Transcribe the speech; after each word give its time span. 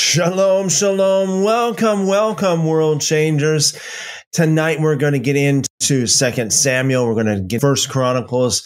Shalom, 0.00 0.68
shalom. 0.68 1.42
Welcome, 1.42 2.06
welcome, 2.06 2.64
world 2.64 3.00
changers. 3.00 3.76
Tonight 4.30 4.78
we're 4.78 4.94
going 4.94 5.14
to 5.14 5.18
get 5.18 5.34
into 5.34 6.06
Second 6.06 6.52
Samuel. 6.52 7.04
We're 7.04 7.20
going 7.20 7.26
to 7.26 7.40
get 7.40 7.60
First 7.60 7.88
Chronicles, 7.88 8.62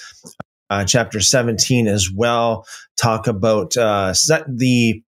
uh, 0.68 0.84
chapter 0.84 1.20
17 1.20 1.88
as 1.88 2.10
well. 2.14 2.66
Talk 2.98 3.28
about 3.28 3.74
uh, 3.78 4.12
the 4.46 5.02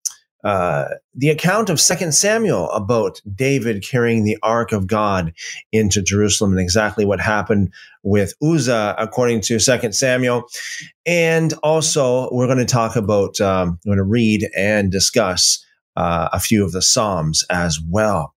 uh, 0.43 0.89
the 1.15 1.29
account 1.29 1.71
of 1.71 1.79
Second 1.79 2.13
Samuel 2.13 2.69
about 2.69 3.19
David 3.33 3.83
carrying 3.83 4.23
the 4.23 4.37
Ark 4.43 4.73
of 4.73 4.85
God 4.85 5.33
into 5.71 6.03
Jerusalem 6.03 6.51
and 6.51 6.59
exactly 6.59 7.03
what 7.03 7.19
happened 7.19 7.73
with 8.03 8.35
Uzzah 8.43 8.93
according 8.99 9.41
to 9.41 9.57
Second 9.57 9.93
Samuel. 9.93 10.43
And 11.03 11.55
also, 11.63 12.29
we're 12.31 12.45
going 12.45 12.59
to 12.59 12.65
talk 12.65 12.95
about, 12.95 13.41
um, 13.41 13.79
we're 13.83 13.95
going 13.95 14.05
to 14.05 14.11
read 14.11 14.47
and 14.55 14.91
discuss 14.91 15.65
uh, 16.01 16.29
a 16.33 16.39
few 16.39 16.65
of 16.65 16.71
the 16.71 16.81
Psalms 16.81 17.45
as 17.49 17.79
well. 17.79 18.33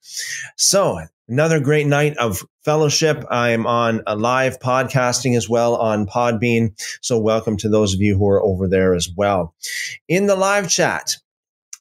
So, 0.56 1.00
another 1.28 1.60
great 1.60 1.86
night 1.86 2.16
of 2.18 2.42
fellowship. 2.64 3.24
I 3.30 3.50
am 3.50 3.66
on 3.66 4.02
a 4.06 4.16
live 4.16 4.59
podcasting 4.59 5.36
as 5.36 5.48
well 5.48 5.77
on 5.77 6.06
Podbean. 6.06 6.74
So, 7.00 7.19
welcome 7.19 7.56
to 7.58 7.69
those 7.70 7.95
of 7.95 8.00
you 8.00 8.19
who 8.19 8.28
are 8.28 8.42
over 8.42 8.69
there 8.69 8.95
as 8.95 9.08
well. 9.16 9.55
In 10.08 10.27
the 10.27 10.36
live 10.36 10.69
chat, 10.69 11.16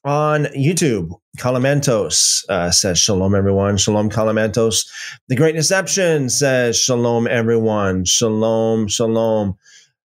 on 0.04 0.44
YouTube. 0.56 1.10
Calamentos 1.38 2.44
uh, 2.48 2.70
says, 2.70 2.98
Shalom, 2.98 3.34
everyone. 3.34 3.76
Shalom, 3.76 4.10
Calamentos. 4.10 4.86
The 5.28 5.36
Great 5.36 5.56
Deception 5.56 6.28
says, 6.28 6.78
Shalom, 6.78 7.26
everyone. 7.26 8.04
Shalom, 8.04 8.86
shalom. 8.86 9.56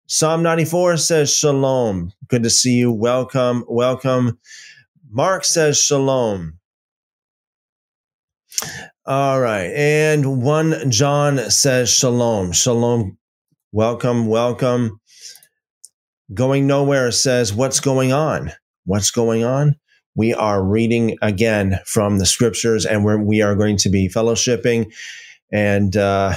Psalm 0.07 0.43
94 0.43 0.97
says, 0.97 1.33
Shalom. 1.33 2.11
Good 2.27 2.43
to 2.43 2.49
see 2.49 2.73
you. 2.73 2.91
Welcome, 2.91 3.63
welcome. 3.67 4.37
Mark 5.15 5.45
says, 5.45 5.79
Shalom. 5.79 6.59
All 9.05 9.39
right. 9.39 9.71
And 9.73 10.43
1 10.43 10.91
John 10.91 11.49
says, 11.49 11.89
Shalom. 11.89 12.51
Shalom. 12.51 13.17
Welcome, 13.71 14.27
welcome. 14.27 14.99
Going 16.33 16.67
Nowhere 16.67 17.11
says, 17.11 17.53
What's 17.53 17.79
going 17.79 18.11
on? 18.11 18.51
What's 18.83 19.09
going 19.09 19.45
on? 19.45 19.77
we 20.15 20.33
are 20.33 20.63
reading 20.63 21.17
again 21.21 21.79
from 21.85 22.17
the 22.17 22.25
scriptures 22.25 22.85
and 22.85 23.03
we're, 23.03 23.21
we 23.21 23.41
are 23.41 23.55
going 23.55 23.77
to 23.77 23.89
be 23.89 24.09
fellowshipping 24.09 24.91
and 25.51 25.95
uh, 25.97 26.33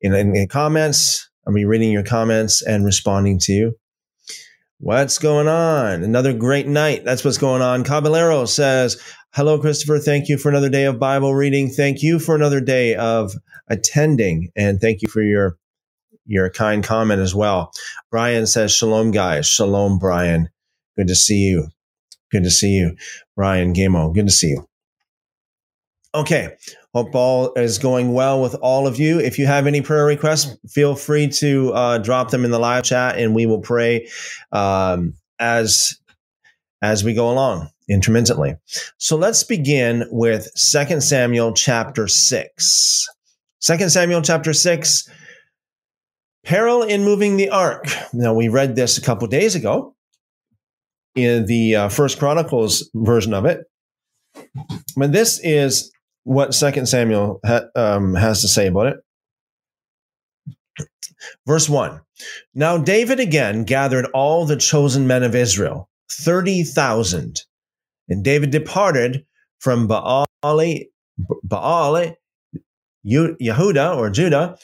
in, 0.00 0.14
in, 0.14 0.36
in 0.36 0.46
comments 0.48 1.28
i'll 1.46 1.54
be 1.54 1.64
reading 1.64 1.90
your 1.90 2.02
comments 2.02 2.62
and 2.62 2.84
responding 2.84 3.38
to 3.38 3.52
you 3.52 3.74
what's 4.78 5.18
going 5.18 5.48
on? 5.48 6.02
Another 6.02 6.32
great 6.32 6.66
night. 6.66 7.04
That's 7.04 7.24
what's 7.24 7.38
going 7.38 7.62
on. 7.62 7.84
Caballero 7.84 8.44
says 8.44 9.00
hello 9.32 9.60
christopher. 9.60 9.98
Thank 9.98 10.28
you 10.28 10.38
for 10.38 10.48
another 10.48 10.70
day 10.70 10.84
of 10.84 10.98
bible 10.98 11.34
reading. 11.34 11.70
Thank 11.70 12.02
you 12.02 12.18
for 12.18 12.34
another 12.34 12.60
day 12.60 12.94
of 12.94 13.32
attending 13.68 14.50
and 14.56 14.80
thank 14.80 15.02
you 15.02 15.08
for 15.08 15.22
your 15.22 15.58
your 16.24 16.50
kind 16.50 16.84
comment 16.84 17.20
as 17.20 17.34
well. 17.34 17.72
Brian 18.10 18.46
says 18.46 18.72
shalom 18.72 19.10
guys. 19.10 19.46
Shalom 19.46 19.98
brian. 19.98 20.48
Good 20.96 21.08
to 21.08 21.14
see 21.14 21.38
you. 21.38 21.68
Good 22.30 22.44
to 22.44 22.50
see 22.50 22.72
you, 22.72 22.96
Brian 23.36 23.72
Gamo. 23.72 24.14
Good 24.14 24.26
to 24.26 24.32
see 24.32 24.48
you. 24.48 24.68
Okay. 26.14 26.56
Hope 26.98 27.14
all 27.14 27.52
is 27.54 27.78
going 27.78 28.12
well 28.12 28.42
with 28.42 28.56
all 28.56 28.88
of 28.88 28.98
you. 28.98 29.20
If 29.20 29.38
you 29.38 29.46
have 29.46 29.68
any 29.68 29.82
prayer 29.82 30.04
requests, 30.04 30.58
feel 30.68 30.96
free 30.96 31.28
to 31.28 31.72
uh, 31.72 31.98
drop 31.98 32.32
them 32.32 32.44
in 32.44 32.50
the 32.50 32.58
live 32.58 32.82
chat, 32.82 33.16
and 33.18 33.36
we 33.36 33.46
will 33.46 33.60
pray 33.60 34.08
um, 34.50 35.14
as 35.38 35.96
as 36.82 37.04
we 37.04 37.14
go 37.14 37.30
along 37.30 37.68
intermittently. 37.88 38.56
So 38.96 39.16
let's 39.16 39.44
begin 39.44 40.08
with 40.10 40.48
2 40.56 41.00
Samuel 41.00 41.52
chapter 41.52 42.08
6. 42.08 43.08
2 43.60 43.88
Samuel 43.88 44.22
chapter 44.22 44.52
6, 44.52 45.08
peril 46.44 46.82
in 46.82 47.04
moving 47.04 47.36
the 47.36 47.50
ark. 47.50 47.86
Now, 48.12 48.34
we 48.34 48.48
read 48.48 48.74
this 48.74 48.98
a 48.98 49.02
couple 49.02 49.28
days 49.28 49.54
ago, 49.54 49.94
in 51.14 51.46
the 51.46 51.76
uh, 51.76 51.88
First 51.90 52.18
Chronicles 52.18 52.90
version 52.92 53.34
of 53.34 53.44
it. 53.44 53.66
But 54.96 55.12
this 55.12 55.38
is 55.44 55.92
what 56.28 56.54
Second 56.54 56.86
Samuel 56.86 57.40
ha- 57.44 57.68
um, 57.74 58.14
has 58.14 58.42
to 58.42 58.48
say 58.48 58.66
about 58.66 58.86
it. 58.88 58.96
Verse 61.46 61.68
1 61.68 62.00
Now 62.54 62.76
David 62.76 63.18
again 63.18 63.64
gathered 63.64 64.06
all 64.12 64.44
the 64.44 64.56
chosen 64.56 65.06
men 65.06 65.22
of 65.22 65.34
Israel, 65.34 65.88
30,000. 66.12 67.40
And 68.10 68.22
David 68.22 68.50
departed 68.50 69.24
from 69.58 69.86
Baal, 69.86 70.26
Baal, 70.42 72.14
Yehuda 73.06 73.96
or 73.96 74.10
Judah, 74.10 74.58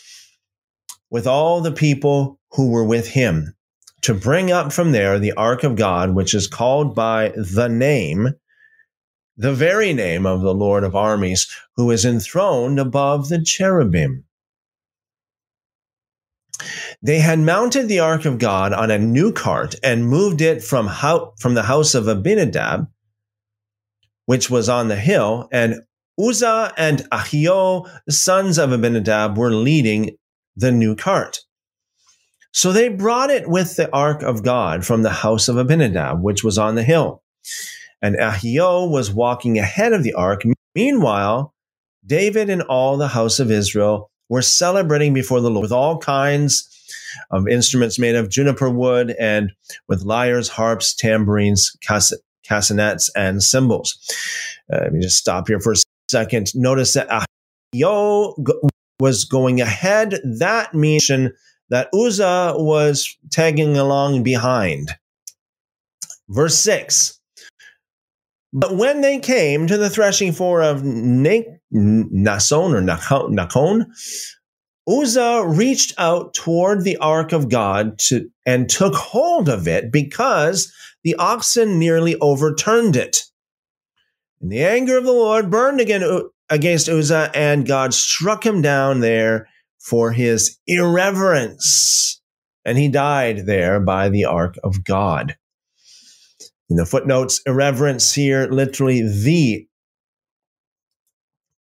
with 1.11 1.27
all 1.27 1.61
the 1.61 1.73
people 1.73 2.39
who 2.53 2.71
were 2.71 2.85
with 2.85 3.09
him 3.09 3.55
to 4.03 4.15
bring 4.15 4.53
up 4.53 4.71
from 4.71 4.93
there 4.93 5.19
the 5.19 5.33
ark 5.33 5.65
of 5.65 5.77
God, 5.77 6.15
which 6.15 6.35
is 6.35 6.47
called 6.47 6.95
by 6.95 7.33
the 7.37 7.69
name, 7.69 8.35
the 9.37 9.53
very 9.53 9.93
name 9.93 10.27
of 10.27 10.41
the 10.41 10.55
Lord 10.55 10.85
of 10.85 10.95
armies, 10.95 11.49
who 11.77 11.91
is 11.91 12.05
enthroned 12.05 12.79
above 12.79 13.29
the 13.29 13.43
cherubim. 13.43 14.25
They 17.03 17.19
had 17.19 17.39
mounted 17.41 17.89
the 17.89 18.01
ark 18.01 18.25
of 18.25 18.39
God 18.39 18.73
on 18.73 18.91
a 18.91 18.99
new 18.99 19.33
cart 19.33 19.75
and 19.83 20.09
moved 20.09 20.41
it 20.41 20.63
from, 20.63 20.89
from 21.39 21.55
the 21.55 21.65
house 21.65 21.95
of 21.95 22.09
Abinadab, 22.09 22.87
which 24.27 24.49
was 24.49 24.69
on 24.69 24.89
the 24.89 24.97
hill, 24.97 25.49
and 25.53 25.81
Uzzah 26.19 26.73
and 26.79 27.01
Ahio, 27.11 27.91
sons 28.09 28.57
of 28.57 28.73
Abinadab, 28.73 29.37
were 29.37 29.51
leading 29.51 30.17
the 30.57 30.73
new 30.73 30.95
cart. 30.95 31.41
So 32.53 32.73
they 32.73 32.89
brought 32.89 33.31
it 33.31 33.49
with 33.49 33.77
the 33.77 33.93
ark 33.93 34.23
of 34.23 34.45
God 34.45 34.87
from 34.87 35.03
the 35.03 35.11
house 35.11 35.49
of 35.49 35.57
Abinadab, 35.57 36.23
which 36.23 36.45
was 36.45 36.57
on 36.57 36.77
the 36.77 36.85
hill. 36.85 37.23
And 38.03 38.17
Ahio 38.17 38.91
was 38.91 39.11
walking 39.11 39.59
ahead 39.59 39.93
of 39.93 40.03
the 40.03 40.13
ark. 40.15 40.43
Meanwhile, 40.75 41.55
David 42.07 42.51
and 42.51 42.63
all 42.63 42.97
the 42.97 43.09
house 43.09 43.41
of 43.41 43.51
Israel 43.51 44.11
were 44.29 44.43
celebrating 44.43 45.15
before 45.15 45.41
the 45.41 45.51
Lord 45.51 45.63
with 45.63 45.73
all 45.73 45.99
kinds 45.99 46.69
of 47.31 47.49
instruments 47.49 47.99
made 47.99 48.15
of 48.15 48.29
juniper 48.29 48.69
wood 48.69 49.15
and 49.19 49.53
with 49.89 50.03
lyres, 50.03 50.49
harps, 50.49 50.95
tambourines, 50.95 51.77
castanets, 52.45 53.11
and 53.15 53.43
cymbals. 53.43 53.97
Uh, 54.73 54.81
let 54.83 54.93
me 54.93 55.01
just 55.01 55.19
stop 55.19 55.49
here 55.49 55.61
for 55.61 55.73
a 55.73 55.77
second. 56.11 56.55
Notice 56.55 56.95
that 56.95 57.09
Ahio 57.09 58.35
was 58.99 59.25
going 59.25 59.61
ahead. 59.61 60.21
That 60.25 60.75
means 60.75 61.11
that 61.71 61.89
Uzzah 61.95 62.55
was 62.57 63.17
tagging 63.31 63.77
along 63.77 64.23
behind. 64.23 64.91
Verse 66.29 66.57
6 66.59 67.21
But 68.57 68.77
when 68.77 69.01
they 69.01 69.19
came 69.19 69.67
to 69.67 69.77
the 69.77 69.91
threshing 69.91 70.31
floor 70.33 70.63
of 70.63 70.85
Nason 70.85 71.59
or 71.73 72.81
Nakon, 72.81 73.87
Uzzah 74.87 75.45
reached 75.45 75.93
out 75.99 76.35
toward 76.35 76.85
the 76.85 76.97
ark 76.99 77.33
of 77.33 77.49
God 77.49 77.99
to, 77.99 78.31
and 78.47 78.71
took 78.71 78.95
hold 78.95 79.49
of 79.49 79.67
it 79.67 79.91
because 79.91 80.73
the 81.03 81.17
oxen 81.17 81.81
nearly 81.81 82.17
overturned 82.21 82.95
it. 82.95 83.25
And 84.41 84.53
the 84.53 84.65
anger 84.65 84.99
of 84.99 85.05
the 85.05 85.13
Lord 85.13 85.51
burned 85.51 85.81
again 85.81 86.05
against 86.49 86.89
Uzzah, 86.89 87.33
and 87.35 87.67
God 87.67 87.93
struck 87.93 88.47
him 88.47 88.63
down 88.63 89.01
there 89.01 89.49
for 89.81 90.13
his 90.13 90.59
irreverence. 90.67 92.21
And 92.65 92.79
he 92.79 92.89
died 92.89 93.47
there 93.47 93.81
by 93.81 94.11
the 94.11 94.27
ark 94.27 94.55
of 94.63 94.85
God. 94.85 95.37
In 96.71 96.77
the 96.77 96.87
footnotes, 96.87 97.43
irreverence 97.47 98.15
here, 98.15 98.49
literally 98.51 99.03
the, 99.03 99.67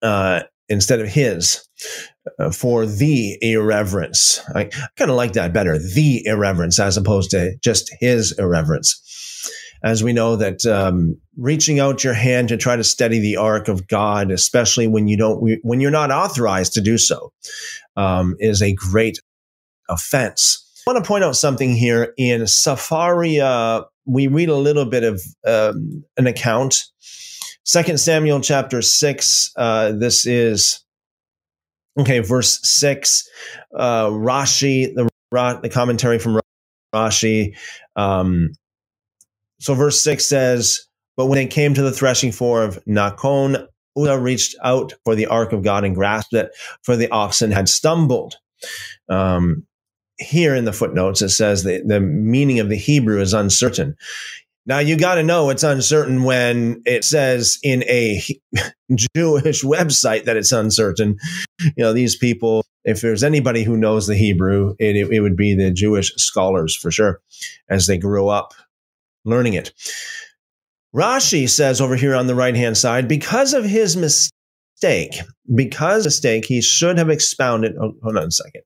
uh, 0.01 0.44
instead 0.69 1.01
of 1.01 1.09
his, 1.09 1.67
uh, 2.39 2.51
for 2.51 2.85
the 2.85 3.38
irreverence. 3.41 4.41
I, 4.55 4.61
I 4.61 4.88
kind 4.97 5.11
of 5.11 5.17
like 5.17 5.33
that 5.33 5.53
better, 5.53 5.77
the 5.77 6.25
irreverence, 6.25 6.79
as 6.79 6.95
opposed 6.95 7.31
to 7.31 7.57
just 7.61 7.94
his 8.00 8.31
irreverence. 8.39 9.01
As 9.83 10.01
we 10.01 10.13
know 10.13 10.38
that 10.38 10.65
um, 10.65 11.19
reaching 11.38 11.81
out 11.81 12.05
your 12.05 12.13
hand 12.13 12.47
to 12.47 12.57
try 12.57 12.77
to 12.77 12.83
steady 12.85 13.19
the 13.19 13.35
ark 13.35 13.67
of 13.67 13.85
God, 13.89 14.31
especially 14.31 14.88
when 14.88 15.09
you 15.09 15.17
don't, 15.17 15.59
when 15.63 15.81
you're 15.81 15.91
not 15.91 16.11
authorized 16.11 16.73
to 16.73 16.81
do 16.81 16.97
so, 16.97 17.33
um, 17.97 18.35
is 18.39 18.61
a 18.61 18.73
great 18.73 19.19
offense. 19.89 20.61
I 20.88 20.91
want 20.91 21.03
to 21.03 21.07
point 21.07 21.25
out 21.25 21.35
something 21.35 21.75
here 21.75 22.13
in 22.17 22.41
Sefaria. 22.41 23.83
We 24.05 24.27
read 24.27 24.50
a 24.50 24.55
little 24.55 24.85
bit 24.85 25.03
of 25.03 25.21
um, 25.45 26.03
an 26.17 26.27
account. 26.27 26.85
Second 27.63 28.00
Samuel 28.00 28.41
chapter 28.41 28.81
six. 28.81 29.51
Uh, 29.55 29.94
this 29.94 30.25
is 30.25 30.83
okay. 31.97 32.19
Verse 32.19 32.59
six. 32.63 33.27
Uh, 33.73 34.07
Rashi, 34.07 34.94
the 34.94 35.09
the 35.61 35.69
commentary 35.69 36.19
from 36.19 36.39
Rashi. 36.94 37.55
Um, 37.95 38.51
so 39.59 39.73
verse 39.73 40.00
six 40.00 40.25
says, 40.25 40.85
But 41.15 41.27
when 41.27 41.38
they 41.38 41.47
came 41.47 41.73
to 41.73 41.81
the 41.81 41.91
threshing 41.91 42.31
floor 42.31 42.63
of 42.63 42.83
Nakon, 42.85 43.67
Uzzah 43.97 44.19
reached 44.19 44.55
out 44.63 44.94
for 45.03 45.15
the 45.15 45.27
ark 45.27 45.53
of 45.53 45.63
God 45.63 45.83
and 45.83 45.95
grasped 45.95 46.33
it, 46.33 46.51
for 46.83 46.95
the 46.95 47.09
oxen 47.09 47.51
had 47.51 47.69
stumbled. 47.69 48.35
Um, 49.09 49.65
here 50.19 50.56
in 50.56 50.65
the 50.65 50.74
footnotes, 50.74 51.21
it 51.21 51.30
says 51.30 51.63
that 51.63 51.88
the 51.88 52.00
meaning 52.00 52.60
of 52.60 52.69
the 52.69 52.77
Hebrew 52.77 53.21
is 53.21 53.33
uncertain. 53.33 53.95
Now 54.65 54.80
you 54.80 54.98
got 54.98 55.15
to 55.15 55.24
know 55.24 55.50
it's 55.50 55.63
uncertain 55.63 56.24
when 56.24 56.81
it 56.86 57.04
says 57.04 57.60
in 57.63 57.83
a 57.83 58.21
Jewish 59.15 59.63
website 59.63 60.24
that 60.25 60.38
it's 60.38 60.54
uncertain. 60.54 61.18
You 61.60 61.74
know, 61.83 61.94
these 61.94 62.15
people, 62.15 62.63
if 62.86 63.01
there's 63.01 63.24
anybody 63.24 63.63
who 63.63 63.75
knows 63.75 64.07
the 64.07 64.15
Hebrew, 64.15 64.75
it, 64.80 64.95
it, 64.95 65.19
would 65.19 65.36
be 65.36 65.54
the 65.54 65.71
Jewish 65.71 66.13
scholars 66.15 66.75
for 66.75 66.92
sure, 66.92 67.19
as 67.69 67.88
they 67.88 67.98
grew 67.98 68.30
up 68.30 68.54
learning 69.25 69.54
it. 69.54 69.74
Rashi 70.95 71.50
says 71.50 71.81
over 71.81 71.95
here 71.95 72.15
on 72.15 72.27
the 72.27 72.36
right 72.36 72.56
hand 72.56 72.77
side, 72.77 73.07
because 73.07 73.54
of 73.54 73.65
his 73.65 73.98
mistake, 73.98 75.15
because 75.54 76.06
mistake, 76.06 76.45
he 76.45 76.62
should 76.62 76.98
have 76.98 77.10
expounded. 77.10 77.74
Oh, 77.81 77.94
hold 78.01 78.18
on 78.18 78.27
a 78.27 78.31
second. 78.31 78.62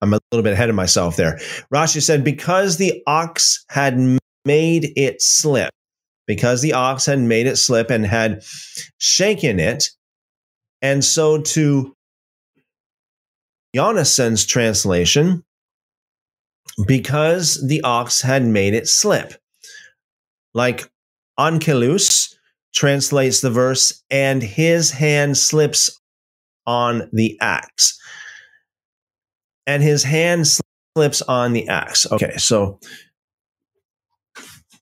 I'm 0.00 0.14
a 0.14 0.20
little 0.30 0.42
bit 0.42 0.52
ahead 0.52 0.68
of 0.68 0.76
myself 0.76 1.16
there. 1.16 1.38
Rashi 1.72 2.02
said, 2.02 2.24
because 2.24 2.76
the 2.76 3.02
ox 3.06 3.64
had 3.68 3.98
made 4.44 4.92
it 4.96 5.20
slip, 5.20 5.70
because 6.26 6.62
the 6.62 6.72
ox 6.72 7.06
had 7.06 7.18
made 7.18 7.46
it 7.46 7.56
slip 7.56 7.90
and 7.90 8.06
had 8.06 8.42
shaken 8.98 9.58
it. 9.58 9.90
And 10.80 11.04
so 11.04 11.40
to 11.40 11.94
Yonason's 13.74 14.46
translation, 14.46 15.44
because 16.86 17.66
the 17.66 17.80
ox 17.82 18.20
had 18.20 18.44
made 18.44 18.74
it 18.74 18.86
slip. 18.86 19.34
Like 20.54 20.88
Onkelos 21.38 22.34
translates 22.72 23.40
the 23.40 23.50
verse, 23.50 24.04
and 24.10 24.42
his 24.42 24.92
hand 24.92 25.36
slips 25.36 26.00
on 26.66 27.08
the 27.12 27.36
axe 27.40 27.98
and 29.68 29.82
his 29.82 30.02
hand 30.02 30.48
slips 30.96 31.22
on 31.22 31.52
the 31.52 31.68
axe. 31.68 32.10
Okay, 32.10 32.36
so 32.38 32.80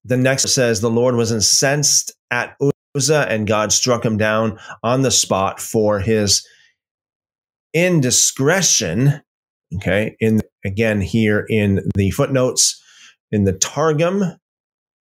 the 0.05 0.17
next 0.17 0.49
says 0.49 0.81
the 0.81 0.89
Lord 0.89 1.17
was 1.17 1.33
incensed 1.33 2.15
at 2.31 2.57
Uzzah, 2.97 3.27
and 3.29 3.47
God 3.47 3.73
struck 3.73 4.05
him 4.05 4.17
down 4.17 4.59
on 4.83 5.03
the 5.03 5.11
spot 5.11 5.61
for 5.61 5.99
his 5.99 6.47
indiscretion. 7.75 9.21
Okay, 9.75 10.17
in 10.21 10.41
again 10.65 11.01
here 11.01 11.45
in 11.51 11.81
the 11.97 12.13
footnotes 12.13 12.81
in 13.33 13.43
the 13.43 13.53
Targum, 13.53 14.23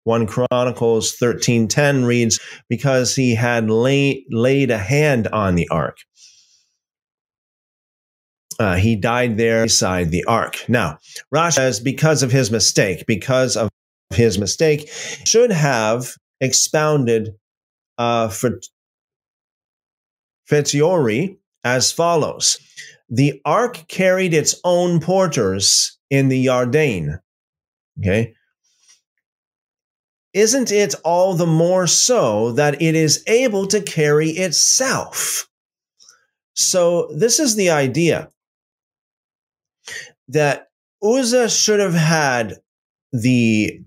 1 0.04 0.28
Chronicles 0.28 1.16
13:10 1.16 2.06
reads, 2.06 2.38
because 2.68 3.16
he 3.16 3.34
had 3.34 3.70
lay, 3.70 4.26
laid 4.30 4.72
a 4.72 4.78
hand 4.78 5.28
on 5.30 5.56
the 5.56 5.68
ark. 5.70 5.98
Uh, 8.59 8.75
he 8.75 8.97
died 8.97 9.38
there 9.38 9.63
beside 9.63 10.11
the 10.11 10.25
ark. 10.25 10.65
Now, 10.67 11.00
Rashi 11.33 11.53
says 11.53 11.79
because 11.79 12.21
of 12.23 12.31
his 12.31 12.51
mistake, 12.51 13.06
because 13.07 13.56
of 13.56 13.69
his 14.13 14.38
mistake, 14.38 14.89
should 15.25 15.51
have 15.51 16.13
expounded 16.41 17.35
uh, 17.97 18.29
a 18.29 18.51
fortiori 20.45 21.39
as 21.63 21.91
follows. 21.94 22.59
The 23.09 23.41
ark 23.45 23.85
carried 23.88 24.33
its 24.33 24.59
own 24.65 25.00
porters 25.00 25.97
in 26.09 26.27
the 26.27 26.45
Yarden. 26.45 27.19
Okay. 28.00 28.33
Isn't 30.33 30.71
it 30.71 30.95
all 31.03 31.33
the 31.33 31.47
more 31.47 31.88
so 31.88 32.51
that 32.51 32.81
it 32.81 32.94
is 32.94 33.23
able 33.25 33.67
to 33.67 33.81
carry 33.81 34.29
itself? 34.31 35.47
So, 36.53 37.09
this 37.15 37.39
is 37.39 37.56
the 37.56 37.69
idea 37.69 38.29
that 40.30 40.68
Uzzah 41.04 41.50
should 41.50 41.80
have 41.80 41.94
had 41.94 42.56
the 43.12 43.81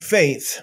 faith 0.00 0.62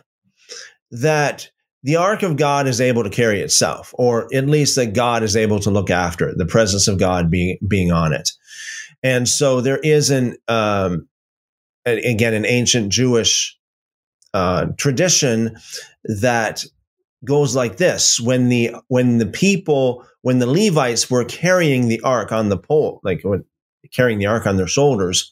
that 0.91 1.49
the 1.83 1.97
ark 1.97 2.23
of 2.23 2.37
God 2.37 2.67
is 2.67 2.79
able 2.79 3.03
to 3.03 3.09
carry 3.09 3.41
itself, 3.41 3.93
or 3.97 4.33
at 4.33 4.47
least 4.47 4.75
that 4.77 4.93
God 4.93 5.21
is 5.21 5.35
able 5.35 5.59
to 5.59 5.69
look 5.69 5.89
after 5.89 6.29
it, 6.29 6.37
the 6.37 6.45
presence 6.45 6.87
of 6.87 6.97
God 6.97 7.29
being 7.29 7.57
being 7.67 7.91
on 7.91 8.13
it. 8.13 8.29
And 9.01 9.27
so 9.27 9.59
there 9.59 9.79
is 9.79 10.09
an 10.09 10.37
um, 10.47 11.07
again 11.85 12.33
an 12.33 12.45
ancient 12.45 12.89
Jewish 12.89 13.57
uh, 14.33 14.67
tradition 14.77 15.57
that 16.05 16.63
goes 17.25 17.55
like 17.55 17.77
this: 17.77 18.19
when 18.19 18.47
the 18.47 18.75
when 18.87 19.17
the 19.17 19.25
people 19.25 20.05
when 20.21 20.39
the 20.39 20.47
Levites 20.47 21.09
were 21.09 21.25
carrying 21.25 21.89
the 21.89 21.99
ark 22.01 22.31
on 22.31 22.47
the 22.47 22.57
pole, 22.57 23.01
like 23.03 23.21
when 23.23 23.43
carrying 23.93 24.19
the 24.19 24.25
ark 24.25 24.45
on 24.45 24.57
their 24.57 24.67
shoulders. 24.67 25.31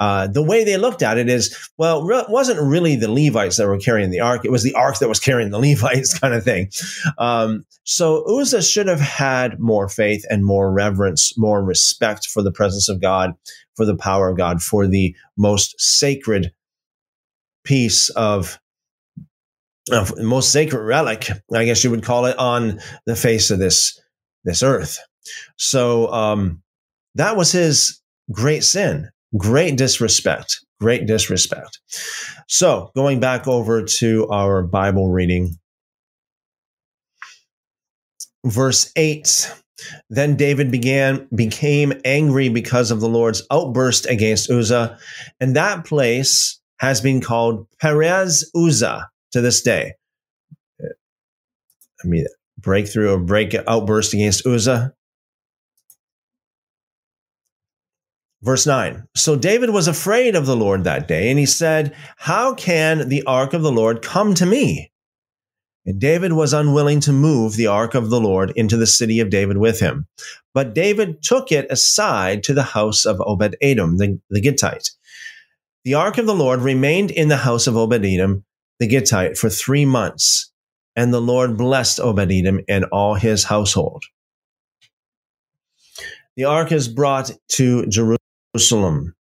Uh, 0.00 0.26
the 0.26 0.42
way 0.42 0.64
they 0.64 0.76
looked 0.76 1.02
at 1.02 1.18
it 1.18 1.28
is, 1.28 1.56
well, 1.76 2.08
it 2.10 2.30
wasn't 2.30 2.60
really 2.60 2.96
the 2.96 3.10
Levites 3.10 3.56
that 3.56 3.66
were 3.66 3.78
carrying 3.78 4.10
the 4.10 4.20
ark; 4.20 4.44
it 4.44 4.50
was 4.50 4.62
the 4.62 4.74
ark 4.74 4.98
that 4.98 5.08
was 5.08 5.20
carrying 5.20 5.50
the 5.50 5.58
Levites, 5.66 6.18
kind 6.18 6.34
of 6.34 6.44
thing. 6.44 6.70
Um, 7.18 7.64
so 7.84 8.24
Uzzah 8.38 8.62
should 8.62 8.88
have 8.88 9.00
had 9.00 9.60
more 9.60 9.88
faith 9.88 10.24
and 10.30 10.44
more 10.44 10.72
reverence, 10.72 11.36
more 11.36 11.62
respect 11.62 12.26
for 12.26 12.42
the 12.42 12.52
presence 12.52 12.88
of 12.88 13.00
God, 13.00 13.34
for 13.76 13.84
the 13.84 13.96
power 13.96 14.28
of 14.28 14.36
God, 14.36 14.62
for 14.62 14.86
the 14.86 15.14
most 15.36 15.80
sacred 15.80 16.52
piece 17.64 18.08
of. 18.10 18.58
of 19.92 20.16
most 20.18 20.50
sacred 20.50 20.84
relic, 20.84 21.30
I 21.54 21.64
guess 21.64 21.84
you 21.84 21.90
would 21.90 22.02
call 22.02 22.26
it, 22.26 22.36
on 22.38 22.80
the 23.04 23.16
face 23.16 23.50
of 23.50 23.58
this 23.58 24.00
this 24.44 24.62
earth. 24.62 24.98
So, 25.56 26.10
um, 26.12 26.62
that 27.16 27.36
was 27.36 27.52
his 27.52 28.00
great 28.30 28.64
sin, 28.64 29.10
great 29.36 29.76
disrespect, 29.76 30.64
great 30.80 31.06
disrespect. 31.06 31.80
So, 32.48 32.90
going 32.94 33.20
back 33.20 33.48
over 33.48 33.82
to 33.82 34.28
our 34.28 34.62
Bible 34.62 35.10
reading, 35.10 35.56
verse 38.44 38.92
8 38.94 39.52
then 40.08 40.36
david 40.36 40.70
began 40.70 41.28
became 41.34 41.92
angry 42.04 42.48
because 42.48 42.90
of 42.90 43.00
the 43.00 43.08
lord's 43.08 43.42
outburst 43.50 44.06
against 44.06 44.48
uzzah 44.48 44.96
and 45.40 45.56
that 45.56 45.84
place 45.84 46.60
has 46.78 47.00
been 47.00 47.20
called 47.20 47.66
perez 47.80 48.48
uzzah 48.54 49.08
to 49.32 49.40
this 49.40 49.62
day. 49.62 49.92
I 50.80 52.06
mean 52.06 52.26
breakthrough 52.58 53.12
or 53.12 53.18
break 53.18 53.54
outburst 53.66 54.14
against 54.14 54.46
uzzah 54.46 54.94
Verse 58.42 58.66
9 58.66 59.06
So 59.14 59.36
David 59.36 59.70
was 59.70 59.88
afraid 59.88 60.34
of 60.34 60.46
the 60.46 60.56
Lord 60.56 60.84
that 60.84 61.08
day, 61.08 61.30
and 61.30 61.38
he 61.38 61.46
said, 61.46 61.94
How 62.16 62.54
can 62.54 63.08
the 63.08 63.22
ark 63.24 63.54
of 63.54 63.62
the 63.62 63.72
Lord 63.72 64.02
come 64.02 64.34
to 64.34 64.46
me? 64.46 64.90
And 65.86 66.00
David 66.00 66.32
was 66.32 66.52
unwilling 66.52 67.00
to 67.00 67.12
move 67.12 67.54
the 67.54 67.68
ark 67.68 67.94
of 67.94 68.10
the 68.10 68.20
Lord 68.20 68.52
into 68.56 68.76
the 68.76 68.88
city 68.88 69.20
of 69.20 69.30
David 69.30 69.56
with 69.56 69.78
him. 69.78 70.06
But 70.52 70.74
David 70.74 71.22
took 71.22 71.52
it 71.52 71.70
aside 71.70 72.42
to 72.44 72.54
the 72.54 72.64
house 72.64 73.04
of 73.04 73.20
Obed 73.20 73.56
Edom, 73.62 73.98
the, 73.98 74.20
the 74.28 74.40
Gittite. 74.40 74.90
The 75.84 75.94
ark 75.94 76.18
of 76.18 76.26
the 76.26 76.34
Lord 76.34 76.60
remained 76.60 77.12
in 77.12 77.28
the 77.28 77.36
house 77.36 77.68
of 77.68 77.76
Obed 77.76 78.04
Edom, 78.04 78.44
the 78.80 78.88
Gittite, 78.88 79.38
for 79.38 79.48
three 79.48 79.84
months, 79.84 80.50
and 80.96 81.14
the 81.14 81.20
Lord 81.20 81.56
blessed 81.56 82.00
Obed 82.00 82.32
Edom 82.32 82.60
and 82.68 82.84
all 82.86 83.14
his 83.14 83.44
household. 83.44 84.02
The 86.36 86.44
ark 86.44 86.72
is 86.72 86.88
brought 86.88 87.30
to 87.50 87.86
Jerusalem 87.86 88.18
Jerusalem. 88.56 89.14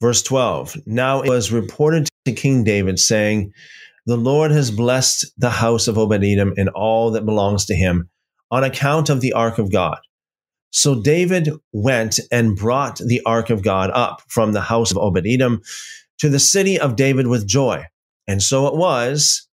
Verse 0.00 0.22
12 0.22 0.78
Now 0.86 1.20
it 1.20 1.28
was 1.28 1.52
reported 1.52 2.08
to 2.24 2.32
King 2.32 2.64
David, 2.64 2.98
saying, 2.98 3.52
The 4.06 4.16
Lord 4.16 4.50
has 4.52 4.70
blessed 4.70 5.26
the 5.36 5.50
house 5.50 5.86
of 5.86 5.98
Obed 5.98 6.24
Edom 6.24 6.54
and 6.56 6.70
all 6.70 7.10
that 7.10 7.26
belongs 7.26 7.66
to 7.66 7.74
him 7.74 8.08
on 8.50 8.64
account 8.64 9.10
of 9.10 9.20
the 9.20 9.34
ark 9.34 9.58
of 9.58 9.70
God. 9.70 9.98
So 10.70 11.02
David 11.02 11.50
went 11.72 12.20
and 12.32 12.56
brought 12.56 12.98
the 12.98 13.20
ark 13.26 13.50
of 13.50 13.62
God 13.62 13.90
up 13.92 14.22
from 14.28 14.52
the 14.52 14.62
house 14.62 14.90
of 14.90 14.96
Obed 14.96 15.26
Edom 15.26 15.60
to 16.18 16.30
the 16.30 16.38
city 16.38 16.80
of 16.80 16.96
David 16.96 17.26
with 17.26 17.46
joy. 17.46 17.84
And 18.26 18.42
so 18.42 18.66
it 18.66 18.74
was 18.74 19.46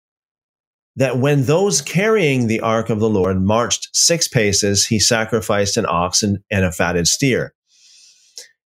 that 0.95 1.17
when 1.17 1.43
those 1.43 1.81
carrying 1.81 2.47
the 2.47 2.61
ark 2.61 2.89
of 2.89 3.01
the 3.01 3.09
Lord 3.09 3.41
marched 3.41 3.89
six 3.91 4.29
paces, 4.29 4.85
he 4.85 4.99
sacrificed 4.99 5.75
an 5.75 5.85
ox 5.85 6.23
and, 6.23 6.39
and 6.49 6.63
a 6.63 6.71
fatted 6.71 7.07
steer. 7.07 7.53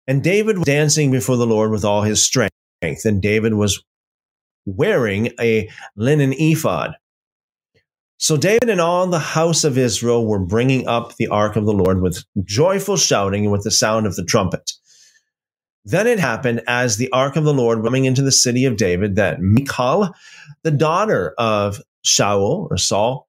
And 0.09 0.25
David 0.25 0.59
was 0.59 0.65
dancing 0.65 1.11
before 1.11 1.37
the 1.37 1.47
Lord 1.47 1.71
with 1.71 1.85
all 1.85 2.03
his 2.03 2.23
strength. 2.23 2.55
And 2.83 3.21
David 3.21 3.55
was 3.55 3.85
wearing 4.65 5.33
a 5.39 5.69
linen 5.97 6.33
ephod. 6.33 6.95
So 8.17 8.37
David 8.37 8.71
and 8.71 8.81
all 8.81 9.07
the 9.07 9.19
house 9.19 9.65
of 9.65 9.79
Israel 9.79 10.27
were 10.27 10.39
bringing 10.41 10.89
up 10.89 11.15
the 11.17 11.29
ark 11.29 11.57
of 11.57 11.67
the 11.67 11.73
Lord 11.73 12.01
with 12.01 12.25
joyful 12.43 12.97
shouting 12.97 13.45
and 13.45 13.53
with 13.53 13.63
the 13.63 13.71
sound 13.71 14.07
of 14.07 14.17
the 14.17 14.25
trumpet. 14.25 14.73
Then 15.85 16.07
it 16.07 16.19
happened 16.19 16.63
as 16.67 16.97
the 16.97 17.11
ark 17.13 17.37
of 17.37 17.45
the 17.45 17.55
Lord 17.55 17.79
was 17.79 17.87
coming 17.87 18.07
into 18.07 18.23
the 18.23 18.33
city 18.33 18.65
of 18.65 18.77
David 18.77 19.17
that 19.17 19.41
Michal, 19.41 20.13
the 20.63 20.71
daughter 20.71 21.35
of 21.39 21.81
Shaul 22.05 22.67
or 22.71 22.77
Saul, 22.77 23.28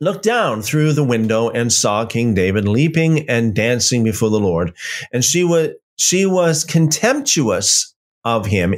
looked 0.00 0.24
down 0.24 0.62
through 0.62 0.92
the 0.92 1.04
window 1.04 1.48
and 1.48 1.72
saw 1.72 2.04
King 2.04 2.34
David 2.34 2.66
leaping 2.68 3.28
and 3.28 3.54
dancing 3.54 4.04
before 4.04 4.30
the 4.30 4.40
Lord. 4.40 4.74
And 5.12 5.24
she 5.24 5.44
was, 5.44 5.70
she 5.96 6.26
was 6.26 6.64
contemptuous 6.64 7.94
of 8.24 8.46
him 8.46 8.74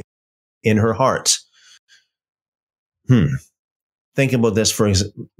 in 0.63 0.77
her 0.77 0.93
heart. 0.93 1.37
Hmm. 3.07 3.35
Think 4.15 4.33
about 4.33 4.55
this 4.55 4.71
for, 4.71 4.91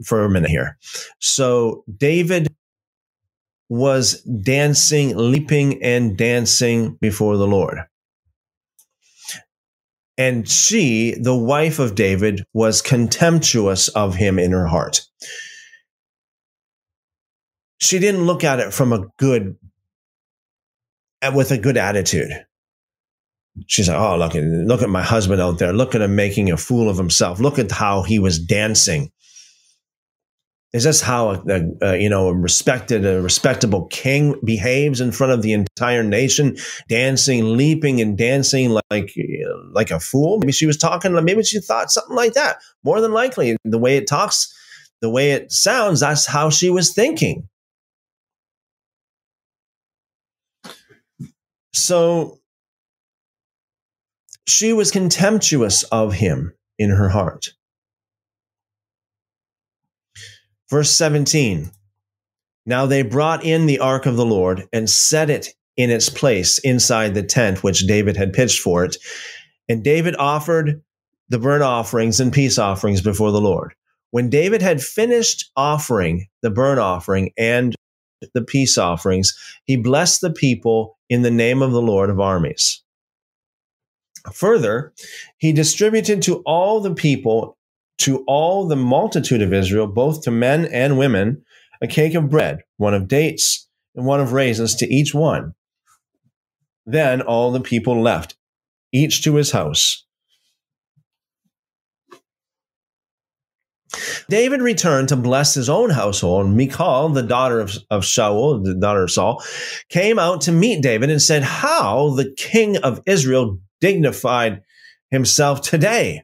for 0.06 0.24
a 0.24 0.30
minute 0.30 0.50
here. 0.50 0.78
So 1.20 1.84
David 1.98 2.48
was 3.68 4.22
dancing, 4.24 5.16
leaping 5.16 5.84
and 5.84 6.18
dancing 6.18 6.98
before 7.00 7.38
the 7.38 7.48
Lord. 7.48 7.80
And 10.18 10.50
she, 10.50 11.16
the 11.20 11.36
wife 11.36 11.80
of 11.80 11.96
David, 11.96 12.44
was 12.54 12.82
contemptuous 12.82 13.88
of 13.90 14.16
him 14.16 14.38
in 14.38 14.52
her 14.52 14.68
heart 14.68 15.06
she 17.80 17.98
didn't 18.00 18.26
look 18.26 18.44
at 18.44 18.60
it 18.60 18.74
from 18.74 18.94
a 18.94 19.08
good 19.18 19.58
with 21.34 21.52
a 21.52 21.58
good 21.58 21.78
attitude. 21.78 22.32
She's 23.68 23.90
like, 23.90 23.98
oh, 23.98 24.18
look 24.18 24.36
at 24.36 24.44
look 24.44 24.82
at 24.82 24.90
my 24.90 25.02
husband 25.02 25.42
out 25.42 25.58
there. 25.58 25.74
Look 25.74 25.96
at 25.96 26.02
him 26.02 26.16
making 26.16 26.52
a 26.52 26.58
fool 26.58 26.90
of 26.90 26.98
himself. 26.98 27.40
Look 27.40 27.60
at 27.60 27.72
how 27.72 28.04
he 28.04 28.20
was 28.20 28.40
dancing. 28.40 29.12
Is 30.72 30.84
this 30.84 31.02
how 31.02 31.44
a, 31.50 31.62
a, 31.82 31.98
you 31.98 32.10
know 32.10 32.28
a 32.28 32.36
respected, 32.36 33.06
a 33.06 33.22
respectable 33.22 33.88
king 33.88 34.40
behaves 34.44 35.02
in 35.02 35.12
front 35.12 35.34
of 35.34 35.42
the 35.42 35.54
entire 35.54 36.04
nation, 36.04 36.58
dancing, 36.88 37.58
leaping, 37.58 38.02
and 38.02 38.18
dancing 38.18 38.78
like 38.92 39.14
like 39.72 39.90
a 39.90 40.00
fool? 40.00 40.38
Maybe 40.40 40.52
she 40.52 40.68
was 40.68 40.78
talking. 40.78 41.14
Maybe 41.26 41.44
she 41.44 41.60
thought 41.60 41.92
something 41.92 42.16
like 42.16 42.34
that. 42.34 42.58
More 42.84 43.02
than 43.02 43.14
likely, 43.14 43.58
the 43.64 43.80
way 43.80 43.98
it 43.98 44.08
talks, 44.08 44.54
the 45.02 45.10
way 45.10 45.32
it 45.32 45.52
sounds, 45.52 46.02
that's 46.02 46.28
how 46.28 46.50
she 46.50 46.70
was 46.70 46.94
thinking. 46.94 47.50
So 51.80 52.40
she 54.48 54.74
was 54.74 54.92
contemptuous 54.92 55.84
of 55.84 56.14
him 56.14 56.54
in 56.78 56.90
her 56.90 57.10
heart. 57.10 57.50
Verse 60.70 60.92
17 60.92 61.72
Now 62.66 62.86
they 62.86 63.02
brought 63.02 63.44
in 63.44 63.66
the 63.66 63.80
ark 63.80 64.06
of 64.06 64.18
the 64.18 64.26
Lord 64.26 64.68
and 64.74 64.90
set 64.90 65.30
it 65.30 65.50
in 65.78 65.90
its 65.90 66.10
place 66.10 66.58
inside 66.60 67.14
the 67.14 67.24
tent 67.24 67.64
which 67.64 67.88
David 67.88 68.18
had 68.18 68.34
pitched 68.34 68.60
for 68.60 68.84
it. 68.84 68.98
And 69.70 69.84
David 69.84 70.16
offered 70.18 70.84
the 71.30 71.40
burnt 71.40 71.64
offerings 71.64 72.20
and 72.20 72.34
peace 72.34 72.58
offerings 72.58 73.02
before 73.02 73.32
the 73.32 73.42
Lord. 73.42 73.74
When 74.12 74.30
David 74.30 74.62
had 74.62 74.82
finished 74.82 75.50
offering 75.56 76.28
the 76.42 76.50
burnt 76.50 76.80
offering 76.80 77.32
and 77.38 77.76
the 78.34 78.44
peace 78.44 78.78
offerings, 78.78 79.34
he 79.66 79.78
blessed 79.78 80.22
the 80.22 80.34
people 80.34 80.99
in 81.10 81.24
the 81.24 81.32
name 81.32 81.62
of 81.62 81.72
the 81.72 81.82
Lord 81.82 82.10
of 82.10 82.20
armies. 82.20 82.84
Further, 84.34 84.94
he 85.38 85.52
distributed 85.52 86.22
to 86.24 86.38
all 86.46 86.82
the 86.82 86.94
people, 86.94 87.58
to 88.00 88.24
all 88.28 88.68
the 88.68 88.76
multitude 88.76 89.42
of 89.42 89.54
Israel, 89.54 89.88
both 89.88 90.22
to 90.24 90.32
men 90.32 90.66
and 90.66 90.98
women, 90.98 91.44
a 91.82 91.88
cake 91.88 92.14
of 92.14 92.30
bread, 92.30 92.60
one 92.78 92.94
of 92.94 93.08
dates, 93.08 93.68
and 93.96 94.06
one 94.06 94.20
of 94.20 94.34
raisins 94.34 94.76
to 94.76 94.94
each 94.94 95.14
one. 95.14 95.54
Then 96.86 97.22
all 97.22 97.52
the 97.52 97.62
people 97.62 98.02
left, 98.02 98.36
each 98.92 99.24
to 99.24 99.36
his 99.36 99.52
house. 99.52 100.06
David 104.30 104.62
returned 104.62 105.10
to 105.10 105.16
bless 105.16 105.56
his 105.56 105.70
own 105.70 105.90
household. 105.90 106.46
and 106.46 106.56
Michal, 106.58 107.10
the 107.10 107.24
daughter 107.24 107.60
of, 107.60 107.76
of 107.90 108.04
Shaul, 108.04 108.64
the 108.64 108.76
daughter 108.76 109.04
of 109.04 109.12
Saul, 109.12 109.44
came 109.90 110.20
out 110.20 110.42
to 110.42 110.52
meet 110.52 110.84
David 110.84 111.10
and 111.10 111.22
said, 111.22 111.44
How 111.44 112.12
the 112.12 112.32
king 112.38 112.78
of 112.78 113.02
Israel 113.06 113.60
dignified 113.82 114.62
himself 115.10 115.62
today. 115.62 116.24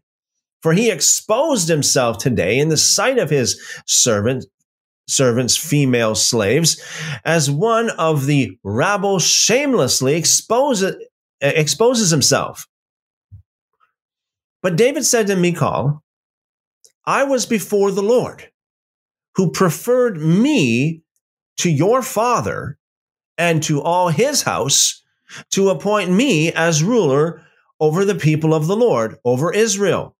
For 0.61 0.73
he 0.73 0.91
exposed 0.91 1.67
himself 1.67 2.17
today 2.17 2.59
in 2.59 2.69
the 2.69 2.77
sight 2.77 3.17
of 3.17 3.29
his 3.29 3.59
servant, 3.85 4.45
servants, 5.07 5.55
female 5.55 6.15
slaves, 6.15 6.81
as 7.23 7.49
one 7.49 7.89
of 7.91 8.25
the 8.25 8.57
rabble 8.63 9.19
shamelessly 9.19 10.15
exposes, 10.15 10.95
exposes 11.41 12.09
himself. 12.09 12.67
But 14.63 14.75
David 14.75 15.05
said 15.05 15.27
to 15.27 15.35
Michal, 15.35 16.03
I 17.07 17.23
was 17.23 17.45
before 17.45 17.91
the 17.91 18.03
Lord, 18.03 18.51
who 19.35 19.51
preferred 19.51 20.17
me 20.17 21.03
to 21.57 21.69
your 21.69 22.01
father 22.01 22.77
and 23.37 23.61
to 23.63 23.81
all 23.81 24.09
his 24.09 24.43
house 24.43 25.03
to 25.51 25.69
appoint 25.69 26.11
me 26.11 26.51
as 26.51 26.83
ruler 26.83 27.41
over 27.79 28.05
the 28.05 28.15
people 28.15 28.53
of 28.53 28.67
the 28.67 28.75
Lord, 28.75 29.17
over 29.25 29.53
Israel. 29.53 30.15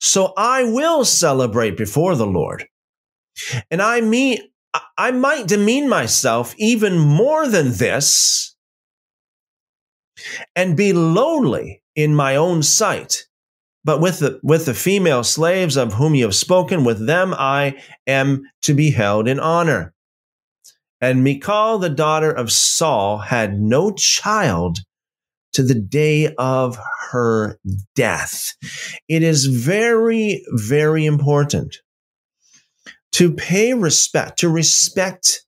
So 0.00 0.32
I 0.36 0.64
will 0.64 1.04
celebrate 1.04 1.76
before 1.76 2.16
the 2.16 2.26
Lord. 2.26 2.66
And 3.70 3.82
I 3.82 4.00
mean, 4.00 4.38
I 4.96 5.10
might 5.10 5.46
demean 5.46 5.88
myself 5.88 6.54
even 6.58 6.98
more 6.98 7.48
than 7.48 7.72
this 7.72 8.54
and 10.54 10.76
be 10.76 10.92
lowly 10.92 11.82
in 11.94 12.14
my 12.14 12.36
own 12.36 12.62
sight 12.62 13.26
but 13.88 14.02
with 14.02 14.18
the, 14.18 14.38
with 14.42 14.66
the 14.66 14.74
female 14.74 15.24
slaves 15.24 15.78
of 15.78 15.94
whom 15.94 16.14
you 16.14 16.24
have 16.24 16.34
spoken, 16.34 16.84
with 16.84 17.06
them 17.06 17.32
I 17.32 17.82
am 18.06 18.42
to 18.60 18.74
be 18.74 18.90
held 18.90 19.26
in 19.26 19.40
honor. 19.40 19.94
And 21.00 21.24
Michal, 21.24 21.78
the 21.78 21.88
daughter 21.88 22.30
of 22.30 22.52
Saul, 22.52 23.16
had 23.16 23.58
no 23.58 23.92
child 23.92 24.80
to 25.54 25.62
the 25.62 25.74
day 25.74 26.34
of 26.36 26.78
her 27.12 27.58
death. 27.94 28.52
It 29.08 29.22
is 29.22 29.46
very, 29.46 30.44
very 30.50 31.06
important 31.06 31.78
to 33.12 33.32
pay 33.32 33.72
respect, 33.72 34.38
to 34.40 34.50
respect 34.50 35.46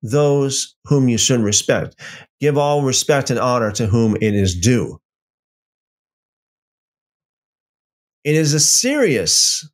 those 0.00 0.74
whom 0.86 1.10
you 1.10 1.18
should 1.18 1.40
respect. 1.40 2.00
Give 2.40 2.56
all 2.56 2.80
respect 2.80 3.28
and 3.28 3.38
honor 3.38 3.72
to 3.72 3.88
whom 3.88 4.16
it 4.16 4.34
is 4.34 4.58
due. 4.58 4.98
It 8.28 8.34
is 8.34 8.52
a 8.52 8.60
serious 8.60 9.66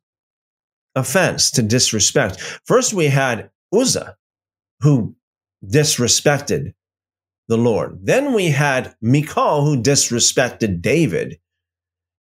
offense 0.95 1.51
to 1.51 1.61
disrespect. 1.61 2.39
First, 2.63 2.93
we 2.93 3.07
had 3.07 3.49
Uzzah, 3.73 4.15
who 4.79 5.17
disrespected 5.61 6.73
the 7.49 7.57
Lord. 7.57 7.99
Then 8.01 8.31
we 8.31 8.45
had 8.51 8.95
Michal, 9.01 9.65
who 9.65 9.83
disrespected 9.83 10.81
David. 10.81 11.37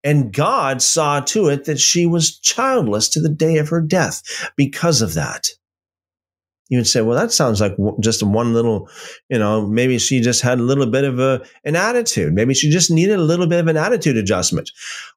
And 0.02 0.32
God 0.32 0.80
saw 0.80 1.20
to 1.20 1.48
it 1.48 1.66
that 1.66 1.78
she 1.78 2.06
was 2.06 2.38
childless 2.38 3.10
to 3.10 3.20
the 3.20 3.28
day 3.28 3.58
of 3.58 3.68
her 3.68 3.82
death 3.82 4.22
because 4.56 5.02
of 5.02 5.12
that 5.12 5.48
you 6.68 6.78
would 6.78 6.86
say, 6.86 7.02
well, 7.02 7.18
that 7.18 7.32
sounds 7.32 7.60
like 7.60 7.76
just 8.00 8.22
one 8.22 8.54
little, 8.54 8.88
you 9.28 9.38
know, 9.38 9.66
maybe 9.66 9.98
she 9.98 10.20
just 10.20 10.40
had 10.40 10.58
a 10.58 10.62
little 10.62 10.86
bit 10.86 11.04
of 11.04 11.18
a, 11.18 11.44
an 11.64 11.76
attitude. 11.76 12.32
Maybe 12.32 12.54
she 12.54 12.70
just 12.70 12.90
needed 12.90 13.18
a 13.18 13.22
little 13.22 13.46
bit 13.46 13.60
of 13.60 13.68
an 13.68 13.76
attitude 13.76 14.16
adjustment. 14.16 14.70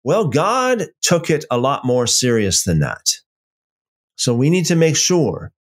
Well, 0.04 0.28
God 0.28 0.88
took 1.02 1.30
it 1.30 1.46
a 1.50 1.58
lot 1.58 1.86
more 1.86 2.08
serious 2.08 2.64
than 2.64 2.80
that. 2.80 3.06
So 4.18 4.34
we 4.34 4.50
need 4.50 4.66
to 4.66 4.76
make 4.76 4.96
sure, 4.96 5.52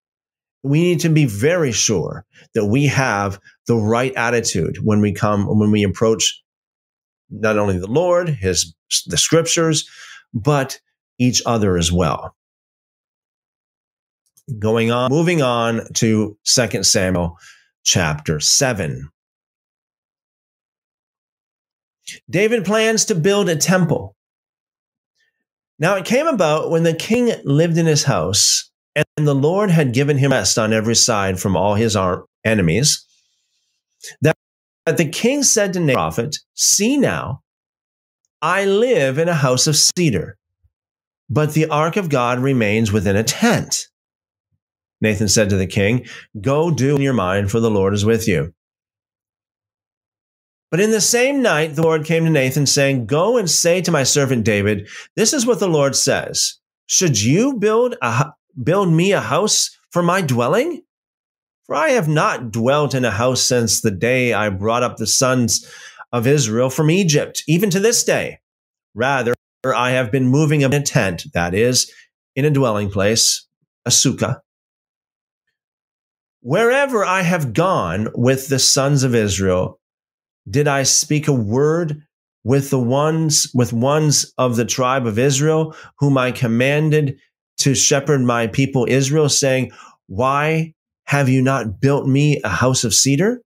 we 0.63 0.82
need 0.82 1.00
to 1.01 1.10
be 1.10 1.25
very 1.25 1.72
sure 1.72 2.25
that 2.56 2.65
we 2.65 2.88
have 2.88 3.39
the 3.68 3.75
right 3.75 4.13
attitude 4.15 4.80
when 4.84 5.01
we 5.01 5.13
come, 5.13 5.46
when 5.46 5.72
we 5.72 5.84
approach 5.84 6.42
not 7.30 7.58
only 7.58 7.77
the 7.77 7.88
Lord, 7.88 8.30
his, 8.30 8.75
the 9.06 9.18
scriptures, 9.18 9.89
but 10.34 10.80
each 11.20 11.42
other 11.46 11.77
as 11.77 11.92
well 11.92 12.36
going 14.60 14.92
on, 14.92 15.10
moving 15.10 15.42
on 15.42 15.82
to 15.96 16.38
2 16.44 16.84
Samuel 16.84 17.38
chapter 17.84 18.40
7. 18.40 19.10
David 22.30 22.66
plans 22.66 23.06
to 23.06 23.16
build 23.16 23.50
a 23.50 23.56
temple. 23.56 24.16
Now 25.80 25.96
it 25.96 26.06
came 26.06 26.28
about 26.28 26.70
when 26.70 26.84
the 26.84 26.94
king 26.94 27.34
lived 27.44 27.78
in 27.78 27.86
his 27.86 28.04
house 28.04 28.70
and 28.96 29.28
the 29.28 29.36
Lord 29.36 29.72
had 29.72 29.94
given 29.94 30.18
him 30.18 30.32
rest 30.32 30.58
on 30.58 30.72
every 30.72 30.96
side 30.96 31.40
from 31.40 31.58
all 31.58 31.75
his 31.75 31.98
enemies, 32.46 33.06
that 34.22 34.36
the 34.86 35.10
king 35.10 35.44
said 35.44 35.74
to 35.74 35.80
the 35.80 35.94
prophet, 35.94 36.38
See 36.54 36.96
now, 36.96 37.42
I 38.42 38.66
live 38.66 39.18
in 39.18 39.28
a 39.28 39.34
house 39.34 39.68
of 39.68 39.75
cedar, 39.75 40.38
but 41.30 41.54
the 41.54 41.68
ark 41.68 41.98
of 41.98 42.10
God 42.10 42.40
remains 42.40 42.92
within 42.92 43.16
a 43.16 43.24
tent. 43.24 43.88
Nathan 45.02 45.28
said 45.28 45.50
to 45.50 45.58
the 45.58 45.68
king, 45.68 46.06
Go 46.40 46.72
do 46.72 46.96
in 46.96 47.02
your 47.02 47.14
mind, 47.14 47.52
for 47.52 47.60
the 47.60 47.72
Lord 47.72 47.94
is 47.94 48.06
with 48.06 48.28
you. 48.28 48.54
But 50.72 50.80
in 50.80 50.92
the 50.92 51.02
same 51.02 51.42
night, 51.42 51.75
the 51.75 51.84
Lord 51.84 52.06
came 52.06 52.25
to 52.25 52.30
Nathan, 52.30 52.66
saying, 52.66 53.06
Go 53.06 53.38
and 53.38 53.50
say 53.50 53.82
to 53.82 53.92
my 53.92 54.04
servant 54.04 54.44
David, 54.44 54.88
This 55.16 55.34
is 55.34 55.46
what 55.46 55.60
the 55.60 55.70
Lord 55.70 55.96
says 55.96 56.60
Should 56.88 57.22
you 57.22 57.58
build, 57.58 57.96
a, 58.02 58.32
build 58.62 58.90
me 58.90 59.12
a 59.12 59.22
house 59.22 59.78
for 59.92 60.04
my 60.04 60.22
dwelling? 60.22 60.82
For 61.66 61.75
I 61.75 61.90
have 61.90 62.08
not 62.08 62.52
dwelt 62.52 62.94
in 62.94 63.06
a 63.06 63.12
house 63.12 63.42
since 63.42 63.82
the 63.82 63.92
day 63.92 64.34
I 64.34 64.50
brought 64.50 64.84
up 64.84 64.98
the 64.98 65.08
sons 65.08 65.66
of 66.12 66.28
Israel 66.28 66.70
from 66.70 66.92
Egypt, 66.92 67.44
even 67.48 67.70
to 67.72 67.80
this 67.80 68.04
day. 68.04 68.40
Rather, 68.94 69.34
I 69.66 69.92
have 69.92 70.12
been 70.12 70.28
moving 70.28 70.62
in 70.62 70.74
a 70.74 70.82
tent, 70.82 71.25
that 71.34 71.56
is, 71.56 71.92
in 72.36 72.46
a 72.46 72.52
dwelling 72.52 72.92
place, 72.92 73.48
a 73.86 73.90
sukkah. 73.90 74.42
Wherever 76.46 77.04
I 77.04 77.24
have 77.24 77.54
gone 77.54 78.10
with 78.14 78.50
the 78.50 78.60
sons 78.60 79.02
of 79.02 79.16
Israel, 79.16 79.80
did 80.48 80.68
I 80.68 80.84
speak 80.84 81.28
a 81.28 81.34
word 81.34 82.04
with 82.44 82.70
the 82.70 82.80
ones, 82.80 83.50
with 83.56 83.74
ones 83.74 84.32
of 84.38 84.56
the 84.56 84.64
tribe 84.64 85.08
of 85.08 85.18
Israel, 85.18 85.75
whom 85.98 86.20
I 86.20 86.32
commanded 86.32 87.18
to 87.62 87.74
shepherd 87.74 88.22
my 88.22 88.46
people 88.46 88.86
Israel, 88.88 89.28
saying, 89.28 89.72
Why 90.06 90.75
have 91.06 91.30
you 91.30 91.42
not 91.42 91.82
built 91.82 92.08
me 92.08 92.40
a 92.44 92.50
house 92.50 92.84
of 92.84 92.94
cedar? 92.94 93.42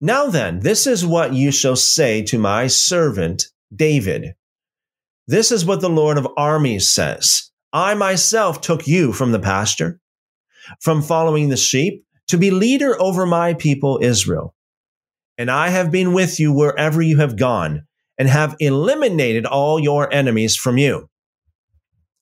Now 0.00 0.28
then, 0.28 0.60
this 0.60 0.86
is 0.86 1.04
what 1.04 1.34
you 1.34 1.52
shall 1.52 1.76
say 1.76 2.22
to 2.22 2.38
my 2.38 2.68
servant 2.68 3.48
David. 3.76 4.32
This 5.26 5.52
is 5.52 5.66
what 5.66 5.82
the 5.82 5.90
Lord 5.90 6.16
of 6.16 6.26
armies 6.38 6.90
says. 6.90 7.50
I 7.70 7.92
myself 7.92 8.62
took 8.62 8.88
you 8.88 9.12
from 9.12 9.32
the 9.32 9.38
pasture, 9.38 10.00
from 10.80 11.02
following 11.02 11.48
the 11.48 11.56
sheep, 11.56 12.04
to 12.28 12.38
be 12.38 12.50
leader 12.50 13.00
over 13.00 13.26
my 13.26 13.54
people 13.54 13.98
Israel. 14.02 14.54
And 15.36 15.50
I 15.50 15.68
have 15.68 15.90
been 15.90 16.12
with 16.12 16.38
you 16.40 16.52
wherever 16.52 17.00
you 17.00 17.18
have 17.18 17.36
gone, 17.36 17.84
and 18.18 18.28
have 18.28 18.56
eliminated 18.58 19.46
all 19.46 19.78
your 19.78 20.12
enemies 20.12 20.56
from 20.56 20.76
you. 20.76 21.08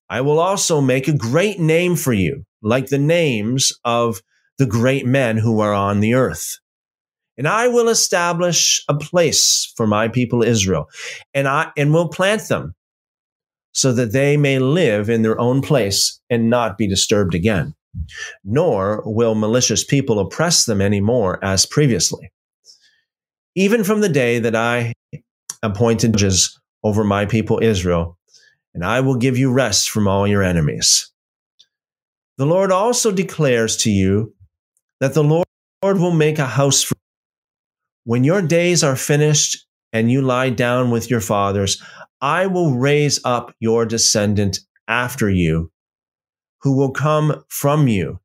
I 0.08 0.20
will 0.20 0.38
also 0.38 0.80
make 0.80 1.08
a 1.08 1.16
great 1.16 1.58
name 1.58 1.96
for 1.96 2.12
you, 2.12 2.44
like 2.62 2.88
the 2.88 2.98
names 2.98 3.72
of 3.84 4.20
the 4.58 4.66
great 4.66 5.06
men 5.06 5.38
who 5.38 5.60
are 5.60 5.74
on 5.74 6.00
the 6.00 6.14
earth. 6.14 6.58
And 7.38 7.48
I 7.48 7.68
will 7.68 7.88
establish 7.88 8.84
a 8.88 8.94
place 8.94 9.72
for 9.76 9.86
my 9.86 10.08
people 10.08 10.42
Israel, 10.42 10.88
and 11.34 11.48
I 11.48 11.70
and 11.76 11.92
will 11.92 12.08
plant 12.08 12.48
them 12.48 12.74
so 13.72 13.92
that 13.92 14.12
they 14.12 14.36
may 14.36 14.58
live 14.58 15.10
in 15.10 15.22
their 15.22 15.38
own 15.38 15.60
place 15.60 16.20
and 16.30 16.48
not 16.48 16.78
be 16.78 16.88
disturbed 16.88 17.34
again. 17.34 17.74
Nor 18.44 19.02
will 19.04 19.34
malicious 19.34 19.84
people 19.84 20.18
oppress 20.18 20.64
them 20.64 20.80
any 20.80 21.00
more 21.00 21.42
as 21.44 21.66
previously. 21.66 22.30
Even 23.54 23.84
from 23.84 24.00
the 24.00 24.08
day 24.08 24.38
that 24.38 24.54
I 24.54 24.92
appointed 25.62 26.12
judges 26.12 26.58
over 26.84 27.02
my 27.04 27.26
people 27.26 27.58
Israel, 27.62 28.18
and 28.74 28.84
I 28.84 29.00
will 29.00 29.16
give 29.16 29.38
you 29.38 29.50
rest 29.50 29.88
from 29.90 30.06
all 30.06 30.26
your 30.26 30.42
enemies. 30.42 31.10
The 32.38 32.44
Lord 32.46 32.70
also 32.70 33.10
declares 33.10 33.78
to 33.78 33.90
you 33.90 34.34
that 35.00 35.14
the 35.14 35.24
Lord 35.24 35.46
will 35.82 36.12
make 36.12 36.38
a 36.38 36.46
house 36.46 36.82
for 36.82 36.94
you. 36.94 37.00
when 38.06 38.22
your 38.22 38.40
days 38.40 38.84
are 38.84 38.94
finished 38.96 39.66
and 39.92 40.10
you 40.10 40.22
lie 40.22 40.48
down 40.48 40.90
with 40.90 41.10
your 41.10 41.20
fathers, 41.20 41.82
I 42.20 42.46
will 42.46 42.74
raise 42.74 43.20
up 43.24 43.52
your 43.58 43.84
descendant 43.84 44.60
after 44.86 45.28
you, 45.28 45.72
who 46.66 46.72
will 46.72 46.90
come 46.90 47.44
from 47.46 47.86
you, 47.86 48.18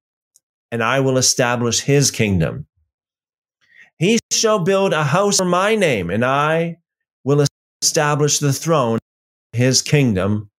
and 0.72 0.82
I 0.82 1.00
will 1.00 1.20
establish 1.20 1.82
his 1.82 2.10
kingdom. 2.10 2.66
He 4.00 4.18
shall 4.32 4.64
build 4.64 4.94
a 4.94 5.04
house 5.04 5.38
for 5.38 5.46
my 5.46 5.76
name, 5.76 6.10
and 6.10 6.26
I 6.26 6.78
will 7.24 7.46
establish 7.84 8.40
the 8.40 8.52
throne 8.52 8.98
of 9.54 9.60
his 9.60 9.84
kingdom 9.84 10.50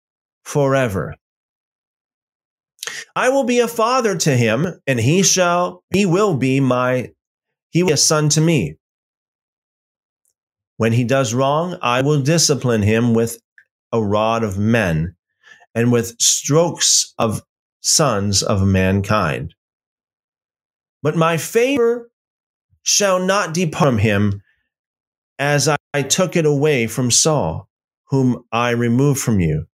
forever. 0.45 1.17
I 3.17 3.31
will 3.31 3.43
be 3.43 3.59
a 3.59 3.67
father 3.67 4.17
to 4.17 4.37
him, 4.37 4.81
and 4.87 5.01
he 5.01 5.25
shall, 5.25 5.83
he 5.93 6.07
will 6.07 6.37
be 6.37 6.61
my, 6.61 7.11
he 7.71 7.83
will 7.83 7.89
be 7.89 7.95
a 7.95 7.97
son 7.97 8.29
to 8.29 8.41
me. 8.41 8.77
When 10.77 10.93
he 10.93 11.03
does 11.03 11.35
wrong, 11.35 11.79
I 11.83 12.03
will 12.03 12.23
discipline 12.23 12.83
him 12.83 13.13
with 13.13 13.41
a 13.91 14.01
rod 14.01 14.45
of 14.45 14.57
men 14.57 15.17
and 15.75 15.91
with 15.91 16.15
strokes 16.21 17.13
of 17.19 17.43
sons 17.83 18.43
of 18.43 18.67
mankind. 18.67 19.55
But 21.03 21.17
my 21.17 21.37
favor 21.37 22.11
shall 22.83 23.19
not 23.19 23.53
depart 23.53 23.89
from 23.89 23.99
him 23.99 24.43
as 25.39 25.69
I 25.93 26.03
took 26.03 26.37
it 26.37 26.47
away 26.47 26.87
from 26.87 27.11
Saul, 27.11 27.69
whom 28.07 28.45
I 28.53 28.71
removed 28.71 29.21
from 29.21 29.41
you. 29.41 29.67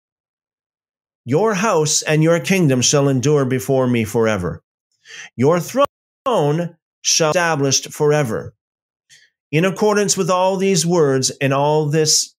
Your 1.24 1.54
house 1.54 2.00
and 2.02 2.22
your 2.22 2.40
kingdom 2.40 2.80
shall 2.80 3.08
endure 3.08 3.44
before 3.44 3.86
me 3.86 4.04
forever. 4.04 4.62
Your 5.36 5.60
throne 5.60 6.76
shall 7.02 7.32
be 7.32 7.38
established 7.38 7.92
forever. 7.92 8.54
In 9.52 9.64
accordance 9.64 10.16
with 10.16 10.30
all 10.30 10.56
these 10.56 10.86
words 10.86 11.30
and 11.40 11.52
all 11.52 11.86
this 11.86 12.34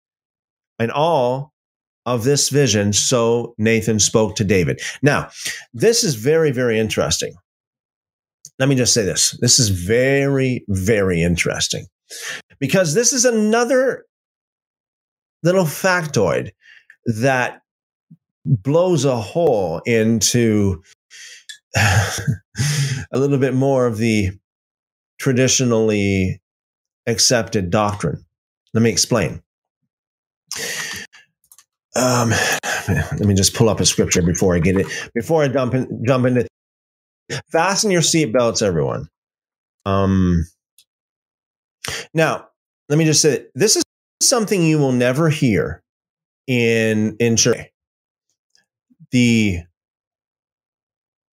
and 0.79 0.91
all 0.91 1.53
of 2.05 2.23
this 2.23 2.49
vision, 2.49 2.93
so 2.93 3.53
Nathan 3.57 3.99
spoke 3.99 4.35
to 4.35 4.43
David. 4.43 4.81
Now, 5.01 5.29
this 5.73 6.03
is 6.03 6.15
very, 6.15 6.51
very 6.51 6.79
interesting. 6.79 7.33
Let 8.57 8.69
me 8.69 8.75
just 8.75 8.93
say 8.93 9.03
this. 9.03 9.37
This 9.41 9.59
is 9.59 9.69
very, 9.69 10.65
very 10.67 11.21
interesting 11.21 11.85
because 12.59 12.93
this 12.93 13.13
is 13.13 13.25
another 13.25 14.05
little 15.43 15.65
factoid 15.65 16.51
that 17.05 17.61
blows 18.45 19.05
a 19.05 19.17
hole 19.17 19.81
into 19.85 20.81
a 21.77 23.17
little 23.17 23.37
bit 23.37 23.53
more 23.53 23.85
of 23.85 23.97
the 23.97 24.31
traditionally 25.19 26.41
accepted 27.07 27.69
doctrine. 27.69 28.25
Let 28.73 28.81
me 28.81 28.89
explain. 28.89 29.41
Um, 31.99 32.29
let 32.87 33.25
me 33.25 33.33
just 33.33 33.53
pull 33.53 33.69
up 33.69 33.79
a 33.79 33.85
scripture 33.85 34.21
before 34.21 34.55
I 34.55 34.59
get 34.59 34.77
it. 34.77 34.87
Before 35.13 35.43
I 35.43 35.47
jump 35.49 35.73
in, 35.73 36.03
jump 36.05 36.25
into. 36.25 36.47
Fasten 37.51 37.91
your 37.91 38.01
seatbelts, 38.01 38.61
everyone. 38.61 39.07
Um, 39.85 40.45
now, 42.13 42.47
let 42.87 42.97
me 42.97 43.05
just 43.05 43.21
say 43.21 43.45
this 43.53 43.75
is 43.75 43.83
something 44.21 44.63
you 44.63 44.79
will 44.79 44.91
never 44.91 45.29
hear 45.29 45.83
in 46.47 47.15
in 47.19 47.35
church 47.35 47.67
the 49.11 49.59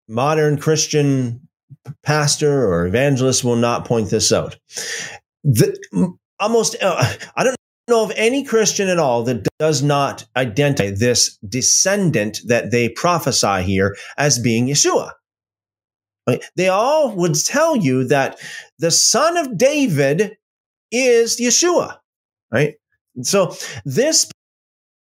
modern 0.07 0.57
Christian 0.57 1.47
pastor 2.03 2.67
or 2.67 2.85
evangelist 2.85 3.43
will 3.43 3.55
not 3.55 3.85
point 3.85 4.09
this 4.09 4.31
out. 4.31 4.57
The, 5.43 5.77
almost, 6.39 6.75
uh, 6.81 7.13
I 7.35 7.43
don't 7.43 7.55
know 7.87 8.03
of 8.03 8.11
any 8.15 8.43
Christian 8.43 8.89
at 8.89 8.97
all 8.97 9.23
that 9.23 9.47
does 9.59 9.83
not 9.83 10.25
identify 10.35 10.91
this 10.91 11.37
descendant 11.47 12.39
that 12.47 12.71
they 12.71 12.89
prophesy 12.89 13.61
here 13.63 13.95
as 14.17 14.39
being 14.39 14.67
Yeshua. 14.67 15.11
They 16.55 16.69
all 16.69 17.15
would 17.15 17.35
tell 17.35 17.75
you 17.75 18.05
that 18.05 18.39
the 18.79 18.89
son 18.89 19.37
of 19.37 19.57
David 19.57 20.37
is 20.91 21.39
Yeshua, 21.39 21.97
right? 22.51 22.75
So 23.21 23.55
this 23.85 24.31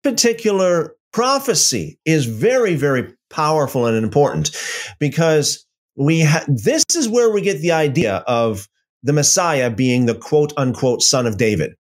particular 0.03 0.95
prophecy 1.13 1.99
is 2.07 2.25
very, 2.25 2.75
very 2.75 3.13
powerful 3.29 3.87
and 3.87 3.97
important 3.97 4.57
because 4.99 5.67
we 5.97 6.23
ha- 6.23 6.45
this 6.49 6.85
is 6.97 7.09
where 7.09 7.31
we 7.31 7.43
get 7.43 7.61
the 7.61 7.73
idea 7.73 8.17
of 8.27 8.67
the 9.03 9.13
Messiah 9.13 9.71
being 9.71 10.07
the 10.07 10.15
quote 10.15 10.53
unquote 10.57 11.03
son 11.03 11.27
of 11.27 11.37
David. 11.37 11.75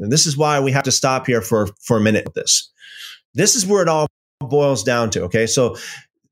And 0.00 0.12
this 0.12 0.26
is 0.26 0.36
why 0.36 0.60
we 0.60 0.72
have 0.72 0.84
to 0.84 0.92
stop 0.92 1.26
here 1.26 1.42
for, 1.42 1.68
for 1.82 1.98
a 1.98 2.00
minute 2.00 2.24
with 2.24 2.34
this. 2.34 2.70
This 3.34 3.54
is 3.54 3.66
where 3.66 3.82
it 3.82 3.88
all 3.88 4.06
boils 4.40 4.82
down 4.82 5.10
to. 5.10 5.22
Okay. 5.24 5.46
So 5.46 5.76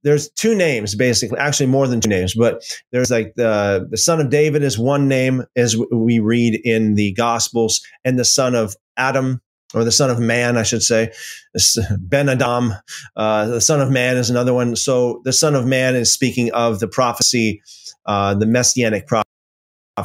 there's 0.04 0.30
two 0.30 0.54
names 0.54 0.94
basically, 0.94 1.38
actually 1.38 1.66
more 1.66 1.86
than 1.86 2.00
two 2.00 2.08
names, 2.08 2.34
but 2.34 2.62
there's 2.92 3.10
like 3.10 3.34
the, 3.36 3.86
the 3.90 3.96
son 3.96 4.20
of 4.20 4.30
David 4.30 4.62
is 4.62 4.78
one 4.78 5.08
name 5.08 5.44
as 5.56 5.76
we 5.92 6.18
read 6.18 6.60
in 6.64 6.94
the 6.94 7.12
gospels 7.12 7.80
and 8.04 8.18
the 8.18 8.24
son 8.24 8.54
of 8.54 8.76
Adam 8.96 9.40
or 9.74 9.84
the 9.84 9.92
Son 9.92 10.10
of 10.10 10.18
Man, 10.18 10.56
I 10.56 10.62
should 10.62 10.82
say. 10.82 11.12
Ben 11.98 12.28
Adam, 12.28 12.72
uh, 13.16 13.46
the 13.46 13.60
Son 13.60 13.80
of 13.80 13.90
Man 13.90 14.16
is 14.16 14.30
another 14.30 14.54
one. 14.54 14.76
So 14.76 15.20
the 15.24 15.32
Son 15.32 15.54
of 15.54 15.66
Man 15.66 15.94
is 15.94 16.12
speaking 16.12 16.50
of 16.52 16.80
the 16.80 16.88
prophecy, 16.88 17.62
uh, 18.06 18.34
the 18.34 18.46
messianic 18.46 19.06
prophecy, 19.06 19.27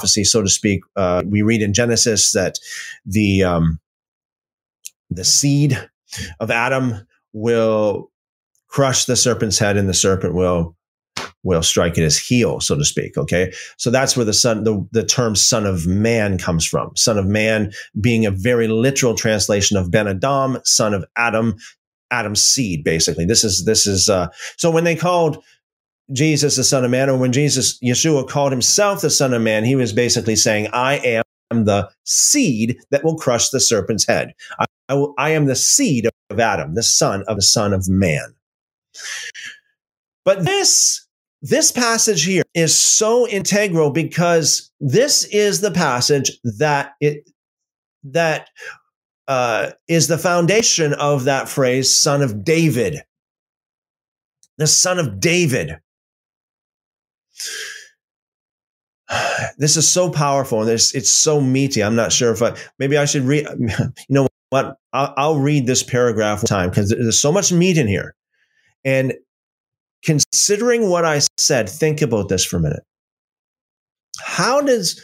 so 0.02 0.42
to 0.42 0.50
speak. 0.50 0.82
Uh, 0.96 1.24
we 1.26 1.42
read 1.42 1.62
in 1.62 1.74
Genesis 1.74 2.32
that 2.32 2.60
the 3.06 3.44
um, 3.44 3.80
the 5.10 5.24
seed 5.24 5.78
of 6.40 6.52
Adam 6.52 7.08
will 7.34 8.12
crush 8.68 9.06
the 9.06 9.16
serpent's 9.16 9.60
head, 9.60 9.78
and 9.78 9.88
the 9.88 9.94
serpent 9.94 10.34
will 10.34 10.76
will 11.44 11.62
strike 11.62 11.92
at 11.98 12.04
his 12.04 12.18
heel, 12.18 12.60
so 12.60 12.76
to 12.76 12.86
speak. 12.86 13.18
Okay. 13.18 13.52
So 13.78 13.92
that's 13.92 14.16
where 14.16 14.26
the 14.26 14.34
son, 14.34 14.64
the, 14.64 14.88
the 14.92 15.06
term 15.06 15.36
son 15.36 15.66
of 15.66 15.86
man 15.86 16.38
comes 16.38 16.66
from. 16.66 16.96
Son 16.96 17.18
of 17.18 17.26
man 17.26 17.72
being 18.00 18.26
a 18.26 18.32
very 18.32 18.68
literal 18.68 19.14
translation 19.14 19.78
of 19.78 19.92
Ben 19.92 20.08
Adam, 20.08 20.60
son 20.64 20.94
of 20.94 21.04
Adam, 21.18 21.56
Adam's 22.12 22.42
seed, 22.42 22.84
basically. 22.84 23.26
This 23.26 23.44
is, 23.44 23.66
this 23.66 23.86
is, 23.86 24.08
uh, 24.08 24.30
so 24.58 24.72
when 24.72 24.86
they 24.86 24.96
called 24.96 25.44
Jesus 26.12 26.56
the 26.56 26.64
son 26.64 26.84
of 26.84 26.92
man, 26.92 27.10
or 27.10 27.18
when 27.18 27.32
Jesus, 27.32 27.80
Yeshua 27.80 28.28
called 28.28 28.52
himself 28.52 29.02
the 29.02 29.10
son 29.10 29.34
of 29.34 29.42
man, 29.42 29.64
he 29.64 29.76
was 29.76 29.94
basically 29.94 30.36
saying, 30.36 30.68
I 30.74 31.24
am 31.52 31.66
the 31.66 31.90
seed 32.04 32.78
that 32.92 33.04
will 33.04 33.18
crush 33.18 33.50
the 33.50 33.60
serpent's 33.60 34.06
head. 34.06 34.34
I, 34.60 34.66
I, 34.90 34.94
will, 34.96 35.14
I 35.18 35.30
am 35.32 35.46
the 35.46 35.56
seed 35.56 36.08
of 36.30 36.40
Adam, 36.40 36.76
the 36.76 36.84
son 36.84 37.24
of 37.28 37.38
the 37.38 37.42
son 37.42 37.74
of 37.74 37.88
man. 37.88 38.34
But 40.26 40.46
this 40.46 41.06
this 41.42 41.74
passage 41.74 42.24
here 42.24 42.44
is 42.54 42.74
so 42.74 43.28
integral 43.28 43.92
because 43.92 44.72
this 44.80 45.26
is 45.26 45.60
the 45.60 45.72
passage 45.72 46.32
that 46.44 46.94
it 47.02 47.30
that 48.06 48.48
uh, 49.28 49.72
is 49.88 50.08
the 50.08 50.18
foundation 50.18 50.94
of 50.94 51.26
that 51.26 51.50
phrase, 51.50 51.94
son 51.94 52.22
of 52.22 52.44
David. 52.44 53.02
The 54.58 54.68
son 54.68 55.00
of 55.00 55.20
David. 55.20 55.80
This 59.58 59.78
is 59.78 59.88
so 59.88 60.10
powerful 60.10 60.62
and 60.62 60.70
it's, 60.70 60.96
it's 60.96 61.12
so 61.12 61.40
meaty. 61.40 61.84
I'm 61.84 61.96
not 61.96 62.12
sure 62.12 62.32
if 62.32 62.42
I, 62.42 62.56
maybe 62.80 62.98
I 62.98 63.06
should 63.06 63.24
read, 63.24 63.46
you 63.60 63.92
know 64.10 64.28
what? 64.50 64.78
I'll, 64.92 65.14
I'll 65.16 65.40
read 65.40 65.68
this 65.68 65.84
paragraph 65.84 66.40
one 66.40 66.46
time 66.46 66.70
because 66.70 66.90
there's 66.90 67.20
so 67.20 67.32
much 67.32 67.52
meat 67.52 67.78
in 67.78 67.88
here. 67.88 68.16
And 68.84 69.14
considering 70.04 70.90
what 70.90 71.06
I 71.06 71.22
said, 71.38 71.70
think 71.70 72.02
about 72.02 72.30
this 72.30 72.44
for 72.44 72.58
a 72.58 72.60
minute. 72.60 72.84
How 74.20 74.62
does 74.62 75.00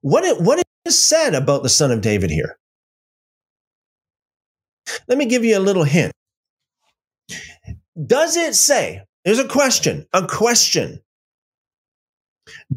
what 0.00 0.24
it, 0.24 0.40
what 0.40 0.62
is 0.84 0.98
said 0.98 1.34
about 1.34 1.62
the 1.62 1.68
son 1.68 1.90
of 1.90 2.00
David 2.00 2.30
here? 2.30 2.58
Let 5.08 5.18
me 5.18 5.26
give 5.26 5.44
you 5.44 5.58
a 5.58 5.60
little 5.60 5.84
hint. 5.84 6.12
Does 8.06 8.36
it 8.36 8.54
say, 8.54 9.02
there's 9.24 9.38
a 9.38 9.48
question, 9.48 10.06
a 10.12 10.26
question. 10.26 11.00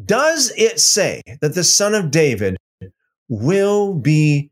Does 0.04 0.52
it 0.56 0.80
say 0.80 1.22
that 1.40 1.54
the 1.54 1.64
son 1.64 1.94
of 1.94 2.10
David 2.10 2.56
will 3.28 3.94
be 3.94 4.50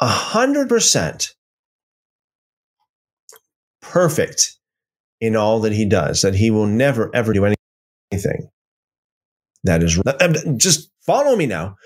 a 0.00 0.06
hundred 0.06 0.68
percent 0.68 1.34
perfect 3.80 4.56
in 5.20 5.36
all 5.36 5.60
that 5.60 5.72
he 5.72 5.84
does, 5.84 6.22
that 6.22 6.34
he 6.34 6.50
will 6.50 6.66
never, 6.66 7.10
ever 7.14 7.32
do 7.32 7.44
anything 8.12 8.50
that 9.66 9.82
is 9.82 10.00
um, 10.20 10.58
just 10.58 10.90
follow 11.04 11.36
me 11.36 11.46
now. 11.46 11.76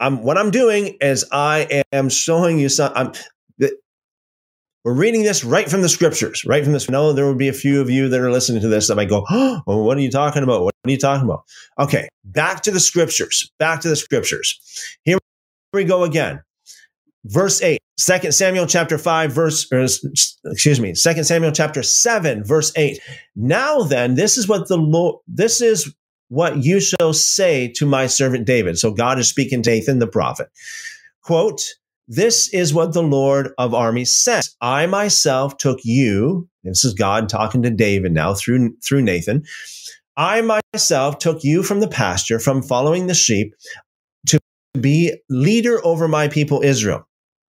I'm 0.00 0.22
what 0.22 0.38
I'm 0.38 0.50
doing 0.50 0.96
is 1.00 1.24
I 1.32 1.84
am 1.92 2.08
showing 2.08 2.58
you 2.58 2.68
some. 2.68 2.92
I'm, 2.94 3.12
we're 4.88 4.94
reading 4.94 5.22
this 5.22 5.44
right 5.44 5.70
from 5.70 5.82
the 5.82 5.88
scriptures, 5.88 6.44
right 6.46 6.64
from 6.64 6.72
this. 6.72 6.88
No, 6.88 7.12
there 7.12 7.26
will 7.26 7.34
be 7.34 7.48
a 7.48 7.52
few 7.52 7.80
of 7.80 7.90
you 7.90 8.08
that 8.08 8.20
are 8.20 8.30
listening 8.30 8.62
to 8.62 8.68
this 8.68 8.88
that 8.88 8.94
might 8.96 9.10
go, 9.10 9.24
"Oh, 9.28 9.60
well, 9.66 9.82
what 9.84 9.98
are 9.98 10.00
you 10.00 10.10
talking 10.10 10.42
about? 10.42 10.62
What 10.62 10.74
are 10.86 10.90
you 10.90 10.96
talking 10.96 11.24
about?" 11.24 11.44
Okay, 11.78 12.08
back 12.24 12.62
to 12.62 12.70
the 12.70 12.80
scriptures. 12.80 13.50
Back 13.58 13.80
to 13.82 13.88
the 13.88 13.96
scriptures. 13.96 14.58
Here 15.04 15.18
we 15.74 15.84
go 15.84 16.04
again 16.04 16.40
verse 17.24 17.60
8 17.62 17.78
2 18.00 18.32
samuel 18.32 18.66
chapter 18.66 18.96
5 18.96 19.32
verse 19.32 19.66
er, 19.72 19.80
or, 19.80 19.84
excuse 20.52 20.80
me 20.80 20.94
2 20.94 21.24
samuel 21.24 21.52
chapter 21.52 21.82
7 21.82 22.44
verse 22.44 22.72
8 22.76 23.00
now 23.36 23.82
then 23.82 24.14
this 24.14 24.38
is 24.38 24.48
what 24.48 24.68
the 24.68 24.78
lord 24.78 25.16
this 25.26 25.60
is 25.60 25.92
what 26.28 26.62
you 26.64 26.80
shall 26.80 27.12
say 27.12 27.68
to 27.74 27.86
my 27.86 28.06
servant 28.06 28.46
david 28.46 28.78
so 28.78 28.90
god 28.90 29.18
is 29.18 29.28
speaking 29.28 29.62
to 29.62 29.70
nathan 29.70 29.98
the 29.98 30.06
prophet 30.06 30.48
quote 31.22 31.74
this 32.08 32.52
is 32.52 32.74
what 32.74 32.92
the 32.92 33.02
lord 33.02 33.52
of 33.58 33.74
armies 33.74 34.14
says 34.14 34.56
i 34.60 34.86
myself 34.86 35.56
took 35.58 35.78
you 35.84 36.48
this 36.64 36.84
is 36.84 36.94
god 36.94 37.28
talking 37.28 37.62
to 37.62 37.70
david 37.70 38.12
now 38.12 38.34
through 38.34 38.74
through 38.84 39.02
nathan 39.02 39.42
i 40.16 40.40
myself 40.40 41.18
took 41.18 41.44
you 41.44 41.62
from 41.62 41.80
the 41.80 41.88
pasture 41.88 42.38
from 42.38 42.62
following 42.62 43.06
the 43.06 43.14
sheep 43.14 43.54
to 44.26 44.40
be 44.80 45.14
leader 45.28 45.84
over 45.84 46.08
my 46.08 46.26
people 46.28 46.62
israel 46.62 47.04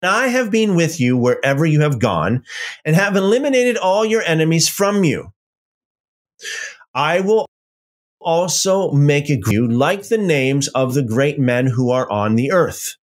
I 0.02 0.28
have 0.28 0.50
been 0.50 0.76
with 0.76 0.98
you 0.98 1.16
wherever 1.16 1.66
you 1.66 1.82
have 1.82 1.98
gone 1.98 2.44
and 2.84 2.96
have 2.96 3.16
eliminated 3.16 3.76
all 3.76 4.04
your 4.04 4.22
enemies 4.22 4.68
from 4.68 5.04
you. 5.04 5.32
I 6.94 7.20
will 7.20 7.46
also 8.20 8.90
make 8.92 9.28
you 9.28 9.68
like 9.68 10.08
the 10.08 10.18
names 10.18 10.68
of 10.68 10.94
the 10.94 11.02
great 11.02 11.38
men 11.38 11.66
who 11.66 11.90
are 11.90 12.10
on 12.10 12.36
the 12.36 12.52
earth. 12.52 12.96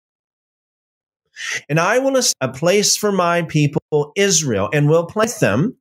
And 1.70 1.80
I 1.80 2.00
will 2.00 2.20
a 2.42 2.48
place 2.50 2.96
for 2.96 3.12
my 3.12 3.44
people 3.44 4.12
Israel 4.16 4.70
and 4.74 4.90
will 4.90 5.06
plant 5.06 5.40
them 5.40 5.78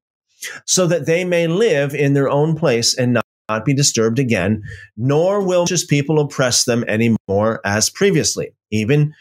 so 0.65 0.87
that 0.87 1.07
they 1.07 1.25
may 1.25 1.47
live 1.47 1.95
in 1.95 2.13
their 2.13 2.29
own 2.29 2.57
place 2.57 2.97
and 2.97 3.15
not, 3.15 3.25
not 3.49 3.65
be 3.65 3.75
disturbed 3.75 4.19
again, 4.19 4.63
nor 4.97 5.45
will 5.45 5.67
just 5.67 5.89
people 5.89 6.19
oppress 6.19 6.65
them 6.65 6.85
anymore 6.89 7.61
as 7.65 7.91
previously, 7.91 8.51
even 8.71 9.15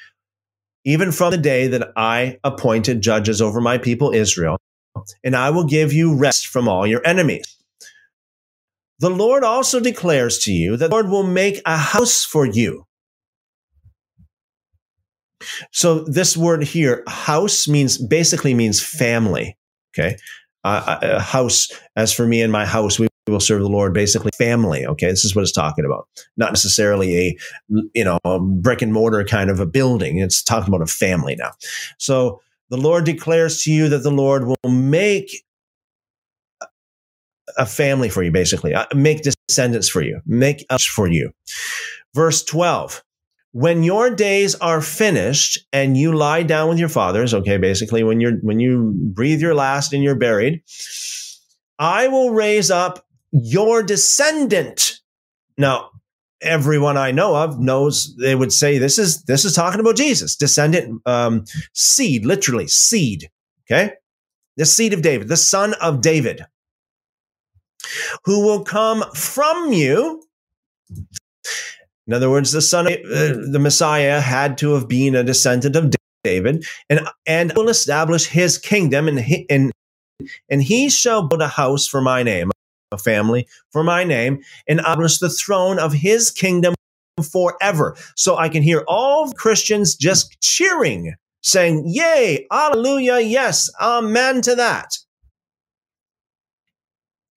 even 0.88 1.12
from 1.12 1.32
the 1.32 1.38
day 1.38 1.68
that 1.68 1.92
I 1.96 2.38
appointed 2.44 3.02
judges 3.02 3.42
over 3.42 3.60
my 3.60 3.80
people 3.80 4.12
Israel, 4.12 4.58
and 5.24 5.36
I 5.36 5.50
will 5.50 5.66
give 5.66 5.92
you 5.92 6.16
rest 6.16 6.48
from 6.48 6.68
all 6.68 6.86
your 6.86 7.02
enemies. 7.06 7.58
The 9.00 9.10
Lord 9.10 9.44
also 9.44 9.80
declares 9.80 10.38
to 10.40 10.52
you 10.54 10.78
that 10.78 10.90
the 10.90 10.96
Lord 10.96 11.10
will 11.10 11.24
make 11.24 11.62
a 11.66 11.76
house 11.76 12.24
for 12.24 12.46
you. 12.46 12.86
So 15.72 16.00
this 16.06 16.36
word 16.38 16.64
here, 16.64 17.04
house 17.08 17.68
means 17.68 17.98
basically 17.98 18.54
means 18.54 18.82
family. 18.82 19.58
Okay. 19.94 20.18
Uh, 20.64 20.98
a 21.02 21.20
house, 21.20 21.70
as 21.96 22.12
for 22.12 22.26
me 22.26 22.42
and 22.42 22.52
my 22.52 22.66
house, 22.66 22.98
we 22.98 23.08
will 23.28 23.40
serve 23.40 23.62
the 23.62 23.70
Lord, 23.70 23.94
basically 23.94 24.32
family. 24.36 24.84
Okay, 24.86 25.08
this 25.08 25.24
is 25.24 25.36
what 25.36 25.44
it's 25.44 25.52
talking 25.52 25.86
about. 25.86 26.08
Not 26.38 26.52
necessarily 26.52 27.16
a 27.18 27.38
you 27.94 28.04
know 28.04 28.18
a 28.26 28.40
brick 28.40 28.82
and 28.82 28.92
mortar 28.92 29.24
kind 29.24 29.52
of 29.52 29.60
a 29.60 29.68
building. 29.68 30.18
It's 30.18 30.42
talking 30.42 30.74
about 30.74 30.82
a 30.82 30.92
family 30.92 31.36
now. 31.36 31.52
So 32.00 32.42
the 32.72 32.78
Lord 32.78 33.06
declares 33.06 33.62
to 33.64 33.72
you 33.72 33.90
that 33.90 34.00
the 34.00 34.12
Lord 34.12 34.48
will 34.48 34.72
make 34.72 35.44
a 37.58 37.68
family 37.68 38.10
for 38.10 38.24
you, 38.24 38.32
basically, 38.32 38.74
uh, 38.74 38.88
make 38.96 39.22
descendants 39.48 39.88
for 39.88 40.02
you, 40.02 40.20
make 40.26 40.66
us 40.72 40.84
for 40.84 41.08
you. 41.08 41.32
Verse 42.16 42.44
twelve. 42.44 43.04
When 43.56 43.84
your 43.84 44.10
days 44.10 44.54
are 44.56 44.82
finished 44.82 45.60
and 45.72 45.96
you 45.96 46.14
lie 46.14 46.44
down 46.44 46.68
with 46.68 46.78
your 46.78 46.90
fathers, 46.90 47.34
okay, 47.34 47.56
basically 47.56 48.04
when 48.04 48.20
you're 48.20 48.36
when 48.42 48.60
you 48.60 48.92
breathe 48.94 49.40
your 49.40 49.56
last 49.56 49.94
and 49.94 50.04
you're 50.04 50.20
buried, 50.20 50.62
I 51.80 52.10
will 52.10 52.32
raise 52.32 52.70
up 52.70 53.08
your 53.32 53.82
descendant. 53.82 55.00
Now, 55.58 55.92
everyone 56.42 56.98
I 56.98 57.12
know 57.12 57.34
of 57.34 57.58
knows 57.58 58.14
they 58.18 58.36
would 58.36 58.52
say 58.52 58.78
this 58.78 59.00
is 59.00 59.24
this 59.24 59.46
is 59.46 59.54
talking 59.54 59.80
about 59.80 59.96
Jesus, 59.96 60.36
descendant, 60.36 61.02
um, 61.06 61.46
seed, 61.72 62.26
literally 62.26 62.68
seed. 62.68 63.30
Okay, 63.72 63.94
the 64.58 64.66
seed 64.66 64.92
of 64.92 65.02
David, 65.02 65.30
the 65.30 65.38
son 65.38 65.76
of 65.76 66.02
David, 66.02 66.46
who 68.26 68.46
will 68.46 68.66
come 68.66 69.06
from 69.14 69.72
you. 69.72 70.24
In 72.08 72.14
other 72.14 72.30
words, 72.30 72.52
the 72.52 72.62
son 72.62 72.88
of 72.88 72.94
uh, 72.94 73.34
the 73.52 73.60
Messiah 73.60 74.22
had 74.22 74.58
to 74.60 74.74
have 74.74 74.88
been 74.88 75.16
a 75.16 75.24
descendant 75.24 75.76
of 75.76 75.94
David, 76.24 76.66
and 76.90 77.08
and 77.26 77.54
will 77.54 77.70
establish 77.70 78.28
his 78.28 78.58
kingdom, 78.58 79.08
and 79.08 79.20
he, 79.20 79.46
and 79.50 79.72
and 80.50 80.64
he 80.64 80.90
shall 80.90 81.28
build 81.28 81.42
a 81.42 81.48
house 81.48 81.88
for 81.88 82.02
my 82.02 82.24
name, 82.24 82.52
a 82.92 82.98
family 82.98 83.48
for 83.72 83.84
my 83.84 84.04
name 84.04 84.42
and 84.68 84.80
establish 84.80 85.20
the 85.20 85.30
throne 85.30 85.80
of 85.80 85.94
his 85.94 86.32
kingdom 86.32 86.74
forever. 87.32 87.96
So 88.16 88.38
I 88.38 88.50
can 88.50 88.64
hear 88.64 88.84
all 88.88 89.32
Christians 89.34 89.96
just 89.96 90.40
cheering, 90.42 91.16
saying, 91.42 91.84
Yay, 91.88 92.48
hallelujah, 92.52 93.20
yes, 93.20 93.70
amen 93.82 94.42
to 94.42 94.56
that. 94.56 94.98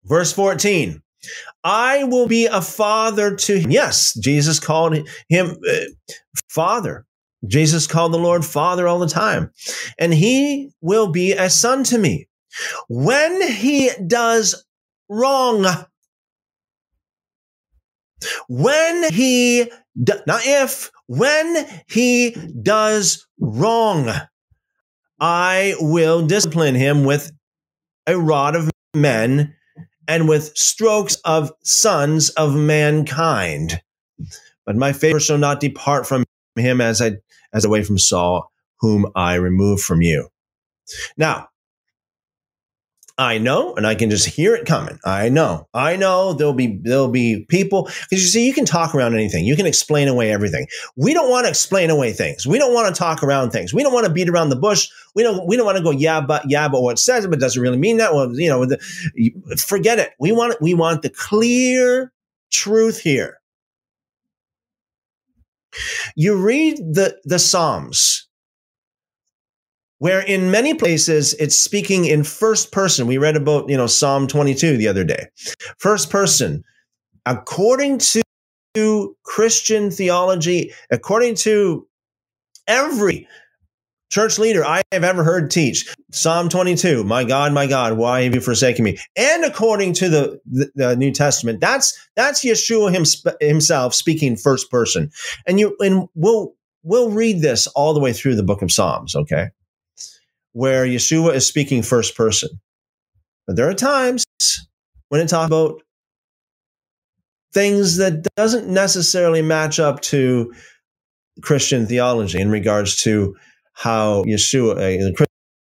Verse 0.05 0.33
14. 0.33 1.03
I 1.65 2.05
will 2.05 2.27
be 2.27 2.47
a 2.47 2.61
father 2.63 3.35
to 3.35 3.59
him. 3.59 3.71
Yes, 3.71 4.15
Jesus 4.15 4.61
called 4.61 4.97
him 5.29 5.57
uh, 5.69 5.75
father. 6.49 7.07
Jesus 7.47 7.87
called 7.87 8.13
the 8.13 8.19
Lord 8.19 8.45
father 8.45 8.89
all 8.89 8.99
the 8.99 9.09
time. 9.09 9.53
And 9.99 10.13
he 10.13 10.71
will 10.81 11.11
be 11.11 11.33
a 11.33 11.51
son 11.51 11.85
to 11.85 11.99
me. 11.99 12.29
When 12.89 13.43
he 13.43 13.91
does 14.07 14.65
wrong. 15.09 15.67
When 18.49 19.13
he, 19.13 19.71
do, 20.03 20.15
not 20.27 20.41
if, 20.45 20.91
when 21.07 21.67
he 21.87 22.37
does 22.63 23.27
wrong, 23.39 24.11
I 25.21 25.75
will 25.79 26.27
discipline 26.27 26.75
him 26.75 27.05
with 27.05 27.31
a 28.07 28.19
rod 28.19 28.57
of 28.57 28.71
men 28.95 29.55
and 30.09 30.29
with 30.29 30.57
strokes 30.57 31.17
of 31.25 31.53
sons 31.63 32.31
of 32.31 32.57
mankind. 32.57 33.81
But 34.67 34.77
my 34.77 34.93
favor 34.93 35.21
shall 35.21 35.39
not 35.39 35.61
depart 35.61 36.07
from 36.07 36.25
him 36.57 36.81
as 36.81 37.01
I 37.01 37.19
as 37.53 37.65
away 37.65 37.85
from 37.85 37.99
Saul, 37.99 38.51
whom 38.81 39.07
I 39.15 39.35
removed 39.35 39.83
from 39.83 40.03
you. 40.03 40.29
Now, 41.17 41.49
I 43.21 43.39
know, 43.39 43.75
and 43.75 43.85
I 43.85 43.97
can 43.97 44.11
just 44.11 44.27
hear 44.27 44.55
it 44.55 44.65
coming. 44.65 45.01
I 45.05 45.29
know, 45.29 45.67
I 45.75 45.97
know 45.97 46.35
there'll 46.35 46.53
be 46.53 46.79
there'll 46.85 47.09
be 47.09 47.45
people 47.49 47.85
because 48.09 48.23
you 48.23 48.29
see, 48.29 48.47
you 48.47 48.53
can 48.53 48.65
talk 48.65 48.95
around 48.95 49.15
anything. 49.15 49.45
You 49.45 49.57
can 49.57 49.67
explain 49.67 50.07
away 50.07 50.31
everything. 50.31 50.69
We 50.95 51.15
don't 51.15 51.29
want 51.29 51.47
to 51.47 51.51
explain 51.51 51.91
away 51.91 52.13
things. 52.13 52.47
We 52.47 52.59
don't 52.59 52.73
want 52.73 52.95
to 52.95 52.97
talk 52.97 53.25
around 53.25 53.51
things. 53.51 53.75
We 53.75 53.83
don't 53.83 53.93
want 53.93 54.07
to 54.07 54.13
beat 54.13 54.29
around 54.29 54.51
the 54.51 54.57
bush. 54.57 54.89
We 55.17 55.25
don't. 55.25 55.49
We 55.49 55.57
don't 55.57 55.67
want 55.67 55.79
to 55.79 55.83
go, 55.83 55.91
yeah, 55.91 56.21
but 56.21 56.49
yeah, 56.49 56.69
but 56.69 56.83
what 56.83 57.01
says 57.01 57.25
it, 57.25 57.31
but 57.31 57.41
doesn't 57.41 57.61
really 57.61 57.77
mean 57.77 57.97
that. 57.97 58.15
Well, 58.15 58.39
you 58.39 58.49
know, 58.49 58.65
the, 58.65 58.79
forget 59.67 59.99
it. 59.99 60.13
We 60.21 60.31
want 60.31 60.55
we 60.63 60.75
want 60.75 61.03
the 61.03 61.11
clear 61.11 62.13
truth 62.53 63.01
here. 63.01 63.41
You 66.15 66.41
read 66.41 66.77
the 66.77 67.19
the 67.25 67.41
Psalms 67.41 68.28
where 69.99 70.21
in 70.21 70.51
many 70.51 70.75
places 70.75 71.35
it's 71.35 71.57
speaking 71.57 72.05
in 72.05 72.25
first 72.25 72.73
person. 72.73 73.07
We 73.07 73.19
read 73.19 73.37
about, 73.37 73.69
you 73.69 73.77
know, 73.77 73.87
Psalm 73.87 74.27
22 74.27 74.77
the 74.77 74.89
other 74.89 75.05
day. 75.05 75.27
First 75.79 76.11
person, 76.11 76.65
according 77.27 78.01
to 78.75 79.17
Christian 79.25 79.91
theology, 79.91 80.73
according 80.91 81.35
to 81.37 81.87
every 82.67 83.27
church 84.11 84.39
leader 84.39 84.65
I 84.65 84.83
have 84.93 85.05
ever 85.05 85.25
heard 85.25 85.51
teach, 85.51 85.95
Psalm 86.13 86.49
22, 86.49 87.05
my 87.05 87.25
God, 87.25 87.53
my 87.53 87.67
God, 87.67 87.99
why 87.99 88.23
have 88.23 88.35
you 88.35 88.41
forsaken 88.41 88.85
me? 88.85 88.99
And 89.17 89.45
according 89.45 89.95
to 89.95 90.09
the, 90.09 90.41
the, 90.47 90.71
the 90.75 90.97
New 90.97 91.11
Testament, 91.11 91.61
that's 91.61 91.99
that's 92.17 92.45
Yeshua 92.45 92.93
him, 92.93 93.37
himself 93.41 93.95
speaking 93.95 94.37
first 94.37 94.71
person. 94.71 95.11
And 95.47 95.59
you 95.61 95.77
and 95.81 96.09
we'll 96.15 96.55
we'll 96.83 97.11
read 97.11 97.43
this 97.43 97.67
all 97.69 97.93
the 97.93 98.01
way 98.01 98.13
through 98.13 98.37
the 98.37 98.43
book 98.43 98.63
of 98.63 98.73
Psalms, 98.73 99.15
okay? 99.15 99.49
Where 100.59 100.85
Yeshua 100.85 101.35
is 101.35 101.47
speaking 101.47 101.83
first 101.83 102.17
person. 102.17 102.49
But 103.47 103.55
there 103.55 103.69
are 103.69 103.75
times 103.75 104.25
when 105.09 105.21
it 105.21 105.29
talks 105.29 105.47
about 105.47 105.81
things 107.55 107.99
that 107.99 108.27
doesn't 108.35 108.67
necessarily 108.67 109.41
match 109.41 109.79
up 109.79 110.01
to 110.01 110.53
Christian 111.43 111.87
theology 111.87 112.41
in 112.41 112.51
regards 112.51 112.97
to 113.05 113.37
how 113.75 114.25
Yeshua, 114.25 114.73
uh, 114.73 115.25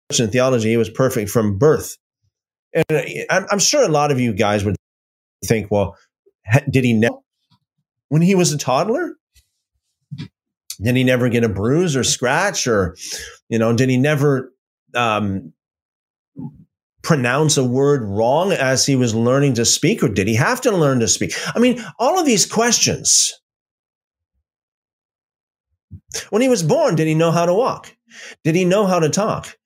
Christian 0.10 0.32
theology, 0.32 0.70
he 0.70 0.78
was 0.78 0.90
perfect 0.90 1.30
from 1.32 1.58
birth. 1.58 1.98
And 2.74 2.86
uh, 3.30 3.42
I'm 3.52 3.60
sure 3.60 3.84
a 3.84 3.90
lot 3.90 4.14
of 4.14 4.22
you 4.22 4.32
guys 4.32 4.64
would 4.64 4.78
think, 5.46 5.70
well, 5.70 5.98
did 6.70 6.86
he 6.86 6.94
know 6.94 7.26
when 8.08 8.22
he 8.22 8.36
was 8.36 8.54
a 8.54 8.58
toddler? 8.58 9.16
Did 10.82 10.96
he 10.96 11.04
never 11.04 11.28
get 11.28 11.44
a 11.44 11.50
bruise 11.50 11.98
or 11.98 12.06
scratch 12.06 12.68
or, 12.68 12.96
you 13.50 13.60
know, 13.60 13.76
did 13.76 13.90
he 13.90 13.98
never 13.98 14.54
um, 14.96 15.54
pronounce 17.04 17.58
a 17.58 17.64
word 17.64 18.04
wrong 18.04 18.52
as 18.52 18.86
he 18.86 18.96
was 18.96 19.16
learning 19.16 19.54
to 19.56 19.66
speak, 19.66 20.04
or 20.04 20.10
did 20.10 20.28
he 20.28 20.36
have 20.36 20.62
to 20.62 20.72
learn 20.72 21.00
to 21.00 21.08
speak? 21.08 21.34
I 21.56 21.60
mean, 21.60 21.84
all 22.00 22.20
of 22.20 22.26
these 22.26 22.46
questions. 22.46 23.34
When 26.30 26.42
he 26.42 26.50
was 26.50 26.64
born, 26.64 26.96
did 26.96 27.08
he 27.08 27.16
know 27.16 27.32
how 27.32 27.46
to 27.46 27.54
walk? 27.54 27.96
Did 28.44 28.56
he 28.56 28.66
know 28.66 28.86
how 28.86 29.00
to 29.00 29.10
talk? 29.10 29.58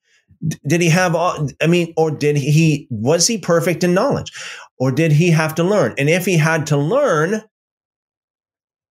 Did 0.66 0.80
he 0.80 0.88
have 0.88 1.14
all, 1.14 1.48
I 1.60 1.66
mean, 1.66 1.94
or 1.96 2.10
did 2.10 2.36
he, 2.36 2.88
was 2.90 3.26
he 3.26 3.38
perfect 3.38 3.84
in 3.84 3.94
knowledge? 3.94 4.32
Or 4.78 4.90
did 4.90 5.12
he 5.12 5.30
have 5.30 5.54
to 5.56 5.64
learn? 5.64 5.94
And 5.98 6.10
if 6.10 6.26
he 6.26 6.36
had 6.36 6.66
to 6.68 6.76
learn, 6.76 7.42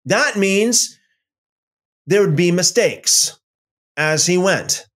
that 0.06 0.36
means 0.36 1.00
there 2.06 2.22
would 2.22 2.36
be 2.36 2.52
mistakes 2.52 3.40
as 3.96 4.26
he 4.26 4.38
went. 4.38 4.88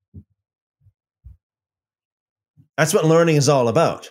That's 2.82 2.96
what 2.96 3.06
learning 3.06 3.36
is 3.36 3.48
all 3.48 3.68
about. 3.68 4.10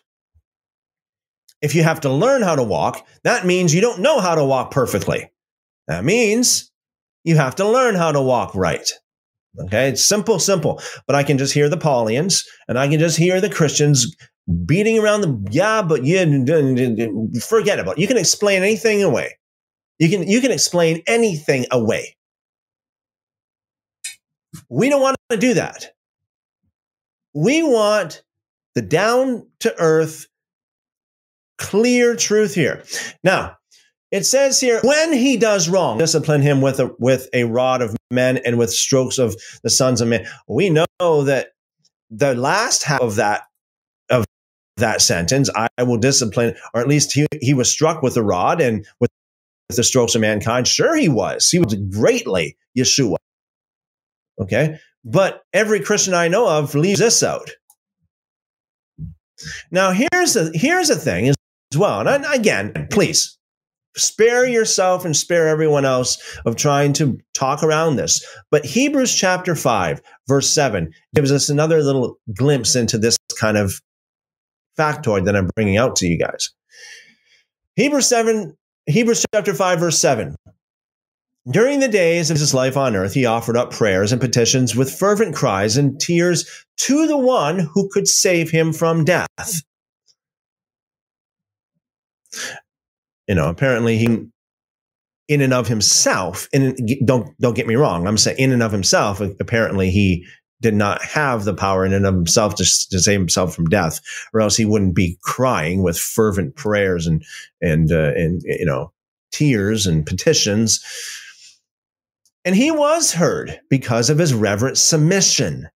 If 1.60 1.74
you 1.74 1.82
have 1.82 2.02
to 2.02 2.08
learn 2.08 2.42
how 2.42 2.54
to 2.54 2.62
walk, 2.62 3.04
that 3.24 3.44
means 3.44 3.74
you 3.74 3.80
don't 3.80 3.98
know 3.98 4.20
how 4.20 4.36
to 4.36 4.44
walk 4.44 4.70
perfectly. 4.70 5.28
That 5.88 6.04
means 6.04 6.70
you 7.24 7.34
have 7.34 7.56
to 7.56 7.68
learn 7.68 7.96
how 7.96 8.12
to 8.12 8.22
walk 8.22 8.54
right. 8.54 8.88
Okay, 9.58 9.88
it's 9.88 10.04
simple, 10.04 10.38
simple. 10.38 10.80
But 11.08 11.16
I 11.16 11.24
can 11.24 11.36
just 11.36 11.52
hear 11.52 11.68
the 11.68 11.76
Paulians 11.76 12.44
and 12.68 12.78
I 12.78 12.86
can 12.86 13.00
just 13.00 13.16
hear 13.16 13.40
the 13.40 13.50
Christians 13.50 14.14
beating 14.64 15.00
around 15.00 15.22
the 15.22 15.48
yeah, 15.50 15.82
but 15.82 16.04
you 16.04 17.40
forget 17.40 17.80
about 17.80 17.98
it. 17.98 18.00
You 18.00 18.06
can 18.06 18.18
explain 18.18 18.62
anything 18.62 19.02
away. 19.02 19.36
You 19.98 20.08
can 20.08 20.28
you 20.28 20.40
can 20.40 20.52
explain 20.52 21.02
anything 21.08 21.66
away. 21.72 22.16
We 24.68 24.88
don't 24.88 25.02
want 25.02 25.16
to 25.30 25.36
do 25.36 25.54
that. 25.54 25.90
We 27.34 27.64
want 27.64 28.22
the 28.80 28.86
down 28.86 29.46
to 29.60 29.74
earth, 29.78 30.26
clear 31.58 32.16
truth 32.16 32.54
here. 32.54 32.82
Now, 33.22 33.56
it 34.10 34.24
says 34.24 34.58
here, 34.58 34.80
when 34.82 35.12
he 35.12 35.36
does 35.36 35.68
wrong, 35.68 35.98
discipline 35.98 36.42
him 36.42 36.60
with 36.60 36.80
a 36.80 36.94
with 36.98 37.28
a 37.32 37.44
rod 37.44 37.82
of 37.82 37.94
men 38.10 38.38
and 38.38 38.58
with 38.58 38.72
strokes 38.72 39.18
of 39.18 39.36
the 39.62 39.70
sons 39.70 40.00
of 40.00 40.08
men. 40.08 40.26
We 40.48 40.70
know 40.70 40.86
that 41.24 41.50
the 42.10 42.34
last 42.34 42.82
half 42.82 43.00
of 43.00 43.16
that 43.16 43.42
of 44.08 44.24
that 44.78 45.02
sentence, 45.02 45.50
I 45.54 45.68
will 45.82 45.98
discipline, 45.98 46.56
or 46.74 46.80
at 46.80 46.88
least 46.88 47.12
he, 47.12 47.26
he 47.40 47.54
was 47.54 47.70
struck 47.70 48.02
with 48.02 48.16
a 48.16 48.22
rod 48.22 48.60
and 48.60 48.86
with 48.98 49.10
the 49.68 49.84
strokes 49.84 50.14
of 50.14 50.22
mankind. 50.22 50.66
Sure, 50.66 50.96
he 50.96 51.08
was. 51.08 51.48
He 51.50 51.58
was 51.60 51.74
greatly 51.74 52.56
Yeshua. 52.76 53.16
Okay. 54.40 54.78
But 55.04 55.42
every 55.52 55.80
Christian 55.80 56.14
I 56.14 56.28
know 56.28 56.48
of 56.48 56.74
leaves 56.74 57.00
this 57.00 57.22
out. 57.22 57.50
Now, 59.70 59.92
here's 59.92 60.34
the 60.34 60.50
here's 60.54 60.88
the 60.88 60.96
thing 60.96 61.28
as 61.28 61.36
well, 61.76 62.06
and 62.06 62.24
again, 62.32 62.88
please 62.90 63.36
spare 63.96 64.46
yourself 64.46 65.04
and 65.04 65.16
spare 65.16 65.48
everyone 65.48 65.84
else 65.84 66.38
of 66.46 66.56
trying 66.56 66.92
to 66.94 67.18
talk 67.34 67.62
around 67.62 67.96
this. 67.96 68.24
But 68.50 68.64
Hebrews 68.64 69.14
chapter 69.14 69.54
five, 69.54 70.00
verse 70.28 70.48
seven, 70.48 70.92
gives 71.14 71.32
us 71.32 71.48
another 71.48 71.82
little 71.82 72.16
glimpse 72.36 72.76
into 72.76 72.98
this 72.98 73.16
kind 73.38 73.56
of 73.56 73.80
factoid 74.78 75.24
that 75.24 75.36
I'm 75.36 75.50
bringing 75.56 75.76
out 75.76 75.96
to 75.96 76.06
you 76.06 76.18
guys. 76.18 76.50
Hebrews 77.76 78.06
seven, 78.06 78.56
Hebrews 78.86 79.24
chapter 79.34 79.54
five, 79.54 79.80
verse 79.80 79.98
seven. 79.98 80.36
During 81.50 81.80
the 81.80 81.88
days 81.88 82.30
of 82.30 82.38
his 82.38 82.54
life 82.54 82.76
on 82.76 82.94
earth, 82.94 83.12
he 83.12 83.26
offered 83.26 83.56
up 83.56 83.72
prayers 83.72 84.12
and 84.12 84.20
petitions 84.20 84.76
with 84.76 84.96
fervent 84.96 85.34
cries 85.34 85.76
and 85.76 85.98
tears 85.98 86.64
to 86.78 87.06
the 87.08 87.16
one 87.16 87.58
who 87.58 87.88
could 87.88 88.06
save 88.06 88.50
him 88.50 88.72
from 88.72 89.04
death. 89.04 89.62
You 93.26 93.34
know, 93.34 93.48
apparently 93.48 93.98
he, 93.98 94.26
in 95.28 95.40
and 95.40 95.52
of 95.52 95.66
himself, 95.66 96.48
and 96.52 96.78
don't 97.04 97.36
don't 97.40 97.56
get 97.56 97.66
me 97.66 97.74
wrong, 97.74 98.06
I'm 98.06 98.18
saying 98.18 98.38
in 98.38 98.52
and 98.52 98.62
of 98.62 98.70
himself, 98.70 99.20
apparently 99.20 99.90
he 99.90 100.26
did 100.60 100.74
not 100.74 101.02
have 101.02 101.44
the 101.44 101.54
power 101.54 101.84
in 101.84 101.92
and 101.92 102.06
of 102.06 102.14
himself 102.14 102.54
to, 102.56 102.64
to 102.90 103.00
save 103.00 103.18
himself 103.18 103.54
from 103.54 103.64
death, 103.66 104.00
or 104.32 104.40
else 104.40 104.56
he 104.56 104.66
wouldn't 104.66 104.94
be 104.94 105.18
crying 105.22 105.82
with 105.82 105.98
fervent 105.98 106.54
prayers 106.54 107.08
and 107.08 107.24
and 107.60 107.90
uh, 107.90 108.12
and 108.14 108.42
you 108.44 108.66
know 108.66 108.92
tears 109.32 109.86
and 109.86 110.06
petitions 110.06 110.80
and 112.44 112.56
he 112.56 112.70
was 112.70 113.12
heard 113.12 113.60
because 113.68 114.10
of 114.10 114.18
his 114.18 114.34
reverent 114.34 114.78
submission. 114.78 115.68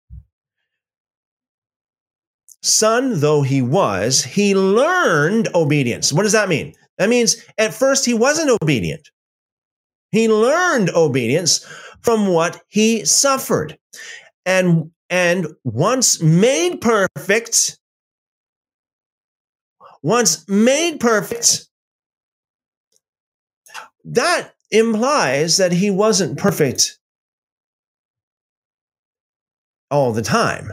Son 2.61 3.19
though 3.19 3.41
he 3.41 3.61
was, 3.61 4.23
he 4.23 4.55
learned 4.55 5.49
obedience. 5.53 6.13
What 6.13 6.23
does 6.23 6.31
that 6.31 6.49
mean? 6.49 6.73
That 6.97 7.09
means 7.09 7.35
at 7.57 7.73
first 7.73 8.05
he 8.05 8.13
wasn't 8.13 8.57
obedient. 8.61 9.09
He 10.11 10.29
learned 10.29 10.89
obedience 10.91 11.65
from 12.01 12.27
what 12.27 12.61
he 12.67 13.03
suffered. 13.03 13.77
And, 14.45 14.91
and 15.09 15.47
once 15.63 16.21
made 16.21 16.81
perfect, 16.81 17.79
once 20.01 20.47
made 20.47 20.99
perfect, 20.99 21.67
that 24.05 24.53
implies 24.73 25.57
that 25.57 25.71
he 25.71 25.89
wasn't 25.89 26.37
perfect 26.37 26.97
all 29.89 30.11
the 30.11 30.21
time. 30.21 30.71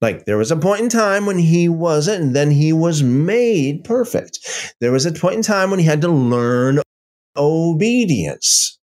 Like 0.00 0.24
there 0.24 0.38
was 0.38 0.50
a 0.50 0.56
point 0.56 0.80
in 0.80 0.88
time 0.88 1.26
when 1.26 1.38
he 1.38 1.68
wasn't, 1.68 2.22
and 2.22 2.36
then 2.36 2.50
he 2.50 2.72
was 2.72 3.02
made 3.02 3.84
perfect. 3.84 4.74
There 4.80 4.92
was 4.92 5.06
a 5.06 5.12
point 5.12 5.36
in 5.36 5.42
time 5.42 5.70
when 5.70 5.78
he 5.78 5.84
had 5.84 6.00
to 6.02 6.08
learn 6.08 6.80
obedience. 7.36 8.78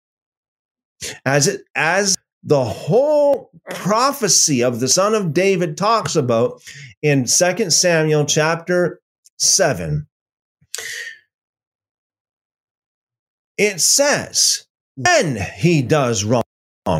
As 1.26 1.48
it 1.48 1.62
as 1.76 2.18
the 2.44 2.64
whole 2.64 3.52
prophecy 3.70 4.64
of 4.64 4.80
the 4.80 4.88
son 4.88 5.14
of 5.14 5.34
David 5.34 5.78
talks 5.78 6.16
about 6.16 6.62
in 7.02 7.26
2 7.26 7.70
Samuel 7.70 8.26
chapter 8.26 9.00
7, 9.38 10.08
it 13.58 13.82
says, 13.82 14.66
hmm. 14.96 15.04
when 15.04 15.38
he 15.58 15.82
does 15.82 16.24
wrong, 16.24 16.44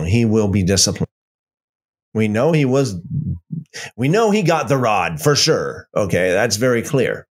he 0.06 0.26
will 0.26 0.48
be 0.48 0.64
disciplined. 0.64 1.08
We 2.14 2.28
know 2.28 2.52
he 2.52 2.66
was, 2.66 2.96
we 3.96 4.10
know 4.10 4.32
he 4.32 4.44
got 4.44 4.68
the 4.68 4.78
rod 4.78 5.22
for 5.22 5.36
sure. 5.36 5.88
Okay, 5.96 6.32
that's 6.32 6.58
very 6.58 6.82
clear. 6.82 7.26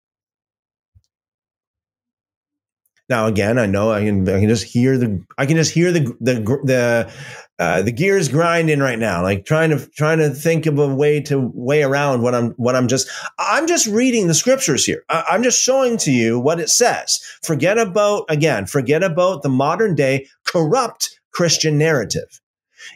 Now, 3.09 3.27
again, 3.27 3.59
I 3.59 3.67
know 3.67 3.91
I 3.91 4.05
can 4.05 4.29
I 4.29 4.39
can 4.39 4.49
just 4.49 4.65
hear 4.65 4.99
the 4.99 5.25
I 5.39 5.47
can 5.47 5.57
just 5.57 5.73
hear 5.73 5.93
the 5.93 6.01
the 6.21 6.35
the 6.65 7.13
uh, 7.59 7.83
the 7.83 7.91
gears 7.91 8.29
grinding 8.29 8.81
right 8.81 8.99
now, 8.99 9.23
like 9.23 9.47
trying 9.47 9.71
to 9.71 9.87
trying 9.91 10.19
to 10.19 10.31
think 10.31 10.67
of 10.67 10.79
a 10.79 10.95
way 10.95 11.21
to 11.23 11.51
way 11.55 11.83
around 11.83 12.23
what 12.23 12.35
I'm 12.35 12.51
what 12.53 12.77
I'm 12.77 12.87
just 12.87 13.09
I'm 13.39 13.67
just 13.67 13.87
reading 13.87 14.27
the 14.27 14.35
scriptures 14.35 14.85
here. 14.85 15.05
I, 15.09 15.25
I'm 15.31 15.43
just 15.43 15.61
showing 15.61 15.97
to 15.99 16.13
you 16.13 16.39
what 16.39 16.61
it 16.61 16.69
says. 16.69 17.19
Forget 17.43 17.79
about 17.79 18.27
again, 18.29 18.67
forget 18.67 19.03
about 19.03 19.43
the 19.43 19.49
modern 19.49 19.95
day 19.95 20.29
corrupt 20.45 21.19
Christian 21.33 21.79
narrative. 21.79 22.41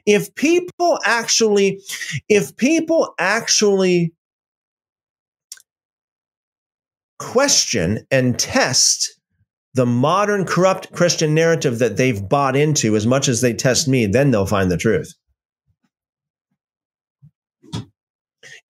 If 0.04 0.34
people 0.34 0.98
actually, 1.04 1.80
if 2.28 2.56
people 2.56 3.14
actually 3.18 4.12
question 7.18 8.06
and 8.10 8.38
test 8.38 9.18
the 9.74 9.86
modern 9.86 10.44
corrupt 10.44 10.92
Christian 10.92 11.34
narrative 11.34 11.78
that 11.78 11.96
they've 11.96 12.28
bought 12.28 12.56
into 12.56 12.94
as 12.94 13.06
much 13.06 13.28
as 13.28 13.40
they 13.40 13.54
test 13.54 13.88
me, 13.88 14.06
then 14.06 14.30
they'll 14.30 14.46
find 14.46 14.70
the 14.70 14.76
truth. 14.76 15.14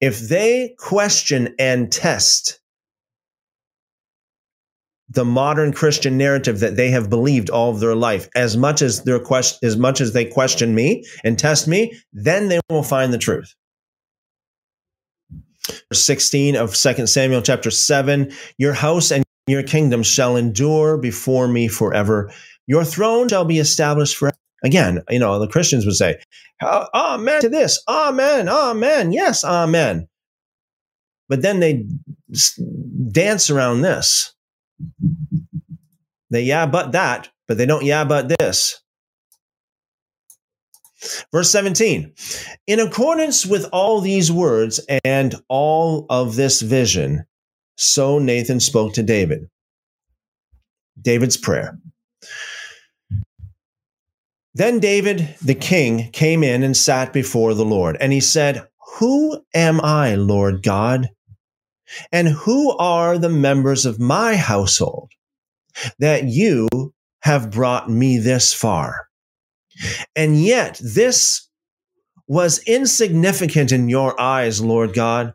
If 0.01 0.21
they 0.21 0.75
question 0.79 1.55
and 1.59 1.91
test 1.91 2.61
the 5.09 5.25
modern 5.25 5.73
Christian 5.73 6.17
narrative 6.17 6.61
that 6.61 6.77
they 6.77 6.91
have 6.91 7.11
believed 7.11 7.51
all 7.51 7.71
of 7.71 7.81
their 7.81 7.95
life, 7.95 8.29
as 8.35 8.57
much 8.57 8.81
as 8.81 9.05
their 9.05 9.21
question, 9.21 9.59
as 9.63 9.77
much 9.77 10.01
as 10.01 10.13
they 10.13 10.25
question 10.25 10.75
me 10.75 11.05
and 11.23 11.39
test 11.39 11.69
me, 11.69 11.97
then 12.13 12.49
they 12.49 12.61
will 12.71 12.83
find 12.83 13.13
the 13.13 13.19
truth. 13.19 13.55
16 15.93 16.57
of 16.57 16.75
2 16.75 17.07
Samuel 17.07 17.43
chapter 17.43 17.71
7, 17.71 18.33
your 18.59 18.73
house 18.73 19.13
and 19.13 19.25
your 19.47 19.63
kingdom 19.63 20.03
shall 20.03 20.37
endure 20.37 20.97
before 20.97 21.49
me 21.49 21.69
forever. 21.69 22.33
Your 22.67 22.85
throne 22.85 23.29
shall 23.29 23.45
be 23.45 23.59
established 23.59 24.17
forever. 24.17 24.37
Again, 24.65 25.03
you 25.11 25.19
know, 25.19 25.39
the 25.41 25.49
Christians 25.49 25.85
would 25.85 25.97
say, 25.97 26.21
oh, 26.63 26.87
Amen 26.95 27.41
to 27.41 27.49
this, 27.49 27.83
Amen, 27.89 28.49
Amen, 28.49 29.13
yes, 29.13 29.45
Amen. 29.45 30.09
But 31.29 31.43
then 31.43 31.61
they 31.61 31.85
dance 33.11 33.51
around 33.51 33.83
this. 33.83 34.35
They 36.31 36.43
yeah, 36.43 36.67
but 36.67 36.93
that, 36.93 37.31
but 37.49 37.59
they 37.59 37.67
don't 37.67 37.85
yeah, 37.85 38.05
but 38.05 38.33
this. 38.39 38.81
Verse 41.33 41.51
17, 41.51 42.13
in 42.69 42.79
accordance 42.79 43.45
with 43.45 43.69
all 43.73 44.01
these 44.01 44.31
words 44.31 44.81
and 45.05 45.35
all 45.49 46.07
of 46.09 46.37
this 46.37 46.63
vision, 46.63 47.25
so 47.77 48.19
Nathan 48.19 48.61
spoke 48.61 48.95
to 48.95 49.03
David. 49.03 49.49
David's 51.01 51.37
prayer. 51.37 51.79
Then 54.55 54.81
David, 54.81 55.35
the 55.43 55.55
king, 55.55 56.11
came 56.13 56.45
in 56.45 56.63
and 56.63 56.77
sat 56.77 57.13
before 57.13 57.55
the 57.55 57.65
Lord, 57.65 57.97
and 58.01 58.13
he 58.13 58.21
said, 58.21 58.67
Who 58.99 59.43
am 59.55 59.81
I, 59.81 60.15
Lord 60.15 60.63
God? 60.63 61.09
And 62.11 62.29
who 62.29 62.77
are 62.77 63.19
the 63.19 63.31
members 63.31 63.87
of 63.87 63.99
my 63.99 64.37
household 64.37 65.11
that 65.99 66.25
you 66.25 66.69
have 67.21 67.51
brought 67.51 67.91
me 67.91 68.19
this 68.19 68.53
far? 68.53 69.09
And 70.15 70.43
yet 70.43 70.81
this 70.83 71.49
was 72.27 72.63
insignificant 72.67 73.73
in 73.73 73.89
your 73.89 74.19
eyes, 74.21 74.61
Lord 74.61 74.95
God. 74.95 75.35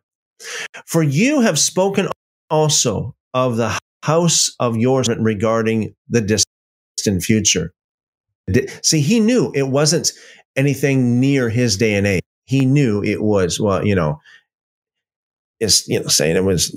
For 0.86 1.02
you 1.02 1.42
have 1.42 1.58
spoken 1.58 2.08
also 2.50 3.16
of 3.34 3.58
the 3.58 3.78
house 4.04 4.56
of 4.60 4.78
yours 4.78 5.08
regarding 5.20 5.96
the 6.10 6.22
distant 6.22 7.24
future. 7.24 7.74
See, 8.82 9.02
he 9.02 9.20
knew 9.20 9.52
it 9.54 9.68
wasn't 9.68 10.12
anything 10.56 11.20
near 11.20 11.50
his 11.50 11.78
day 11.78 11.96
and 11.96 12.08
age. 12.08 12.24
He 12.46 12.66
knew 12.66 13.04
it 13.04 13.22
was, 13.22 13.60
well, 13.60 13.86
you 13.86 13.96
know, 13.96 14.20
is 15.60 15.88
you 15.88 16.00
know 16.00 16.08
saying 16.08 16.36
it 16.36 16.44
was 16.44 16.76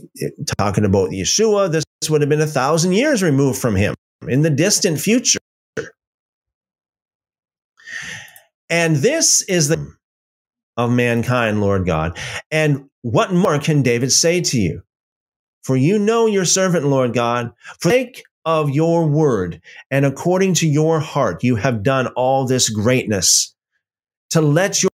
talking 0.59 0.85
about 0.85 1.11
Yeshua. 1.11 1.71
This 1.71 1.85
would 2.09 2.23
have 2.23 2.31
been 2.31 2.41
a 2.41 2.47
thousand 2.47 2.93
years 2.93 3.23
removed 3.23 3.61
from 3.61 3.77
him 3.77 3.95
in 4.27 4.43
the 4.43 4.51
distant 4.51 5.01
future. 5.01 5.39
And 8.69 8.97
this 8.97 9.43
is 9.43 9.69
the 9.69 9.95
of 10.77 10.91
mankind, 10.91 11.61
Lord 11.61 11.87
God. 11.87 12.19
And 12.51 12.89
what 13.03 13.33
more 13.33 13.59
can 13.59 13.83
David 13.83 14.13
say 14.13 14.41
to 14.41 14.59
you? 14.59 14.83
For 15.63 15.77
you 15.77 15.99
know 15.99 16.27
your 16.27 16.45
servant, 16.45 16.87
Lord 16.87 17.13
God, 17.13 17.53
for 17.81 17.91
sake 17.91 18.23
of 18.45 18.71
your 18.71 19.07
word 19.07 19.61
and 19.91 20.05
according 20.07 20.55
to 20.55 20.69
your 20.69 21.01
heart, 21.01 21.45
you 21.45 21.57
have 21.57 21.83
done 21.83 22.07
all 22.09 22.47
this 22.47 22.71
greatness 22.71 23.55
to 24.31 24.41
let 24.41 24.83
your, 24.83 24.91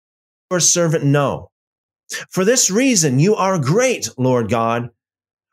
your 0.51 0.61
servant 0.61 1.05
know. 1.05 1.48
For 2.31 2.44
this 2.44 2.70
reason, 2.70 3.18
you 3.18 3.35
are 3.35 3.59
great, 3.59 4.09
Lord 4.18 4.51
God, 4.51 4.90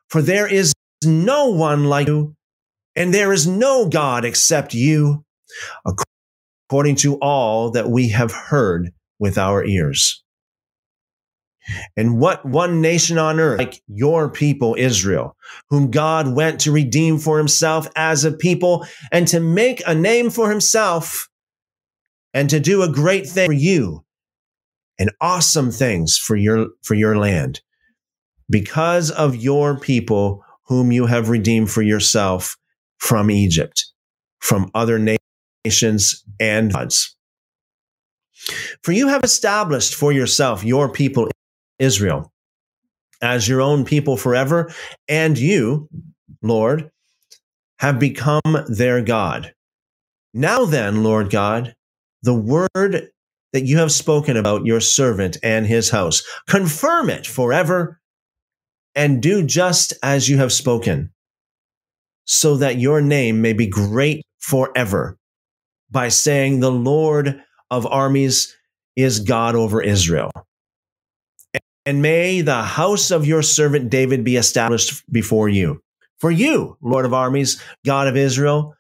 for 0.09 0.21
there 0.21 0.47
is 0.47 0.73
no 1.03 1.47
one 1.47 1.85
like 1.85 2.07
you, 2.07 2.35
and 2.95 3.13
there 3.13 3.31
is 3.31 3.47
no 3.47 3.87
God 3.87 4.25
except 4.25 4.73
you, 4.73 5.23
according 6.67 6.97
to 6.97 7.15
all 7.15 7.71
that 7.71 7.89
we 7.89 8.09
have 8.09 8.31
heard 8.31 8.91
with 9.19 9.37
our 9.37 9.63
ears. 9.63 10.23
And 11.97 12.19
what 12.19 12.45
one 12.45 12.81
nation 12.81 13.17
on 13.17 13.39
earth, 13.39 13.59
like 13.59 13.81
your 13.87 14.29
people, 14.29 14.75
Israel, 14.77 15.35
whom 15.69 15.91
God 15.91 16.35
went 16.35 16.61
to 16.61 16.71
redeem 16.71 17.17
for 17.17 17.37
himself 17.37 17.87
as 17.95 18.25
a 18.25 18.31
people 18.31 18.85
and 19.11 19.27
to 19.29 19.39
make 19.39 19.81
a 19.85 19.95
name 19.95 20.29
for 20.29 20.49
himself 20.49 21.29
and 22.33 22.49
to 22.49 22.59
do 22.59 22.83
a 22.83 22.91
great 22.91 23.27
thing 23.27 23.47
for 23.47 23.53
you 23.53 24.03
and 24.97 25.11
awesome 25.21 25.71
things 25.71 26.17
for 26.17 26.35
your, 26.35 26.67
for 26.83 26.93
your 26.93 27.17
land 27.17 27.61
because 28.49 29.11
of 29.11 29.35
your 29.35 29.79
people 29.79 30.43
whom 30.65 30.91
you 30.91 31.05
have 31.05 31.29
redeemed 31.29 31.71
for 31.71 31.81
yourself 31.81 32.57
from 32.97 33.31
Egypt, 33.31 33.85
from 34.39 34.69
other 34.73 34.99
nations 35.65 36.23
and 36.39 36.73
gods. 36.73 37.15
For 38.83 38.91
you 38.91 39.07
have 39.07 39.23
established 39.23 39.95
for 39.95 40.11
yourself 40.11 40.63
your 40.63 40.89
people 40.89 41.29
Israel 41.79 42.31
as 43.21 43.47
your 43.47 43.61
own 43.61 43.83
people 43.85 44.17
forever, 44.17 44.73
and 45.07 45.37
you, 45.37 45.89
Lord, 46.41 46.89
have 47.79 47.99
become 47.99 48.65
their 48.67 49.01
God. 49.01 49.53
Now 50.33 50.65
then, 50.65 51.03
Lord 51.03 51.29
God, 51.29 51.75
the 52.21 52.33
word 52.33 53.09
that 53.51 53.65
you 53.65 53.77
have 53.77 53.91
spoken 53.91 54.37
about 54.37 54.65
your 54.65 54.79
servant 54.79 55.37
and 55.41 55.65
his 55.65 55.89
house, 55.89 56.23
confirm 56.47 57.09
it 57.09 57.25
forever 57.25 57.99
and 58.95 59.21
do 59.21 59.43
just 59.43 59.93
as 60.03 60.29
you 60.29 60.37
have 60.37 60.51
spoken, 60.51 61.11
so 62.25 62.57
that 62.57 62.77
your 62.77 63.01
name 63.01 63.41
may 63.41 63.53
be 63.53 63.67
great 63.67 64.23
forever 64.39 65.17
by 65.89 66.09
saying, 66.09 66.59
The 66.59 66.71
Lord 66.71 67.41
of 67.71 67.85
armies 67.87 68.55
is 68.95 69.19
God 69.19 69.55
over 69.55 69.81
Israel. 69.81 70.31
And 71.89 72.03
may 72.03 72.41
the 72.41 72.61
house 72.61 73.09
of 73.09 73.25
your 73.25 73.41
servant 73.41 73.89
David 73.89 74.23
be 74.23 74.35
established 74.35 75.11
before 75.11 75.49
you. 75.49 75.81
For 76.19 76.29
you, 76.29 76.77
Lord 76.83 77.03
of 77.03 77.15
armies, 77.15 77.59
God 77.83 78.05
of 78.05 78.15
Israel, 78.15 78.75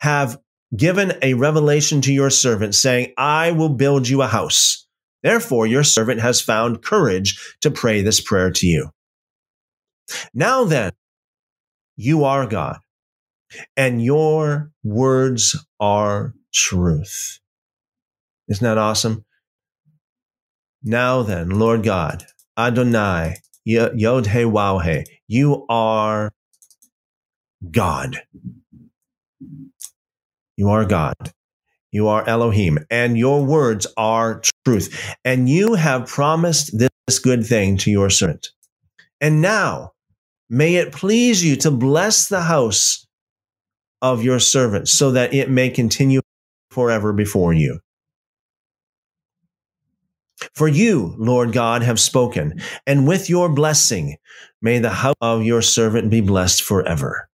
have 0.00 0.36
given 0.76 1.14
a 1.22 1.32
revelation 1.32 2.02
to 2.02 2.12
your 2.12 2.28
servant 2.28 2.74
saying, 2.74 3.14
I 3.16 3.52
will 3.52 3.70
build 3.70 4.06
you 4.08 4.20
a 4.20 4.26
house. 4.26 4.86
Therefore, 5.22 5.66
your 5.66 5.84
servant 5.84 6.20
has 6.20 6.38
found 6.38 6.82
courage 6.82 7.56
to 7.62 7.70
pray 7.70 8.02
this 8.02 8.20
prayer 8.20 8.50
to 8.50 8.66
you. 8.66 8.90
Now 10.34 10.64
then, 10.64 10.92
you 11.96 12.24
are 12.24 12.46
God 12.46 12.78
and 13.74 14.04
your 14.04 14.70
words 14.84 15.56
are 15.80 16.34
truth. 16.52 17.40
Isn't 18.48 18.64
that 18.64 18.76
awesome? 18.76 19.24
Now 20.86 21.22
then, 21.22 21.50
Lord 21.50 21.82
God, 21.82 22.24
Adonai, 22.56 23.36
Yod 23.64 24.26
He 24.28 24.44
Waw 24.44 24.78
He, 24.78 25.04
you 25.28 25.66
are 25.68 26.32
God. 27.70 28.22
You 30.56 30.70
are 30.70 30.86
God. 30.86 31.32
You 31.92 32.08
are 32.08 32.26
Elohim, 32.26 32.78
and 32.90 33.18
your 33.18 33.44
words 33.44 33.86
are 33.96 34.40
truth. 34.64 35.14
And 35.24 35.48
you 35.48 35.74
have 35.74 36.06
promised 36.06 36.78
this 36.78 37.18
good 37.18 37.44
thing 37.44 37.76
to 37.78 37.90
your 37.90 38.08
servant. 38.08 38.48
And 39.20 39.42
now, 39.42 39.92
May 40.48 40.76
it 40.76 40.92
please 40.92 41.44
you 41.44 41.56
to 41.56 41.70
bless 41.70 42.28
the 42.28 42.42
house 42.42 43.06
of 44.00 44.22
your 44.22 44.38
servant 44.38 44.88
so 44.88 45.10
that 45.10 45.34
it 45.34 45.50
may 45.50 45.70
continue 45.70 46.20
forever 46.70 47.12
before 47.12 47.52
you. 47.52 47.80
For 50.54 50.68
you, 50.68 51.14
Lord 51.18 51.52
God, 51.52 51.82
have 51.82 51.98
spoken, 51.98 52.60
and 52.86 53.06
with 53.06 53.30
your 53.30 53.48
blessing, 53.48 54.16
may 54.60 54.78
the 54.78 54.90
house 54.90 55.14
of 55.20 55.44
your 55.44 55.62
servant 55.62 56.10
be 56.10 56.20
blessed 56.20 56.62
forever. 56.62 57.28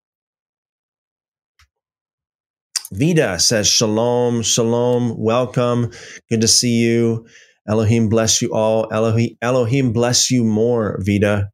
Vida 2.92 3.38
says, 3.38 3.66
Shalom, 3.66 4.42
Shalom, 4.42 5.18
welcome. 5.18 5.90
Good 6.28 6.42
to 6.42 6.48
see 6.48 6.82
you. 6.82 7.26
Elohim 7.66 8.08
bless 8.08 8.42
you 8.42 8.52
all. 8.52 8.88
Elohim, 8.92 9.36
Elohim 9.40 9.92
bless 9.92 10.30
you 10.30 10.44
more, 10.44 10.98
Vida. 11.00 11.50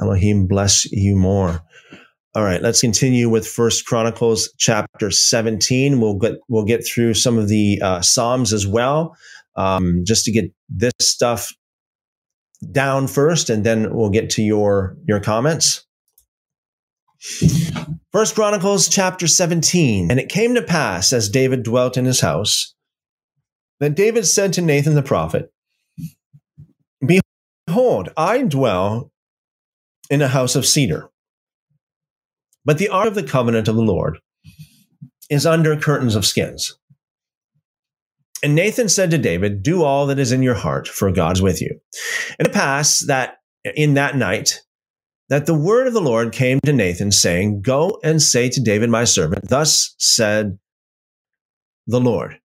Elohim 0.00 0.46
bless 0.46 0.84
you 0.92 1.16
more. 1.16 1.62
All 2.34 2.42
right, 2.42 2.62
let's 2.62 2.80
continue 2.80 3.28
with 3.28 3.46
First 3.46 3.84
Chronicles 3.84 4.52
chapter 4.58 5.10
17. 5.10 6.00
We'll 6.00 6.18
get 6.18 6.34
we'll 6.48 6.64
get 6.64 6.86
through 6.86 7.14
some 7.14 7.38
of 7.38 7.48
the 7.48 7.78
uh, 7.82 8.00
Psalms 8.00 8.52
as 8.52 8.66
well, 8.66 9.14
um, 9.56 10.02
just 10.06 10.24
to 10.24 10.32
get 10.32 10.52
this 10.68 10.92
stuff 11.00 11.52
down 12.70 13.08
first, 13.08 13.50
and 13.50 13.64
then 13.64 13.94
we'll 13.94 14.10
get 14.10 14.30
to 14.30 14.42
your 14.42 14.96
your 15.06 15.20
comments. 15.20 15.84
First 18.12 18.34
Chronicles 18.34 18.88
chapter 18.88 19.26
17. 19.26 20.10
And 20.10 20.18
it 20.18 20.28
came 20.28 20.54
to 20.54 20.62
pass 20.62 21.12
as 21.12 21.28
David 21.28 21.62
dwelt 21.62 21.96
in 21.96 22.04
his 22.04 22.20
house 22.20 22.74
that 23.78 23.94
David 23.94 24.26
said 24.26 24.52
to 24.54 24.60
Nathan 24.60 24.94
the 24.94 25.02
prophet, 25.02 25.52
Behold, 27.66 28.10
I 28.16 28.42
dwell 28.42 29.12
in 30.10 30.20
a 30.20 30.28
house 30.28 30.56
of 30.56 30.66
cedar, 30.66 31.10
but 32.64 32.78
the 32.78 32.88
ark 32.88 33.08
of 33.08 33.14
the 33.14 33.22
covenant 33.22 33.68
of 33.68 33.76
the 33.76 33.82
Lord 33.82 34.18
is 35.30 35.46
under 35.46 35.76
curtains 35.76 36.14
of 36.14 36.26
skins. 36.26 36.76
And 38.42 38.54
Nathan 38.54 38.88
said 38.88 39.10
to 39.12 39.18
David, 39.18 39.62
Do 39.62 39.84
all 39.84 40.06
that 40.06 40.18
is 40.18 40.32
in 40.32 40.42
your 40.42 40.54
heart, 40.54 40.88
for 40.88 41.10
God 41.12 41.36
is 41.36 41.42
with 41.42 41.62
you. 41.62 41.78
And 42.38 42.48
it 42.48 42.54
passed 42.54 43.06
that 43.06 43.36
in 43.76 43.94
that 43.94 44.16
night, 44.16 44.60
that 45.28 45.46
the 45.46 45.54
word 45.54 45.86
of 45.86 45.94
the 45.94 46.00
Lord 46.00 46.32
came 46.32 46.58
to 46.64 46.72
Nathan, 46.72 47.12
saying, 47.12 47.62
Go 47.62 48.00
and 48.02 48.20
say 48.20 48.48
to 48.48 48.60
David, 48.60 48.90
my 48.90 49.04
servant, 49.04 49.48
Thus 49.48 49.94
said 49.98 50.58
the 51.86 52.00
Lord, 52.00 52.38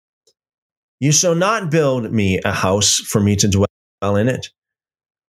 You 0.98 1.12
shall 1.12 1.36
not 1.36 1.70
build 1.70 2.12
me 2.12 2.40
a 2.44 2.52
house 2.52 2.96
for 2.96 3.20
me 3.20 3.36
to 3.36 3.48
dwell 3.48 4.16
in 4.16 4.28
it, 4.28 4.48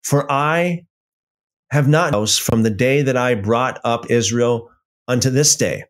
for 0.03 0.31
I 0.31 0.83
have 1.71 1.87
not 1.87 2.13
house 2.13 2.37
from 2.37 2.63
the 2.63 2.69
day 2.69 3.01
that 3.01 3.17
I 3.17 3.33
brought 3.33 3.79
up 3.83 4.11
Israel 4.11 4.69
unto 5.07 5.29
this 5.29 5.55
day. 5.55 5.85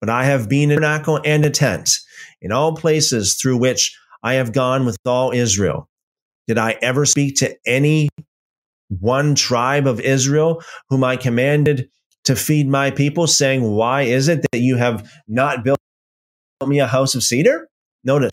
But 0.00 0.08
I 0.10 0.24
have 0.24 0.48
been 0.48 0.70
a 0.70 0.74
tabernacle 0.74 1.20
and 1.24 1.44
a 1.44 1.50
tent 1.50 1.98
in 2.40 2.52
all 2.52 2.74
places 2.74 3.34
through 3.34 3.58
which 3.58 3.96
I 4.22 4.34
have 4.34 4.52
gone 4.52 4.86
with 4.86 4.96
all 5.04 5.30
Israel. 5.30 5.88
Did 6.46 6.58
I 6.58 6.76
ever 6.82 7.04
speak 7.06 7.36
to 7.36 7.56
any 7.66 8.08
one 8.88 9.34
tribe 9.34 9.86
of 9.86 10.00
Israel, 10.00 10.62
whom 10.88 11.04
I 11.04 11.16
commanded 11.16 11.88
to 12.24 12.34
feed 12.34 12.68
my 12.68 12.90
people, 12.90 13.26
saying, 13.26 13.62
Why 13.62 14.02
is 14.02 14.28
it 14.28 14.44
that 14.52 14.58
you 14.58 14.76
have 14.76 15.10
not 15.28 15.64
built 15.64 15.78
me 16.66 16.80
a 16.80 16.86
house 16.86 17.14
of 17.14 17.22
cedar? 17.22 17.68
Notice, 18.04 18.32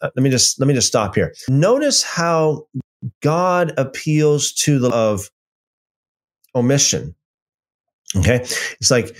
uh, 0.00 0.10
let 0.14 0.22
me 0.22 0.30
just 0.30 0.60
let 0.60 0.66
me 0.68 0.74
just 0.74 0.88
stop 0.88 1.14
here. 1.14 1.34
Notice 1.48 2.02
how 2.02 2.66
God 3.22 3.72
appeals 3.76 4.52
to 4.52 4.78
the 4.78 4.90
of 4.90 5.30
omission. 6.54 7.14
Okay. 8.16 8.36
It's 8.80 8.90
like, 8.90 9.16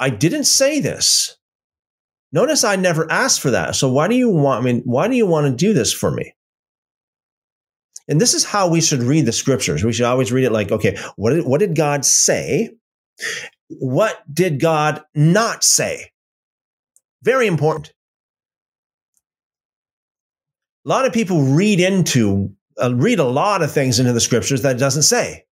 I 0.00 0.10
didn't 0.10 0.44
say 0.44 0.80
this. 0.80 1.36
Notice 2.32 2.62
I 2.62 2.76
never 2.76 3.10
asked 3.10 3.40
for 3.40 3.50
that. 3.50 3.74
So 3.74 3.90
why 3.90 4.08
do 4.08 4.14
you 4.14 4.28
want 4.28 4.64
mean, 4.64 4.82
why 4.84 5.08
do 5.08 5.16
you 5.16 5.26
want 5.26 5.46
to 5.46 5.52
do 5.52 5.72
this 5.72 5.92
for 5.92 6.10
me? 6.10 6.34
And 8.06 8.20
this 8.20 8.34
is 8.34 8.44
how 8.44 8.68
we 8.68 8.80
should 8.80 9.02
read 9.02 9.26
the 9.26 9.32
scriptures. 9.32 9.84
We 9.84 9.92
should 9.92 10.06
always 10.06 10.32
read 10.32 10.44
it 10.44 10.52
like, 10.52 10.72
okay, 10.72 10.96
what 11.16 11.30
did, 11.30 11.46
what 11.46 11.60
did 11.60 11.76
God 11.76 12.04
say? 12.04 12.70
What 13.68 14.22
did 14.32 14.60
God 14.60 15.02
not 15.14 15.62
say? 15.62 16.12
Very 17.22 17.46
important. 17.46 17.92
A 20.86 20.88
lot 20.88 21.04
of 21.04 21.12
people 21.12 21.42
read 21.42 21.80
into, 21.80 22.54
uh, 22.82 22.94
read 22.94 23.18
a 23.18 23.24
lot 23.24 23.62
of 23.62 23.72
things 23.72 23.98
into 23.98 24.14
the 24.14 24.20
scriptures 24.20 24.62
that 24.62 24.76
it 24.76 24.78
doesn't 24.78 25.02
say. 25.02 25.44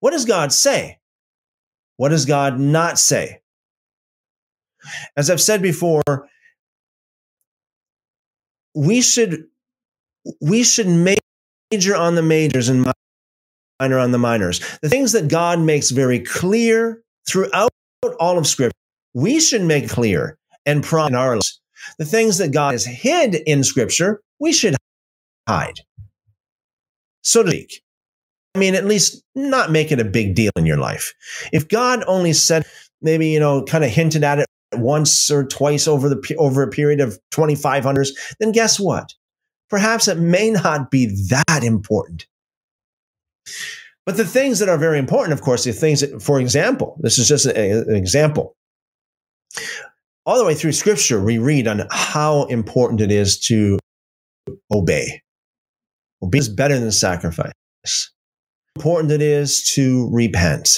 What 0.00 0.12
does 0.12 0.24
God 0.24 0.52
say? 0.52 0.98
What 1.96 2.10
does 2.10 2.24
God 2.24 2.58
not 2.58 2.98
say? 2.98 3.40
As 5.16 5.30
I've 5.30 5.40
said 5.40 5.62
before, 5.62 6.02
we 8.74 9.00
should 9.00 9.44
we 10.40 10.62
should 10.62 10.88
major 10.88 11.96
on 11.96 12.14
the 12.14 12.22
majors 12.22 12.68
and 12.68 12.92
minor 13.80 13.98
on 13.98 14.10
the 14.10 14.18
minors. 14.18 14.60
The 14.82 14.88
things 14.88 15.12
that 15.12 15.28
God 15.28 15.60
makes 15.60 15.90
very 15.90 16.20
clear 16.20 17.02
throughout 17.28 17.70
all 18.18 18.38
of 18.38 18.46
Scripture, 18.46 18.76
we 19.14 19.40
should 19.40 19.62
make 19.62 19.88
clear 19.88 20.38
and 20.66 20.82
prompt 20.82 21.10
in 21.10 21.16
our 21.16 21.34
lives. 21.34 21.60
The 21.98 22.04
things 22.04 22.38
that 22.38 22.52
God 22.52 22.72
has 22.72 22.84
hid 22.84 23.34
in 23.34 23.62
Scripture, 23.62 24.20
we 24.38 24.52
should 24.52 24.76
hide. 25.46 25.80
So 27.22 27.42
to 27.42 27.50
speak. 27.50 27.83
I 28.54 28.58
mean, 28.58 28.74
at 28.74 28.84
least 28.84 29.22
not 29.34 29.72
make 29.72 29.90
it 29.90 30.00
a 30.00 30.04
big 30.04 30.34
deal 30.34 30.52
in 30.56 30.66
your 30.66 30.78
life. 30.78 31.12
If 31.52 31.68
God 31.68 32.04
only 32.06 32.32
said, 32.32 32.64
maybe, 33.02 33.28
you 33.28 33.40
know, 33.40 33.64
kind 33.64 33.84
of 33.84 33.90
hinted 33.90 34.22
at 34.22 34.38
it 34.38 34.46
once 34.74 35.30
or 35.30 35.44
twice 35.44 35.88
over 35.88 36.08
the 36.08 36.36
over 36.38 36.62
a 36.62 36.70
period 36.70 37.00
of 37.00 37.18
2500s, 37.32 38.10
then 38.38 38.52
guess 38.52 38.78
what? 38.78 39.12
perhaps 39.74 40.06
it 40.06 40.18
may 40.18 40.50
not 40.50 40.88
be 40.90 41.06
that 41.30 41.64
important. 41.64 42.26
But 44.06 44.16
the 44.16 44.24
things 44.24 44.60
that 44.60 44.68
are 44.68 44.78
very 44.78 45.00
important, 45.00 45.32
of 45.32 45.42
course, 45.42 45.64
the 45.64 45.72
things 45.72 46.00
that, 46.00 46.22
for 46.22 46.40
example, 46.40 46.96
this 47.00 47.18
is 47.18 47.26
just 47.26 47.46
a, 47.46 47.80
an 47.80 47.96
example. 47.96 48.54
All 50.26 50.38
the 50.38 50.44
way 50.44 50.54
through 50.54 50.72
scripture, 50.72 51.22
we 51.22 51.38
read 51.38 51.66
on 51.66 51.86
how 51.90 52.44
important 52.44 53.00
it 53.00 53.10
is 53.10 53.40
to 53.46 53.80
obey. 54.72 55.22
Obey 56.22 56.38
is 56.38 56.48
better 56.48 56.78
than 56.78 56.92
sacrifice. 56.92 57.52
Important 58.76 59.12
it 59.12 59.22
is 59.22 59.62
to 59.74 60.08
repent, 60.12 60.70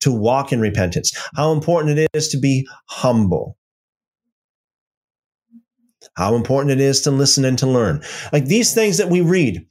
to 0.00 0.12
walk 0.12 0.52
in 0.52 0.60
repentance. 0.60 1.12
How 1.34 1.52
important 1.52 1.98
it 1.98 2.10
is 2.12 2.28
to 2.28 2.38
be 2.38 2.66
humble 2.88 3.56
how 6.16 6.34
important 6.34 6.72
it 6.72 6.80
is 6.80 7.02
to 7.02 7.10
listen 7.10 7.44
and 7.44 7.58
to 7.58 7.66
learn. 7.66 8.02
Like 8.32 8.46
these 8.46 8.74
things 8.74 8.98
that 8.98 9.10
we 9.10 9.20
read 9.20 9.66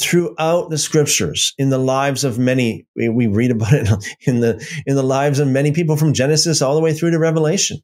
throughout 0.00 0.70
the 0.70 0.78
scriptures 0.78 1.54
in 1.58 1.70
the 1.70 1.78
lives 1.78 2.22
of 2.22 2.38
many 2.38 2.86
we 2.94 3.26
read 3.26 3.50
about 3.50 3.72
it 3.72 3.88
in 4.26 4.40
the 4.40 4.64
in 4.86 4.94
the 4.94 5.02
lives 5.02 5.40
of 5.40 5.48
many 5.48 5.72
people 5.72 5.96
from 5.96 6.12
Genesis 6.12 6.62
all 6.62 6.74
the 6.74 6.80
way 6.80 6.92
through 6.92 7.10
to 7.10 7.18
Revelation. 7.18 7.78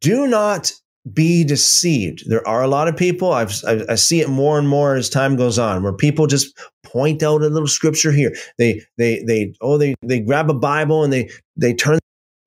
Do 0.00 0.26
not 0.26 0.72
be 1.12 1.44
deceived. 1.44 2.28
There 2.28 2.46
are 2.46 2.62
a 2.62 2.68
lot 2.68 2.88
of 2.88 2.96
people 2.96 3.32
I've, 3.32 3.52
I, 3.66 3.84
I 3.90 3.94
see 3.94 4.20
it 4.20 4.28
more 4.28 4.58
and 4.58 4.68
more 4.68 4.94
as 4.96 5.08
time 5.08 5.36
goes 5.36 5.58
on, 5.58 5.82
where 5.82 5.92
people 5.92 6.26
just 6.26 6.58
point 6.82 7.22
out 7.22 7.42
a 7.42 7.48
little 7.48 7.68
scripture 7.68 8.12
here. 8.12 8.34
They 8.58 8.82
they 8.96 9.22
they 9.24 9.54
oh 9.60 9.78
they 9.78 9.94
they 10.02 10.20
grab 10.20 10.50
a 10.50 10.54
Bible 10.54 11.04
and 11.04 11.12
they 11.12 11.30
they 11.56 11.74
turn 11.74 11.98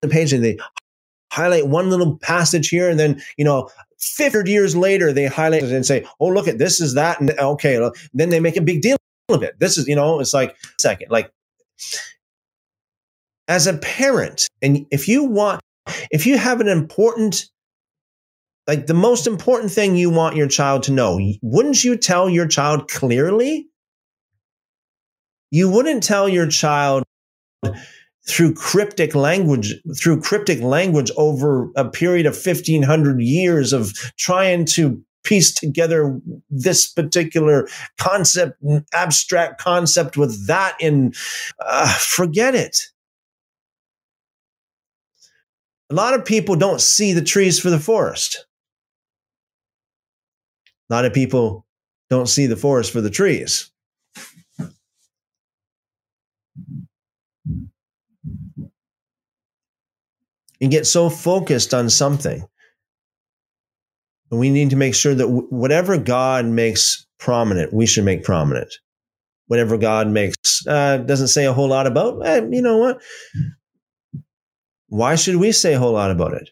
the 0.02 0.08
page 0.08 0.34
and 0.34 0.44
they 0.44 0.58
highlight 1.32 1.68
one 1.68 1.90
little 1.90 2.18
passage 2.18 2.68
here 2.70 2.90
and 2.90 3.00
then, 3.00 3.22
you 3.38 3.46
know, 3.46 3.70
50 4.00 4.52
years 4.52 4.76
later, 4.76 5.14
they 5.14 5.28
highlight 5.28 5.64
it 5.64 5.72
and 5.72 5.86
say, 5.86 6.06
oh, 6.20 6.28
look 6.28 6.48
at 6.48 6.58
this 6.58 6.82
is 6.82 6.96
that. 6.96 7.22
And 7.22 7.32
okay, 7.32 7.90
then 8.14 8.30
they 8.30 8.40
make 8.40 8.58
a 8.58 8.62
big 8.62 8.82
deal 8.82 8.98
of 9.30 9.44
it. 9.44 9.60
This 9.60 9.78
is, 9.78 9.88
you 9.88 9.96
know, 9.96 10.20
it's 10.20 10.34
like, 10.34 10.58
second, 10.80 11.12
like, 11.12 11.32
as 13.48 13.68
a 13.68 13.78
parent, 13.78 14.48
and 14.62 14.86
if 14.92 15.08
you 15.08 15.24
want, 15.24 15.62
if 16.10 16.26
you 16.26 16.38
have 16.38 16.62
an 16.62 16.68
important, 16.68 17.46
like 18.68 18.88
the 18.88 18.94
most 18.94 19.28
important 19.28 19.72
thing 19.72 19.96
you 19.96 20.10
want 20.10 20.36
your 20.36 20.48
child 20.48 20.84
to 20.84 20.92
know, 20.92 21.20
wouldn't 21.42 21.84
you 21.84 21.98
tell 21.98 22.30
your 22.30 22.48
child 22.48 22.90
clearly? 22.90 23.68
You 25.50 25.70
wouldn't 25.70 26.04
tell 26.04 26.30
your 26.30 26.48
child, 26.48 27.04
through 28.28 28.54
cryptic 28.54 29.16
language 29.16 29.74
through 29.98 30.22
cryptic 30.22 30.62
language 30.62 31.12
over 31.18 31.70
a 31.76 31.90
period 31.90 32.26
of 32.26 32.34
1500 32.36 33.20
years 33.20 33.74
of 33.74 33.94
trying 34.18 34.66
to 34.66 35.04
piece 35.24 35.54
together 35.54 36.20
this 36.50 36.88
particular 36.88 37.68
concept 38.00 38.62
abstract 38.94 39.60
concept 39.60 40.18
with 40.18 40.48
that 40.48 40.76
in 40.80 41.14
uh, 41.60 41.92
forget 42.00 42.56
it 42.56 42.78
a 45.90 45.96
lot 45.96 46.14
of 46.14 46.24
people 46.24 46.56
don't 46.56 46.82
see 46.82 47.14
the 47.14 47.24
trees 47.24 47.60
for 47.60 47.70
the 47.70 47.80
forest 47.80 48.46
a 50.92 50.94
lot 50.94 51.06
of 51.06 51.14
people 51.14 51.66
don't 52.10 52.28
see 52.28 52.48
the 52.48 52.58
forest 52.58 52.92
for 52.92 53.00
the 53.00 53.10
trees 53.10 53.72
and 60.60 60.70
get 60.70 60.86
so 60.86 61.10
focused 61.10 61.74
on 61.74 61.90
something. 61.90 62.46
And 64.30 64.40
we 64.40 64.50
need 64.50 64.70
to 64.72 64.76
make 64.76 64.94
sure 64.94 65.16
that 65.16 65.28
whatever 65.28 65.98
God 65.98 66.46
makes 66.46 67.08
prominent, 67.20 67.74
we 67.74 67.86
should 67.86 68.04
make 68.04 68.26
prominent. 68.26 68.74
Whatever 69.48 69.78
God 69.78 70.10
makes 70.10 70.36
uh, 70.68 70.98
doesn't 70.98 71.30
say 71.30 71.46
a 71.46 71.54
whole 71.54 71.70
lot 71.70 71.88
about, 71.88 72.26
eh, 72.26 72.46
you 72.52 72.62
know 72.62 72.78
what? 72.78 73.02
Why 74.88 75.16
should 75.16 75.38
we 75.38 75.54
say 75.54 75.74
a 75.74 75.80
whole 75.80 75.94
lot 75.94 76.12
about 76.12 76.34
it? 76.34 76.50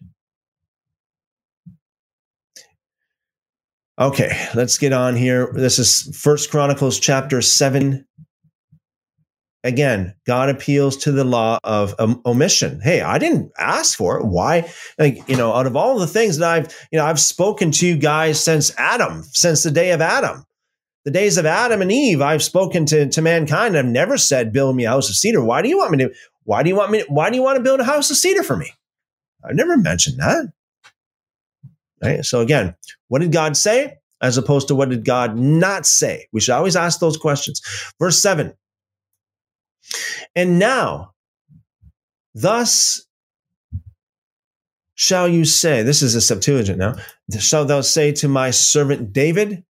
Okay, 4.00 4.48
let's 4.56 4.78
get 4.78 4.94
on 4.94 5.16
here. 5.16 5.52
This 5.54 5.78
is 5.78 6.16
First 6.18 6.52
Chronicles 6.52 7.00
chapter 7.00 7.42
7 7.42 8.06
again, 9.64 10.16
God 10.26 10.50
appeals 10.50 10.98
to 10.98 11.12
the 11.12 11.24
law 11.24 11.60
of 11.64 11.96
omission. 12.26 12.80
Hey, 12.82 13.02
I 13.02 13.18
didn't 13.18 13.52
ask 13.58 13.98
for 13.98 14.20
it. 14.20 14.26
Why? 14.26 14.72
Like, 14.98 15.28
you 15.28 15.36
know, 15.36 15.54
out 15.54 15.68
of 15.68 15.76
all 15.76 16.00
the 16.00 16.08
things 16.08 16.38
that 16.38 16.50
I've, 16.50 16.88
you 16.92 17.00
know, 17.00 17.06
I've 17.06 17.20
spoken 17.20 17.72
to 17.72 17.88
you 17.88 17.98
guys 17.98 18.44
since 18.44 18.72
Adam, 18.78 19.24
since 19.24 19.64
the 19.64 19.72
day 19.72 19.92
of 19.92 20.02
Adam, 20.02 20.46
the 21.06 21.12
days 21.12 21.38
of 21.38 21.46
Adam 21.46 21.82
and 21.82 21.92
Eve, 21.92 22.22
I've 22.22 22.44
spoken 22.44 22.86
to, 22.88 23.10
to 23.10 23.22
mankind. 23.22 23.78
I've 23.78 23.86
never 23.86 24.18
said, 24.18 24.54
build 24.54 24.76
me 24.76 24.86
a 24.86 24.90
house 24.90 25.10
of 25.10 25.16
cedar. 25.16 25.44
Why 25.44 25.62
do 25.62 25.70
you 25.70 25.78
want 25.78 25.92
me 25.92 25.98
to, 26.00 26.14
why 26.44 26.64
do 26.64 26.70
you 26.70 26.76
want 26.76 26.92
me, 26.92 27.04
why 27.08 27.30
do 27.30 27.36
you 27.36 27.44
want 27.44 27.58
to 27.58 27.64
build 27.64 27.80
a 27.80 27.86
house 27.86 28.10
of 28.12 28.18
cedar 28.18 28.44
for 28.44 28.56
me? 28.56 28.72
I've 29.44 29.56
never 29.56 29.78
mentioned 29.78 30.20
that. 30.20 30.52
Right. 32.02 32.24
So 32.24 32.42
again, 32.42 32.76
what 33.08 33.20
did 33.20 33.32
God 33.32 33.58
say? 33.58 33.98
As 34.22 34.38
opposed 34.38 34.68
to 34.68 34.76
what 34.76 34.90
did 34.90 35.06
God 35.06 35.38
not 35.38 35.86
say? 35.86 36.28
We 36.34 36.42
should 36.42 36.54
always 36.54 36.76
ask 36.76 37.00
those 37.00 37.18
questions. 37.18 37.62
Verse 38.00 38.18
seven, 38.18 38.54
and 40.36 40.60
now, 40.60 41.14
thus 42.36 43.06
shall 44.96 45.28
you 45.28 45.46
say, 45.46 45.84
this 45.84 46.02
is 46.02 46.16
a 46.16 46.22
Septuagint 46.22 46.78
now, 46.78 46.96
shall 47.40 47.64
thou 47.64 47.80
say 47.82 48.12
to 48.12 48.28
my 48.28 48.52
servant 48.52 49.14
David, 49.14 49.64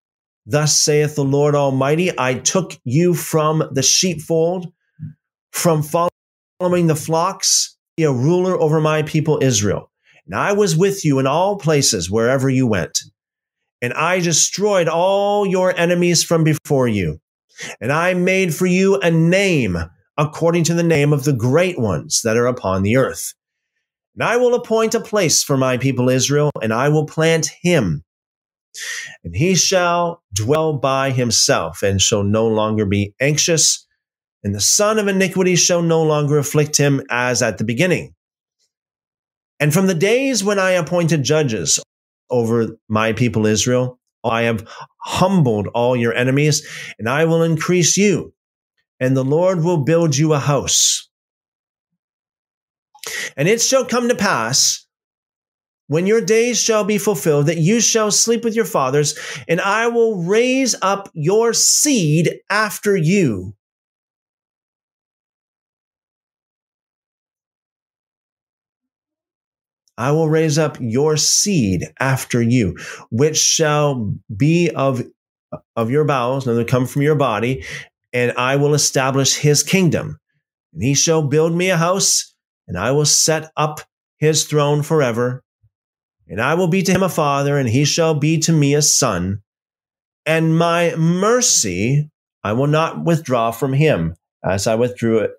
Thus 0.47 0.77
saith 0.77 1.17
the 1.17 1.25
Lord 1.25 1.57
Almighty, 1.57 2.13
I 2.17 2.35
took 2.35 2.79
you 2.85 3.15
from 3.15 3.69
the 3.73 3.83
sheepfold, 3.83 4.73
from 5.51 5.83
following 5.83 6.87
the 6.87 6.95
flocks, 6.95 7.77
a 7.99 8.13
ruler 8.13 8.57
over 8.61 8.81
my 8.81 9.03
people 9.03 9.41
Israel. 9.43 9.91
And 10.27 10.35
I 10.35 10.53
was 10.53 10.77
with 10.77 11.05
you 11.05 11.19
in 11.19 11.27
all 11.27 11.57
places, 11.57 12.11
wherever 12.11 12.49
you 12.49 12.67
went. 12.67 12.99
And 13.81 13.93
I 13.93 14.21
destroyed 14.21 14.89
all 14.89 15.47
your 15.47 15.77
enemies 15.77 16.25
from 16.25 16.45
before 16.45 16.89
you. 16.89 17.21
And 17.81 17.93
I 17.93 18.15
made 18.15 18.55
for 18.55 18.67
you 18.67 18.97
a 18.97 19.11
name 19.11 19.79
according 20.19 20.65
to 20.65 20.75
the 20.75 20.83
name 20.83 21.13
of 21.13 21.25
the 21.25 21.33
great 21.33 21.79
ones 21.79 22.23
that 22.25 22.37
are 22.37 22.47
upon 22.47 22.83
the 22.83 22.97
earth. 22.97 23.35
And 24.15 24.25
I 24.25 24.39
will 24.39 24.55
appoint 24.55 24.95
a 24.95 25.01
place 25.01 25.43
for 25.43 25.57
my 25.57 25.77
people 25.77 26.09
Israel, 26.09 26.51
and 26.63 26.73
I 26.73 26.89
will 26.89 27.07
plant 27.07 27.51
him. 27.61 28.03
And 29.23 29.37
he 29.37 29.55
shall 29.55 30.23
dwell 30.33 30.79
by 30.79 31.11
himself, 31.11 31.83
and 31.83 32.01
shall 32.01 32.25
no 32.25 32.47
longer 32.47 32.87
be 32.87 33.15
anxious. 33.21 33.87
And 34.43 34.55
the 34.55 34.61
son 34.61 34.99
of 34.99 35.07
iniquity 35.07 35.55
shall 35.55 35.83
no 35.83 36.03
longer 36.03 36.39
afflict 36.39 36.79
him 36.79 37.03
as 37.11 37.43
at 37.43 37.59
the 37.59 37.65
beginning. 37.65 38.15
And 39.59 39.73
from 39.73 39.87
the 39.87 39.95
days 39.95 40.45
when 40.45 40.59
I 40.59 40.73
appointed 40.73 41.23
judges 41.23 41.81
over 42.31 42.79
my 42.89 43.13
people 43.13 43.47
Israel, 43.47 43.99
I 44.25 44.43
have 44.43 44.67
humbled 44.99 45.69
all 45.69 45.97
your 45.97 46.13
enemies, 46.15 46.67
and 46.99 47.09
I 47.09 47.25
will 47.25 47.43
increase 47.43 47.97
you 47.97 48.35
and 49.01 49.17
the 49.17 49.25
Lord 49.25 49.63
will 49.63 49.79
build 49.79 50.17
you 50.17 50.33
a 50.33 50.39
house. 50.39 51.09
And 53.37 53.49
it 53.49 53.61
shall 53.61 53.85
come 53.85 54.09
to 54.09 54.15
pass 54.15 54.87
when 55.89 56.07
your 56.07 56.21
days 56.21 56.61
shall 56.61 56.85
be 56.85 56.99
fulfilled 56.99 57.47
that 57.47 57.59
you 57.59 57.81
shall 57.81 58.11
sleep 58.11 58.43
with 58.43 58.57
your 58.57 58.65
fathers, 58.65 59.17
and 59.47 59.61
I 59.61 59.87
will 59.89 60.25
raise 60.25 60.75
up 60.83 61.09
your 61.15 61.53
seed 61.53 62.41
after 62.51 62.97
you. 62.97 63.55
I 69.99 70.13
will 70.13 70.29
raise 70.29 70.59
up 70.59 70.77
your 70.81 71.17
seed 71.17 71.85
after 71.99 72.43
you, 72.43 72.77
which 73.11 73.37
shall 73.37 74.15
be 74.35 74.71
of, 74.71 75.03
of 75.75 75.91
your 75.91 76.05
bowels, 76.05 76.47
and 76.47 76.59
they 76.59 76.65
come 76.65 76.87
from 76.87 77.03
your 77.03 77.15
body, 77.15 77.65
and 78.13 78.33
I 78.37 78.57
will 78.57 78.75
establish 78.75 79.37
his 79.37 79.63
kingdom. 79.63 80.19
And 80.73 80.83
he 80.83 80.95
shall 80.95 81.23
build 81.23 81.55
me 81.55 81.71
a 81.71 81.77
house, 81.77 82.35
and 82.69 82.79
I 82.79 82.93
will 82.93 83.07
set 83.07 83.51
up 83.57 83.81
his 84.19 84.45
throne 84.45 84.83
forever. 84.83 85.43
And 86.29 86.41
I 86.41 86.55
will 86.55 86.69
be 86.69 86.83
to 86.83 86.93
him 86.93 87.03
a 87.03 87.09
father, 87.09 87.57
and 87.57 87.69
he 87.69 87.85
shall 87.85 88.15
be 88.15 88.39
to 88.41 88.53
me 88.53 88.75
a 88.75 88.83
son. 88.83 89.43
And 90.27 90.59
my 90.59 90.95
mercy 90.97 92.11
I 92.47 92.53
will 92.53 92.69
not 92.69 93.05
withdraw 93.05 93.51
from 93.51 93.73
him, 93.73 94.15
as 94.45 94.69
I 94.69 94.77
withdrew 94.77 95.19
it 95.19 95.33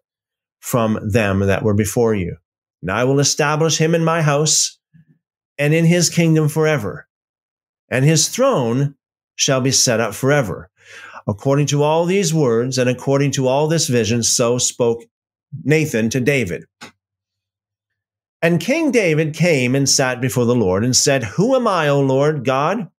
from 0.59 0.99
them 1.09 1.39
that 1.39 1.63
were 1.63 1.73
before 1.73 2.13
you. 2.13 2.35
And 2.81 2.91
I 2.91 3.03
will 3.03 3.19
establish 3.19 3.77
him 3.77 3.95
in 3.95 4.03
my 4.03 4.21
house 4.21 4.77
and 5.57 5.73
in 5.73 5.85
his 5.85 6.09
kingdom 6.09 6.47
forever. 6.49 7.07
And 7.89 8.05
his 8.05 8.29
throne 8.29 8.95
shall 9.35 9.61
be 9.61 9.71
set 9.71 9.99
up 9.99 10.13
forever. 10.13 10.69
According 11.27 11.67
to 11.67 11.83
all 11.83 12.05
these 12.05 12.33
words 12.33 12.77
and 12.77 12.89
according 12.89 13.31
to 13.31 13.47
all 13.47 13.67
this 13.67 13.87
vision, 13.87 14.23
so 14.23 14.57
spoke 14.57 15.03
Nathan 15.63 16.09
to 16.11 16.19
David. 16.19 16.65
And 18.41 18.59
King 18.59 18.91
David 18.91 19.33
came 19.33 19.75
and 19.75 19.89
sat 19.89 20.21
before 20.21 20.45
the 20.45 20.55
Lord 20.55 20.85
and 20.85 20.95
said, 20.95 21.23
Who 21.23 21.55
am 21.55 21.67
I, 21.67 21.87
O 21.87 21.99
Lord 21.99 22.45
God? 22.45 22.89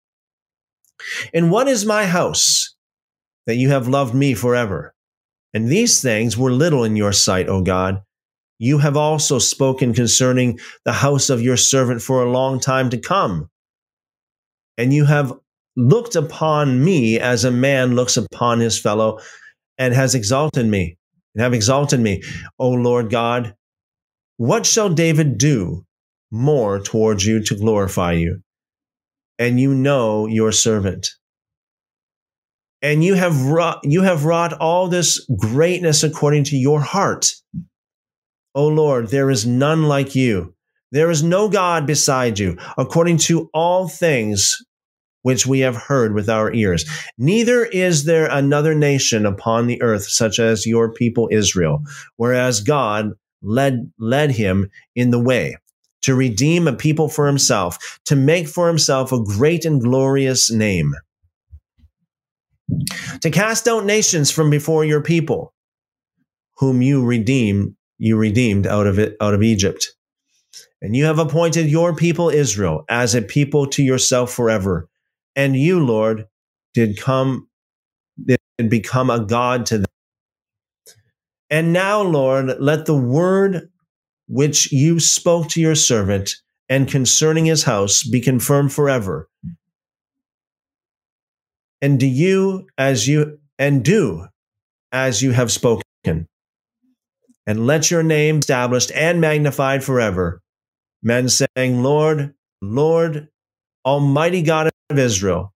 And 1.32 1.50
what 1.50 1.68
is 1.68 1.86
my 1.86 2.06
house 2.06 2.74
that 3.46 3.56
you 3.56 3.70
have 3.70 3.88
loved 3.88 4.14
me 4.14 4.34
forever? 4.34 4.94
And 5.54 5.68
these 5.68 6.02
things 6.02 6.36
were 6.36 6.50
little 6.50 6.84
in 6.84 6.96
your 6.96 7.12
sight, 7.12 7.48
O 7.48 7.62
God. 7.62 8.02
You 8.58 8.78
have 8.78 8.96
also 8.96 9.38
spoken 9.38 9.94
concerning 9.94 10.58
the 10.84 10.92
house 10.92 11.30
of 11.30 11.40
your 11.40 11.56
servant 11.56 12.02
for 12.02 12.22
a 12.22 12.30
long 12.30 12.58
time 12.58 12.90
to 12.90 12.98
come. 12.98 13.50
And 14.76 14.92
you 14.92 15.04
have 15.04 15.32
looked 15.76 16.16
upon 16.16 16.84
me 16.84 17.20
as 17.20 17.44
a 17.44 17.50
man 17.50 17.94
looks 17.94 18.16
upon 18.16 18.58
his 18.60 18.78
fellow 18.78 19.20
and 19.78 19.94
has 19.94 20.14
exalted 20.14 20.66
me 20.66 20.98
and 21.34 21.42
have 21.42 21.54
exalted 21.54 22.00
me. 22.00 22.22
O 22.58 22.70
Lord 22.70 23.10
God, 23.10 23.54
what 24.38 24.66
shall 24.66 24.88
David 24.88 25.38
do 25.38 25.84
more 26.30 26.80
towards 26.80 27.24
you 27.24 27.42
to 27.44 27.54
glorify 27.54 28.12
you? 28.12 28.42
And 29.38 29.60
you 29.60 29.72
know 29.72 30.26
your 30.26 30.50
servant. 30.50 31.08
And 32.82 33.04
you 33.04 33.14
have 33.14 33.46
wrought, 33.46 33.80
you 33.84 34.02
have 34.02 34.24
wrought 34.24 34.52
all 34.52 34.88
this 34.88 35.24
greatness 35.38 36.02
according 36.02 36.44
to 36.44 36.56
your 36.56 36.80
heart. 36.80 37.32
O 38.58 38.66
Lord, 38.66 39.10
there 39.10 39.30
is 39.30 39.46
none 39.46 39.84
like 39.84 40.16
you. 40.16 40.52
There 40.90 41.12
is 41.12 41.22
no 41.22 41.48
God 41.48 41.86
beside 41.86 42.40
you. 42.40 42.58
According 42.76 43.18
to 43.18 43.48
all 43.54 43.86
things 43.86 44.56
which 45.22 45.46
we 45.46 45.60
have 45.60 45.76
heard 45.76 46.12
with 46.12 46.28
our 46.28 46.52
ears. 46.52 46.84
Neither 47.18 47.64
is 47.66 48.04
there 48.04 48.26
another 48.26 48.74
nation 48.74 49.26
upon 49.26 49.68
the 49.68 49.80
earth 49.80 50.08
such 50.08 50.40
as 50.40 50.66
your 50.66 50.92
people 50.92 51.28
Israel, 51.30 51.82
whereas 52.16 52.60
God 52.60 53.12
led, 53.42 53.92
led 53.96 54.32
him 54.32 54.70
in 54.96 55.12
the 55.12 55.22
way 55.22 55.56
to 56.02 56.16
redeem 56.16 56.66
a 56.66 56.72
people 56.72 57.08
for 57.08 57.28
himself, 57.28 58.00
to 58.06 58.16
make 58.16 58.48
for 58.48 58.66
himself 58.66 59.12
a 59.12 59.22
great 59.22 59.64
and 59.64 59.80
glorious 59.80 60.50
name, 60.50 60.94
to 63.20 63.30
cast 63.30 63.68
out 63.68 63.84
nations 63.84 64.32
from 64.32 64.50
before 64.50 64.84
your 64.84 65.02
people, 65.02 65.54
whom 66.56 66.82
you 66.82 67.04
redeemed, 67.04 67.76
you 67.98 68.16
redeemed 68.16 68.66
out 68.66 68.86
of 68.86 68.98
it, 68.98 69.16
out 69.20 69.34
of 69.34 69.42
Egypt. 69.42 69.94
And 70.80 70.94
you 70.94 71.04
have 71.04 71.18
appointed 71.18 71.66
your 71.66 71.94
people 71.94 72.30
Israel 72.30 72.84
as 72.88 73.14
a 73.14 73.22
people 73.22 73.66
to 73.68 73.82
yourself 73.82 74.32
forever 74.32 74.88
and 75.38 75.54
you, 75.54 75.78
Lord, 75.78 76.26
did 76.74 76.98
come, 76.98 77.48
did 78.22 78.40
become 78.68 79.08
a 79.08 79.20
God 79.20 79.66
to 79.66 79.78
them. 79.78 79.86
And 81.48 81.72
now, 81.72 82.02
Lord, 82.02 82.56
let 82.58 82.86
the 82.86 82.96
word 82.96 83.70
which 84.26 84.72
you 84.72 84.98
spoke 84.98 85.48
to 85.50 85.60
your 85.60 85.76
servant 85.76 86.34
and 86.68 86.88
concerning 86.88 87.44
his 87.46 87.62
house 87.62 88.02
be 88.02 88.20
confirmed 88.20 88.72
forever. 88.72 89.28
And 91.80 92.00
do 92.00 92.06
you 92.06 92.66
as 92.76 93.06
you 93.06 93.38
and 93.60 93.84
do 93.84 94.26
as 94.90 95.22
you 95.22 95.30
have 95.30 95.52
spoken. 95.52 95.87
And 97.48 97.66
let 97.66 97.90
your 97.90 98.02
name 98.02 98.36
be 98.36 98.38
established 98.40 98.92
and 98.94 99.22
magnified 99.22 99.82
forever. 99.82 100.42
Men 101.02 101.30
saying, 101.30 101.82
Lord, 101.82 102.34
Lord, 102.60 103.28
Almighty 103.86 104.42
God 104.42 104.68
of 104.90 104.98
Israel, 104.98 105.54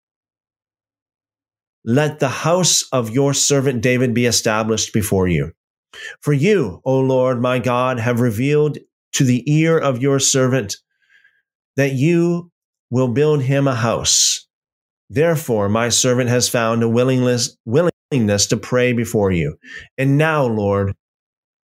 let 1.84 2.20
the 2.20 2.30
house 2.30 2.84
of 2.92 3.10
your 3.10 3.34
servant 3.34 3.82
David 3.82 4.14
be 4.14 4.28
established 4.28 4.94
before 4.94 5.28
you. 5.28 5.54
For 6.22 6.32
you, 6.32 6.80
O 6.86 7.00
Lord 7.00 7.42
my 7.42 7.58
God, 7.58 8.00
have 8.00 8.20
revealed 8.20 8.78
to 9.14 9.24
the 9.24 9.44
ear 9.52 9.76
of 9.76 10.00
your 10.00 10.20
servant 10.20 10.76
that 11.76 11.94
you 11.94 12.52
will 12.92 13.08
build 13.08 13.42
him 13.42 13.68
a 13.68 13.74
house. 13.74 14.48
Therefore, 15.10 15.70
my 15.70 15.90
servant 15.90 16.30
has 16.30 16.48
found 16.50 16.84
a 16.84 16.90
willingness, 16.90 17.58
willingness 17.66 18.46
to 18.46 18.58
pray 18.58 18.94
before 18.94 19.32
you. 19.32 19.58
And 19.98 20.20
now, 20.20 20.46
Lord, 20.46 20.94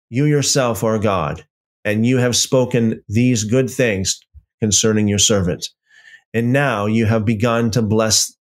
you 0.10 0.26
yourself 0.26 0.84
are 0.84 0.99
God, 0.99 1.45
and 1.84 2.06
you 2.06 2.18
have 2.18 2.36
spoken 2.36 3.03
these 3.08 3.43
good 3.43 3.70
things 3.70 4.20
concerning 4.62 5.08
your 5.08 5.20
servant. 5.20 5.68
And 6.34 6.51
now 6.51 6.86
you 6.86 7.06
have 7.06 7.26
begun 7.26 7.72
to 7.72 7.82
bless 7.82 8.36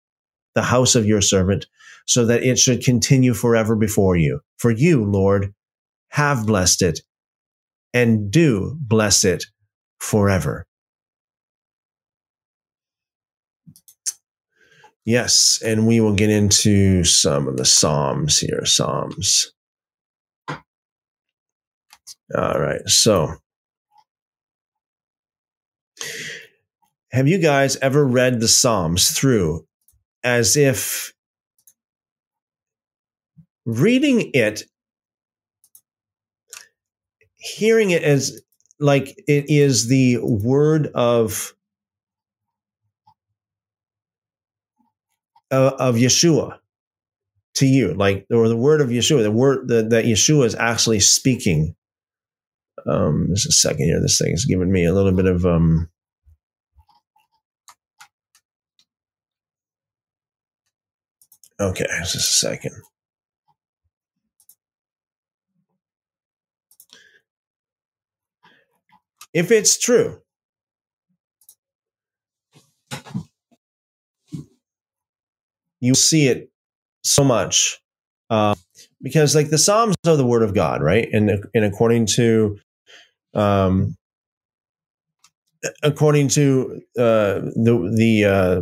the 0.55 0.62
house 0.64 0.95
of 0.95 1.05
your 1.05 1.22
servant 1.22 1.66
so 2.05 2.26
that 2.26 2.43
it 2.43 2.57
should 2.57 2.84
continue 2.84 3.34
forever 3.34 3.76
before 3.76 4.16
you. 4.16 4.41
For 4.57 4.72
you, 4.72 5.03
Lord, 5.03 5.53
have 6.09 6.45
blessed 6.45 6.82
it 6.82 6.99
and 7.93 8.32
do 8.32 8.78
bless 8.80 9.24
it 9.24 9.45
forever. 9.99 10.66
Yes, 15.03 15.62
and 15.66 15.88
we 15.88 15.99
will 15.99 16.14
get 16.14 16.30
into 16.30 17.03
some 17.03 17.47
of 17.47 17.57
the 17.57 17.66
Psalms 17.66 18.38
here. 18.38 18.66
Psalms. 18.66 19.51
All 22.36 22.59
right, 22.59 22.88
so 22.88 23.36
have 27.11 27.27
you 27.27 27.39
guys 27.39 27.75
ever 27.77 28.05
read 28.05 28.39
the 28.39 28.47
Psalms 28.47 29.11
through 29.11 29.65
as 30.23 30.55
if 30.55 31.13
reading 33.65 34.32
it, 34.34 34.63
hearing 37.36 37.91
it 37.91 38.03
as 38.03 38.41
like 38.79 39.09
it 39.27 39.45
is 39.49 39.88
the 39.88 40.17
word 40.19 40.88
of 40.95 41.53
uh, 45.51 45.73
of 45.77 45.95
Yeshua 45.95 46.59
to 47.55 47.65
you, 47.65 47.93
like 47.93 48.25
or 48.32 48.47
the 48.47 48.55
word 48.57 48.82
of 48.82 48.89
Yeshua, 48.89 49.21
the 49.21 49.32
word 49.32 49.67
that, 49.67 49.89
that 49.89 50.05
Yeshua 50.05 50.45
is 50.45 50.55
actually 50.55 50.99
speaking. 51.01 51.75
Um, 52.88 53.27
just 53.34 53.47
a 53.47 53.51
second 53.51 53.86
here. 53.86 54.01
This 54.01 54.17
thing 54.17 54.34
is 54.34 54.45
giving 54.45 54.71
me 54.71 54.86
a 54.86 54.93
little 54.93 55.11
bit 55.11 55.25
of 55.25 55.45
um. 55.45 55.89
Okay, 61.59 61.86
just 61.99 62.15
a 62.15 62.19
second. 62.19 62.71
If 69.34 69.51
it's 69.51 69.77
true 69.77 70.21
you 75.82 75.95
see 75.95 76.27
it 76.27 76.49
so 77.03 77.23
much 77.23 77.82
uh, 78.29 78.55
because 79.01 79.36
like 79.36 79.49
the 79.49 79.57
psalms 79.57 79.95
are 80.07 80.15
the 80.15 80.25
word 80.25 80.43
of 80.43 80.53
god 80.53 80.82
right 80.82 81.09
and 81.11 81.43
and 81.53 81.65
according 81.65 82.05
to 82.05 82.57
um 83.34 83.95
according 85.84 86.27
to 86.27 86.82
uh 86.97 87.39
the 87.55 87.93
the 87.95 88.25
uh 88.25 88.61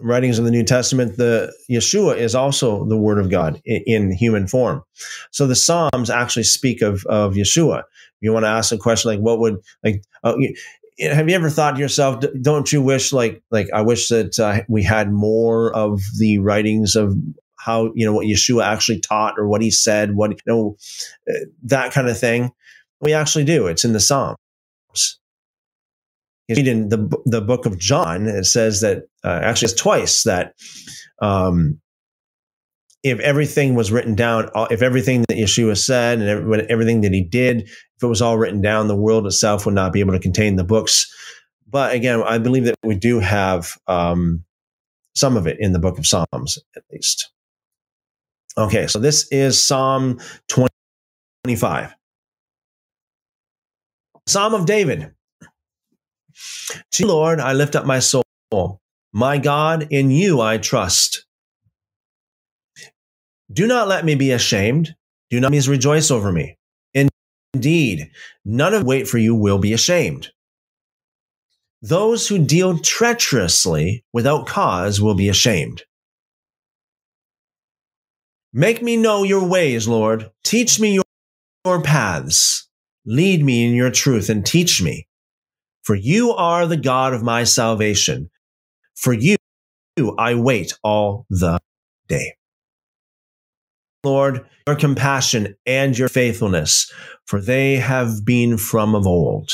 writings 0.00 0.38
of 0.38 0.44
the 0.44 0.50
new 0.50 0.62
testament 0.62 1.16
the 1.16 1.52
yeshua 1.70 2.16
is 2.16 2.34
also 2.34 2.84
the 2.86 2.96
word 2.96 3.18
of 3.18 3.30
god 3.30 3.60
in, 3.64 3.82
in 3.86 4.12
human 4.12 4.46
form. 4.46 4.82
So 5.30 5.46
the 5.46 5.54
psalms 5.54 6.10
actually 6.10 6.44
speak 6.44 6.82
of 6.82 7.04
of 7.06 7.34
yeshua. 7.34 7.82
You 8.20 8.32
want 8.32 8.44
to 8.44 8.48
ask 8.48 8.72
a 8.72 8.78
question 8.78 9.10
like 9.10 9.20
what 9.20 9.38
would 9.38 9.56
like 9.84 10.02
uh, 10.24 10.36
have 10.98 11.28
you 11.28 11.34
ever 11.34 11.50
thought 11.50 11.72
to 11.72 11.80
yourself 11.80 12.24
don't 12.40 12.72
you 12.72 12.80
wish 12.80 13.12
like 13.12 13.42
like 13.50 13.68
i 13.74 13.82
wish 13.82 14.08
that 14.08 14.38
uh, 14.38 14.62
we 14.68 14.82
had 14.82 15.12
more 15.12 15.74
of 15.74 16.00
the 16.18 16.38
writings 16.38 16.96
of 16.96 17.14
how 17.56 17.92
you 17.94 18.06
know 18.06 18.14
what 18.14 18.26
yeshua 18.26 18.64
actually 18.64 19.00
taught 19.00 19.34
or 19.38 19.46
what 19.46 19.60
he 19.60 19.70
said 19.70 20.14
what 20.14 20.30
you 20.30 20.36
know 20.46 20.76
uh, 21.30 21.44
that 21.62 21.92
kind 21.92 22.08
of 22.08 22.18
thing 22.18 22.50
we 23.00 23.12
actually 23.12 23.44
do 23.44 23.66
it's 23.66 23.84
in 23.84 23.92
the 23.92 24.00
psalms 24.00 24.36
You 26.48 26.56
read 26.56 26.68
in 26.68 26.88
the 26.88 27.22
the 27.24 27.40
book 27.40 27.66
of 27.66 27.78
john 27.78 28.26
it 28.26 28.44
says 28.44 28.80
that 28.80 29.04
uh, 29.24 29.40
actually 29.42 29.66
it's 29.66 29.80
twice 29.80 30.22
that 30.24 30.54
um, 31.20 31.80
if 33.06 33.20
everything 33.20 33.76
was 33.76 33.92
written 33.92 34.16
down, 34.16 34.50
if 34.70 34.82
everything 34.82 35.24
that 35.28 35.38
Yeshua 35.38 35.78
said 35.78 36.20
and 36.20 36.62
everything 36.68 37.02
that 37.02 37.12
he 37.12 37.22
did, 37.22 37.62
if 37.62 38.02
it 38.02 38.06
was 38.06 38.20
all 38.20 38.36
written 38.36 38.60
down, 38.60 38.88
the 38.88 38.96
world 38.96 39.26
itself 39.26 39.64
would 39.64 39.76
not 39.76 39.92
be 39.92 40.00
able 40.00 40.12
to 40.12 40.18
contain 40.18 40.56
the 40.56 40.64
books. 40.64 41.06
But 41.68 41.94
again, 41.94 42.22
I 42.26 42.38
believe 42.38 42.64
that 42.64 42.74
we 42.82 42.96
do 42.96 43.20
have 43.20 43.72
um, 43.86 44.44
some 45.14 45.36
of 45.36 45.46
it 45.46 45.56
in 45.60 45.72
the 45.72 45.78
book 45.78 45.98
of 45.98 46.06
Psalms, 46.06 46.58
at 46.76 46.82
least. 46.92 47.30
Okay, 48.58 48.86
so 48.86 48.98
this 48.98 49.28
is 49.30 49.62
Psalm 49.62 50.18
25. 50.48 51.94
Psalm 54.26 54.54
of 54.54 54.66
David. 54.66 55.12
To 56.92 57.06
Lord, 57.06 57.40
I 57.40 57.52
lift 57.52 57.76
up 57.76 57.86
my 57.86 58.00
soul. 58.00 58.24
My 59.12 59.38
God, 59.38 59.88
in 59.90 60.10
you 60.10 60.40
I 60.40 60.58
trust. 60.58 61.24
Do 63.52 63.66
not 63.66 63.88
let 63.88 64.04
me 64.04 64.14
be 64.14 64.32
ashamed. 64.32 64.94
Do 65.30 65.40
not 65.40 65.52
rejoice 65.52 66.10
over 66.10 66.32
me. 66.32 66.58
Indeed, 67.54 68.10
none 68.44 68.74
of 68.74 68.84
wait 68.84 69.08
for 69.08 69.18
you 69.18 69.34
will 69.34 69.58
be 69.58 69.72
ashamed. 69.72 70.30
Those 71.80 72.28
who 72.28 72.38
deal 72.38 72.78
treacherously 72.78 74.04
without 74.12 74.46
cause 74.46 75.00
will 75.00 75.14
be 75.14 75.28
ashamed. 75.28 75.84
Make 78.52 78.82
me 78.82 78.96
know 78.96 79.22
your 79.22 79.46
ways, 79.46 79.86
Lord. 79.86 80.30
Teach 80.44 80.80
me 80.80 80.94
your, 80.94 81.04
your 81.64 81.80
paths. 81.82 82.65
Lead 83.06 83.44
me 83.44 83.64
in 83.64 83.74
your 83.74 83.90
truth 83.90 84.28
and 84.28 84.44
teach 84.44 84.82
me. 84.82 85.06
For 85.84 85.94
you 85.94 86.32
are 86.32 86.66
the 86.66 86.76
God 86.76 87.14
of 87.14 87.22
my 87.22 87.44
salvation. 87.44 88.28
For 88.96 89.12
you 89.12 89.36
I 90.18 90.34
wait 90.34 90.74
all 90.82 91.26
the 91.30 91.58
day. 92.08 92.34
Lord, 94.04 94.46
your 94.66 94.76
compassion 94.76 95.56
and 95.64 95.96
your 95.96 96.08
faithfulness, 96.08 96.92
for 97.24 97.40
they 97.40 97.76
have 97.76 98.24
been 98.24 98.58
from 98.58 98.94
of 98.94 99.06
old. 99.06 99.52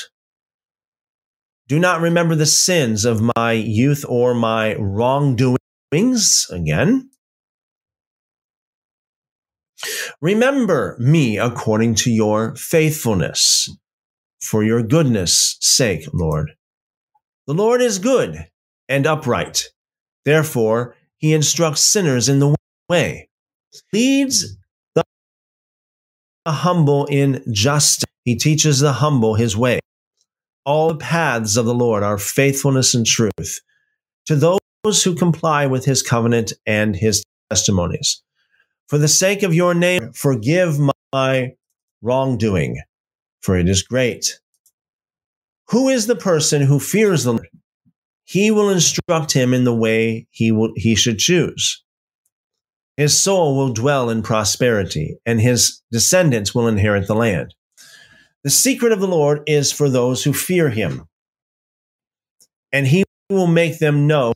Do 1.69 1.79
not 1.79 2.01
remember 2.01 2.35
the 2.35 2.47
sins 2.47 3.05
of 3.05 3.23
my 3.37 3.53
youth 3.53 4.05
or 4.09 4.35
my 4.35 4.75
wrongdoings 4.75 6.47
again. 6.51 7.09
Remember 10.21 10.97
me 10.99 11.39
according 11.39 11.97
to 11.97 12.11
your 12.11 12.55
faithfulness, 12.57 13.69
for 14.41 14.63
your 14.63 14.83
goodness' 14.83 15.57
sake, 15.61 16.07
Lord. 16.13 16.53
The 17.47 17.55
Lord 17.55 17.81
is 17.81 17.99
good 17.99 18.47
and 18.89 19.07
upright. 19.07 19.69
Therefore, 20.25 20.95
he 21.19 21.33
instructs 21.35 21.83
sinners 21.83 22.29
in 22.29 22.39
the 22.39 22.55
way 22.89 23.29
leads 23.93 24.57
the 24.95 25.05
humble 26.47 27.07
in 27.07 27.43
justice. 27.51 28.05
He 28.25 28.37
teaches 28.37 28.81
the 28.81 28.93
humble 28.93 29.35
his 29.35 29.57
way. 29.57 29.81
All 30.65 30.89
the 30.89 30.99
paths 30.99 31.57
of 31.57 31.67
the 31.67 31.75
Lord 31.75 32.03
are 32.03 32.19
faithfulness 32.19 32.95
and 32.95 33.05
truth 33.05 33.61
to 34.27 34.37
those 34.37 35.03
who 35.03 35.15
comply 35.15 35.67
with 35.67 35.85
his 35.85 36.03
covenant 36.03 36.53
and 36.67 36.95
his 36.95 37.25
testimonies. 37.51 38.23
For 38.89 38.99
the 38.99 39.09
sake 39.09 39.43
of 39.43 39.55
your 39.55 39.75
name, 39.75 40.13
forgive 40.13 40.79
my 41.13 41.53
wrongdoing, 42.03 42.81
for 43.41 43.57
it 43.57 43.69
is 43.69 43.83
great. 43.83 44.41
Who 45.69 45.89
is 45.89 46.07
the 46.07 46.17
person 46.17 46.63
who 46.63 46.79
fears 46.79 47.25
the 47.25 47.33
Lord? 47.33 47.49
He 48.25 48.51
will 48.51 48.71
instruct 48.71 49.33
him 49.33 49.55
in 49.55 49.65
the 49.65 49.75
way 49.75 50.27
he 50.31 50.53
will, 50.53 50.73
he 50.77 50.95
should 50.95 51.19
choose. 51.19 51.83
His 52.97 53.19
soul 53.19 53.57
will 53.57 53.73
dwell 53.73 54.11
in 54.11 54.23
prosperity, 54.23 55.17
and 55.25 55.41
his 55.41 55.83
descendants 55.91 56.55
will 56.55 56.69
inherit 56.69 57.07
the 57.07 57.15
land. 57.15 57.55
The 58.45 58.51
secret 58.51 58.93
of 58.93 59.01
the 59.01 59.09
Lord 59.09 59.43
is 59.47 59.73
for 59.73 59.89
those 59.89 60.25
who 60.25 60.33
fear 60.33 60.69
him, 60.69 61.07
and 62.73 62.87
he 62.87 63.05
will 63.31 63.47
make 63.47 63.79
them 63.79 64.07
know. 64.07 64.35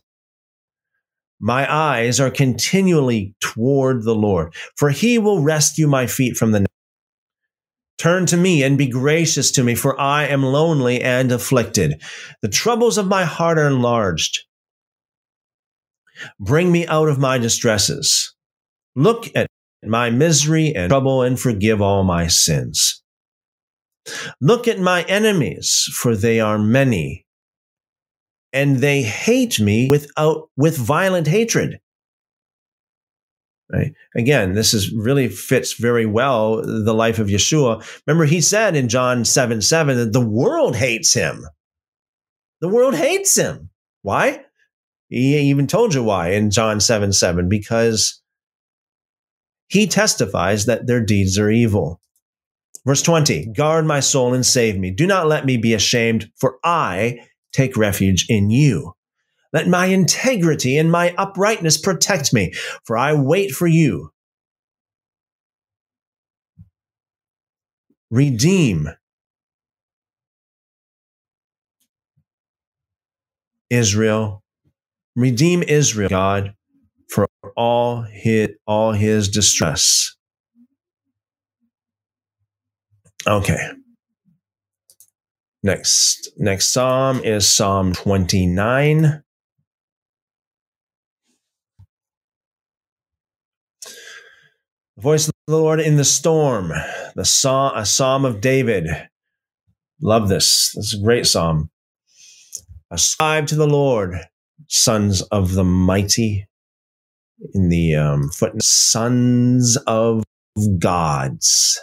My 1.39 1.71
eyes 1.71 2.19
are 2.19 2.31
continually 2.31 3.35
toward 3.39 4.03
the 4.03 4.15
Lord, 4.15 4.53
for 4.75 4.89
he 4.89 5.19
will 5.19 5.43
rescue 5.43 5.87
my 5.87 6.07
feet 6.07 6.35
from 6.35 6.51
the 6.51 6.61
net. 6.61 6.69
Turn 7.97 8.25
to 8.27 8.37
me 8.37 8.63
and 8.63 8.77
be 8.77 8.87
gracious 8.87 9.51
to 9.51 9.63
me, 9.63 9.75
for 9.75 9.99
I 9.99 10.25
am 10.25 10.43
lonely 10.43 11.01
and 11.01 11.31
afflicted. 11.31 12.01
The 12.41 12.47
troubles 12.47 12.97
of 12.97 13.07
my 13.07 13.23
heart 13.25 13.57
are 13.57 13.67
enlarged. 13.67 14.45
Bring 16.39 16.71
me 16.71 16.87
out 16.87 17.09
of 17.09 17.19
my 17.19 17.37
distresses. 17.37 18.33
Look 18.95 19.29
at 19.35 19.47
my 19.83 20.09
misery 20.09 20.73
and 20.75 20.89
trouble 20.89 21.21
and 21.21 21.39
forgive 21.39 21.81
all 21.81 22.03
my 22.03 22.27
sins. 22.27 23.03
Look 24.41 24.67
at 24.67 24.79
my 24.79 25.03
enemies, 25.03 25.87
for 25.93 26.15
they 26.15 26.39
are 26.39 26.57
many, 26.57 27.26
and 28.53 28.77
they 28.77 29.01
hate 29.01 29.59
me 29.59 29.87
without 29.89 30.49
with 30.55 30.77
violent 30.77 31.27
hatred. 31.27 31.79
Right? 33.71 33.93
Again, 34.15 34.53
this 34.53 34.73
is 34.73 34.93
really 34.93 35.27
fits 35.27 35.73
very 35.73 36.05
well 36.05 36.61
the 36.61 36.93
life 36.93 37.19
of 37.19 37.27
Yeshua. 37.27 37.85
Remember, 38.07 38.23
he 38.23 38.39
said 38.39 38.75
in 38.75 38.87
John 38.87 39.25
7 39.25 39.61
7 39.61 39.97
that 39.97 40.13
the 40.13 40.25
world 40.25 40.75
hates 40.75 41.13
him. 41.13 41.45
The 42.61 42.69
world 42.69 42.95
hates 42.95 43.35
him. 43.35 43.69
Why? 44.03 44.45
He 45.09 45.37
even 45.37 45.67
told 45.67 45.93
you 45.93 46.03
why 46.03 46.29
in 46.31 46.49
John 46.49 46.79
7 46.79 47.11
7, 47.11 47.49
because 47.49 48.21
he 49.67 49.85
testifies 49.85 50.65
that 50.65 50.87
their 50.87 51.03
deeds 51.03 51.37
are 51.37 51.51
evil. 51.51 52.01
Verse 52.85 53.01
20 53.01 53.47
Guard 53.47 53.85
my 53.85 53.99
soul 53.99 54.33
and 54.33 54.45
save 54.45 54.77
me. 54.77 54.91
Do 54.91 55.05
not 55.05 55.27
let 55.27 55.45
me 55.45 55.57
be 55.57 55.73
ashamed, 55.73 56.31
for 56.37 56.57
I 56.63 57.19
take 57.57 57.75
refuge 57.75 58.25
in 58.29 58.49
you. 58.49 58.93
Let 59.51 59.67
my 59.67 59.87
integrity 59.87 60.77
and 60.77 60.91
my 60.91 61.15
uprightness 61.17 61.77
protect 61.77 62.33
me, 62.33 62.53
for 62.85 62.97
I 62.97 63.13
wait 63.13 63.51
for 63.51 63.65
you. 63.65 64.11
Redeem 68.11 68.89
Israel. 73.69 74.43
Redeem 75.15 75.63
Israel, 75.63 76.09
God, 76.09 76.53
for 77.09 77.27
all 77.55 78.03
his, 78.03 78.49
all 78.67 78.91
his 78.91 79.29
distress. 79.29 80.15
Okay. 83.25 83.71
Next, 85.67 86.29
next 86.37 86.71
psalm 86.71 87.19
is 87.25 87.45
Psalm 87.45 87.91
29. 87.91 89.01
The 89.01 89.21
voice 94.97 95.27
of 95.27 95.33
the 95.45 95.57
Lord 95.57 95.81
in 95.81 95.97
the 95.97 96.05
storm, 96.05 96.71
the 97.17 97.25
psalm, 97.25 97.73
a 97.75 97.85
psalm 97.85 98.23
of 98.23 98.39
David. 98.39 98.87
Love 100.01 100.29
this. 100.29 100.71
This 100.73 100.93
is 100.93 101.01
a 101.01 101.03
great 101.03 101.27
psalm. 101.27 101.69
Ascribe 102.89 103.47
to 103.47 103.55
the 103.55 103.67
Lord, 103.67 104.15
sons 104.69 105.21
of 105.23 105.53
the 105.53 105.65
mighty. 105.65 106.47
In 107.53 107.67
the 107.67 107.93
um, 107.93 108.29
footnote, 108.29 108.63
sons 108.63 109.75
of 109.85 110.23
gods. 110.79 111.77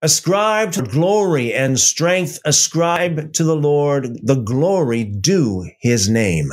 Ascribe 0.00 0.72
to 0.72 0.82
glory 0.82 1.52
and 1.52 1.78
strength. 1.78 2.38
Ascribe 2.44 3.32
to 3.32 3.44
the 3.44 3.56
Lord 3.56 4.18
the 4.22 4.36
glory 4.36 5.04
due 5.04 5.68
his 5.80 6.08
name. 6.08 6.50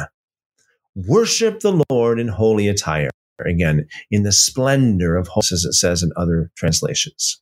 Worship 0.95 1.59
the 1.59 1.83
Lord 1.89 2.19
in 2.19 2.27
holy 2.27 2.67
attire 2.67 3.11
again, 3.45 3.87
in 4.09 4.23
the 4.23 4.31
splendor 4.31 5.15
of 5.15 5.27
holiness, 5.27 5.51
as 5.51 5.65
it 5.65 5.73
says 5.73 6.01
in 6.01 6.11
other 6.15 6.51
translations. 6.55 7.41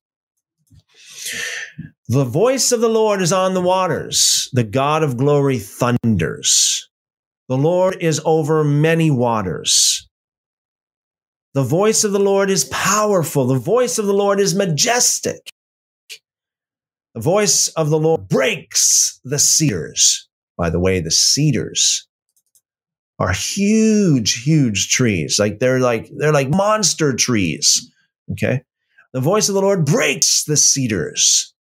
The 2.10 2.26
voice 2.26 2.72
of 2.72 2.82
the 2.82 2.90
Lord 2.90 3.22
is 3.22 3.32
on 3.32 3.54
the 3.54 3.62
waters. 3.62 4.50
The 4.54 4.64
God 4.64 5.04
of 5.04 5.18
glory 5.18 5.60
thunders. 5.60 6.90
The 7.48 7.58
Lord 7.58 7.98
is 8.02 8.22
over 8.26 8.64
many 8.64 9.10
waters. 9.10 10.08
The 11.54 11.64
voice 11.64 12.04
of 12.04 12.12
the 12.12 12.20
Lord 12.20 12.50
is 12.50 12.66
powerful. 12.66 13.46
The 13.46 13.60
voice 13.60 14.00
of 14.00 14.06
the 14.06 14.14
Lord 14.14 14.40
is 14.40 14.56
majestic. 14.56 15.53
The 17.14 17.22
voice 17.22 17.68
of 17.70 17.90
the 17.90 18.00
Lord 18.00 18.28
breaks 18.28 19.20
the 19.24 19.40
cedars. 19.40 20.28
By 20.58 20.70
the 20.70 20.80
way, 20.80 21.00
the 21.00 21.12
cedars 21.12 22.08
are 23.20 23.32
huge, 23.32 24.44
huge 24.44 24.90
trees. 24.90 25.38
Like 25.40 25.60
they're 25.60 25.80
like 25.80 26.10
they're 26.18 26.34
like 26.34 26.50
monster 26.50 27.14
trees. 27.14 27.92
Okay. 28.32 28.64
The 29.14 29.22
voice 29.22 29.48
of 29.48 29.56
the 29.56 29.62
Lord 29.62 29.86
breaks 29.86 30.44
the 30.44 30.58
cedars. 30.58 31.54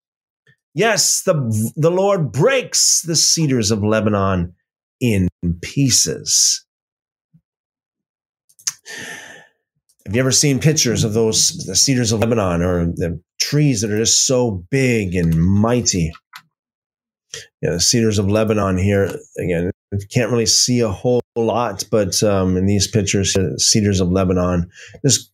Yes, 0.73 1.21
the, 1.21 1.35
the 1.75 1.91
Lord 1.91 2.31
breaks 2.31 3.01
the 3.03 3.15
cedars 3.15 3.69
of 3.69 3.83
Lebanon 3.83 4.55
in 4.99 5.27
pieces. 5.61 6.65
Have 10.05 10.15
you 10.15 10.19
ever 10.19 10.31
seen 10.31 10.59
pictures 10.59 11.03
of 11.03 11.13
those 11.13 11.65
the 11.65 11.75
cedars 11.75 12.11
of 12.11 12.19
Lebanon 12.19 12.61
or 12.61 12.85
the 12.87 13.21
trees 13.39 13.81
that 13.81 13.91
are 13.91 13.97
just 13.97 14.27
so 14.27 14.63
big 14.69 15.15
and 15.15 15.41
mighty? 15.41 16.11
Yeah, 17.61 17.71
the 17.71 17.79
cedars 17.79 18.19
of 18.19 18.29
Lebanon 18.29 18.77
here 18.77 19.09
again. 19.37 19.71
You 19.91 20.07
can't 20.11 20.31
really 20.31 20.45
see 20.45 20.81
a 20.81 20.89
whole 20.89 21.21
lot, 21.35 21.85
but 21.89 22.21
um, 22.23 22.57
in 22.57 22.65
these 22.65 22.87
pictures, 22.87 23.35
uh, 23.35 23.57
cedars 23.57 23.99
of 23.99 24.09
Lebanon, 24.09 24.69
this 25.03 25.29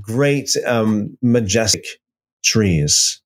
great, 0.00 0.50
um, 0.66 1.16
majestic 1.20 1.84
trees. 2.44 3.20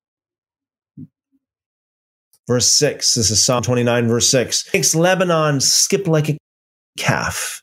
Verse 2.48 2.66
6, 2.66 3.14
this 3.14 3.30
is 3.30 3.42
Psalm 3.42 3.62
29, 3.62 4.08
verse 4.08 4.30
6. 4.30 4.72
Makes 4.72 4.94
Lebanon 4.94 5.60
skip 5.60 6.06
like 6.06 6.28
a 6.28 6.38
calf 6.98 7.62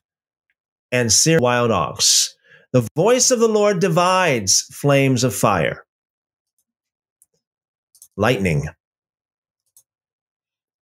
and 0.92 1.12
sear 1.12 1.40
wild 1.40 1.72
ox. 1.72 2.36
The 2.74 2.88
voice 2.96 3.30
of 3.30 3.40
the 3.40 3.48
Lord 3.48 3.80
divides 3.80 4.62
flames 4.72 5.24
of 5.24 5.34
fire. 5.34 5.86
Lightning 8.18 8.68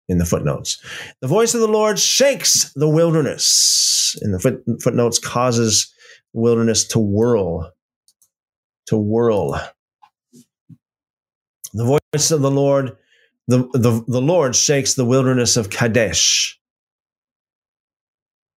in 0.07 0.19
the 0.19 0.25
footnotes. 0.25 0.81
The 1.21 1.27
voice 1.27 1.53
of 1.53 1.61
the 1.61 1.67
Lord 1.67 1.99
shakes 1.99 2.71
the 2.73 2.89
wilderness. 2.89 4.17
In 4.21 4.31
the 4.31 4.39
foot, 4.39 4.63
footnotes, 4.81 5.19
causes 5.19 5.93
wilderness 6.33 6.87
to 6.89 6.99
whirl, 6.99 7.71
to 8.87 8.97
whirl. 8.97 9.59
The 11.73 11.99
voice 12.13 12.31
of 12.31 12.41
the 12.41 12.51
Lord, 12.51 12.97
the, 13.47 13.67
the, 13.73 14.03
the 14.07 14.21
Lord 14.21 14.55
shakes 14.55 14.93
the 14.93 15.05
wilderness 15.05 15.57
of 15.57 15.69
Kadesh. 15.69 16.59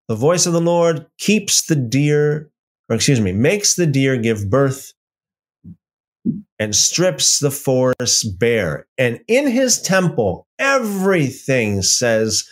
The 0.09 0.17
voice 0.17 0.45
of 0.45 0.53
the 0.53 0.61
Lord 0.61 1.07
keeps 1.19 1.63
the 1.63 1.77
deer, 1.77 2.52
or 2.93 2.97
excuse 2.97 3.23
me, 3.23 3.33
makes 3.33 3.75
the 3.75 3.87
deer 3.87 4.19
give 4.19 4.51
birth 4.51 4.93
and 6.59 6.77
strips 6.77 7.39
the 7.39 7.51
forest 7.51 8.39
bare. 8.39 8.87
And 8.99 9.21
in 9.29 9.47
his 9.47 9.81
temple, 9.81 10.47
everything 10.59 11.81
says 11.81 12.47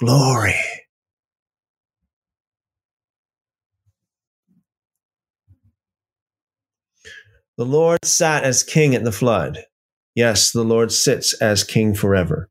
glory. 0.00 0.56
The 7.56 7.64
Lord 7.64 8.04
sat 8.04 8.42
as 8.42 8.64
king 8.64 8.96
at 8.96 9.04
the 9.04 9.12
flood. 9.12 9.60
Yes, 10.16 10.50
the 10.50 10.64
Lord 10.64 10.90
sits 10.90 11.40
as 11.40 11.62
king 11.62 11.94
forever. 11.94 12.50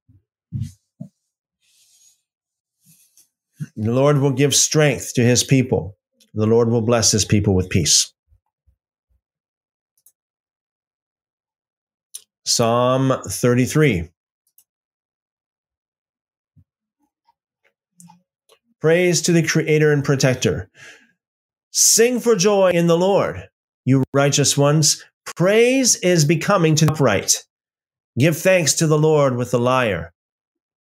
The 3.76 3.92
Lord 3.92 4.20
will 4.20 4.32
give 4.32 4.56
strength 4.56 5.14
to 5.16 5.24
his 5.24 5.44
people. 5.44 5.98
The 6.34 6.46
Lord 6.46 6.70
will 6.70 6.82
bless 6.82 7.12
his 7.12 7.26
people 7.26 7.54
with 7.56 7.70
peace. 7.70 8.14
Psalm 12.46 13.14
33. 13.28 14.10
Praise 18.80 19.22
to 19.22 19.32
the 19.32 19.44
Creator 19.44 19.92
and 19.92 20.04
Protector. 20.04 20.70
Sing 21.72 22.20
for 22.20 22.36
joy 22.36 22.72
in 22.72 22.88
the 22.88 22.98
Lord, 22.98 23.48
you 23.86 24.04
righteous 24.14 24.58
ones. 24.58 25.04
Praise 25.36 25.96
is 25.98 26.26
becoming 26.26 26.76
to 26.76 26.86
the 26.86 26.92
upright. 26.92 27.44
Give 28.18 28.36
thanks 28.36 28.74
to 28.76 28.88
the 28.88 28.98
Lord 28.98 29.38
with 29.38 29.52
the 29.52 29.60
lyre. 29.60 30.12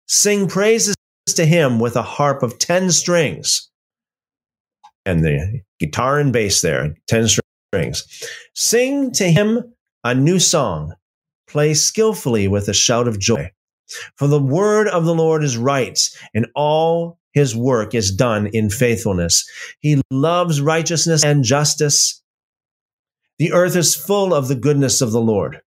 Sing 0.07 0.47
praises 0.47 0.95
to 1.27 1.45
him 1.45 1.79
with 1.79 1.95
a 1.95 2.01
harp 2.01 2.41
of 2.41 2.57
10 2.57 2.91
strings. 2.91 3.69
And 5.05 5.23
the 5.23 5.61
guitar 5.79 6.19
and 6.19 6.31
bass 6.31 6.61
there, 6.61 6.95
10 7.07 7.27
strings. 7.71 8.23
Sing 8.53 9.11
to 9.13 9.31
him 9.31 9.73
a 10.03 10.13
new 10.13 10.39
song 10.39 10.93
Play 11.49 11.73
skillfully 11.73 12.47
with 12.47 12.67
a 12.67 12.73
shout 12.73 13.07
of 13.07 13.19
joy. 13.19 13.51
For 14.17 14.27
the 14.27 14.39
word 14.39 14.87
of 14.87 15.05
the 15.05 15.15
Lord 15.15 15.43
is 15.43 15.57
right, 15.57 15.99
and 16.35 16.45
all 16.53 17.17
his 17.33 17.55
work 17.55 17.95
is 17.95 18.15
done 18.15 18.47
in 18.53 18.69
faithfulness. 18.69 19.49
He 19.79 19.99
loves 20.11 20.61
righteousness 20.61 21.23
and 21.23 21.43
justice. 21.43 22.21
The 23.39 23.51
earth 23.51 23.75
is 23.75 23.95
full 23.95 24.31
of 24.31 24.47
the 24.47 24.55
goodness 24.55 25.01
of 25.01 25.11
the 25.11 25.21
Lord. 25.21 25.61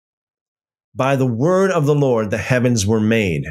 By 0.93 1.15
the 1.15 1.25
word 1.25 1.71
of 1.71 1.87
the 1.87 1.95
Lord, 1.95 2.29
the 2.29 2.37
heavens 2.37 2.85
were 2.85 2.99
made. 2.99 3.45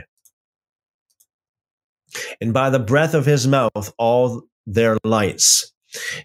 And 2.40 2.52
by 2.52 2.70
the 2.70 2.78
breath 2.78 3.14
of 3.14 3.26
his 3.26 3.48
mouth, 3.48 3.92
all 3.98 4.42
their 4.66 4.98
lights. 5.04 5.72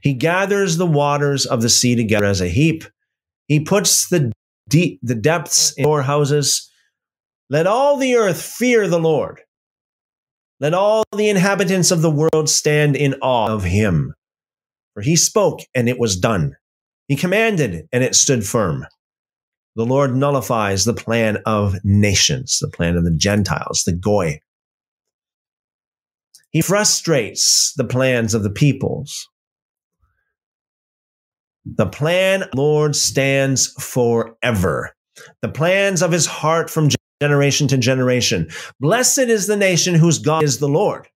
He 0.01 0.13
gathers 0.13 0.77
the 0.77 0.86
waters 0.86 1.45
of 1.45 1.61
the 1.61 1.69
sea 1.69 1.95
together 1.95 2.25
as 2.25 2.41
a 2.41 2.47
heap. 2.47 2.83
He 3.47 3.59
puts 3.59 4.09
the 4.09 4.31
deep, 4.69 4.99
the 5.01 5.15
depths 5.15 5.73
in 5.73 5.83
storehouses. 5.83 6.69
Let 7.49 7.67
all 7.67 7.97
the 7.97 8.15
earth 8.15 8.41
fear 8.41 8.88
the 8.88 8.99
Lord. 8.99 9.41
Let 10.59 10.73
all 10.73 11.03
the 11.15 11.29
inhabitants 11.29 11.91
of 11.91 12.01
the 12.01 12.11
world 12.11 12.49
stand 12.49 12.95
in 12.95 13.15
awe 13.21 13.51
of 13.51 13.63
him. 13.63 14.13
For 14.93 15.01
he 15.01 15.15
spoke 15.15 15.59
and 15.73 15.89
it 15.89 15.99
was 15.99 16.17
done. 16.17 16.55
He 17.07 17.15
commanded 17.15 17.88
and 17.91 18.03
it 18.03 18.15
stood 18.15 18.45
firm. 18.45 18.86
The 19.75 19.86
Lord 19.86 20.15
nullifies 20.15 20.86
the 20.86 20.93
plan 20.93 21.38
of 21.45 21.75
nations, 21.83 22.59
the 22.61 22.69
plan 22.69 22.95
of 22.95 23.03
the 23.03 23.11
Gentiles, 23.11 23.83
the 23.86 23.91
Goy. 23.91 24.39
He 26.56 26.62
frustrates 26.62 27.74
the 27.76 27.84
plans 27.84 28.34
of 28.34 28.43
the 28.43 28.49
peoples. 28.49 29.28
The 31.66 31.86
plan 31.86 32.45
Lord 32.56 32.95
stands 32.95 33.74
forever. 33.74 34.95
The 35.41 35.49
plans 35.49 36.01
of 36.01 36.14
his 36.14 36.26
heart 36.26 36.70
from 36.70 36.91
generation 37.22 37.68
to 37.68 37.78
generation. 37.78 38.47
Blessed 38.80 39.28
is 39.28 39.47
the 39.47 39.58
nation 39.58 39.95
whose 39.95 40.18
God 40.18 40.43
is 40.43 40.60
the 40.60 40.70
Lord. 40.70 41.10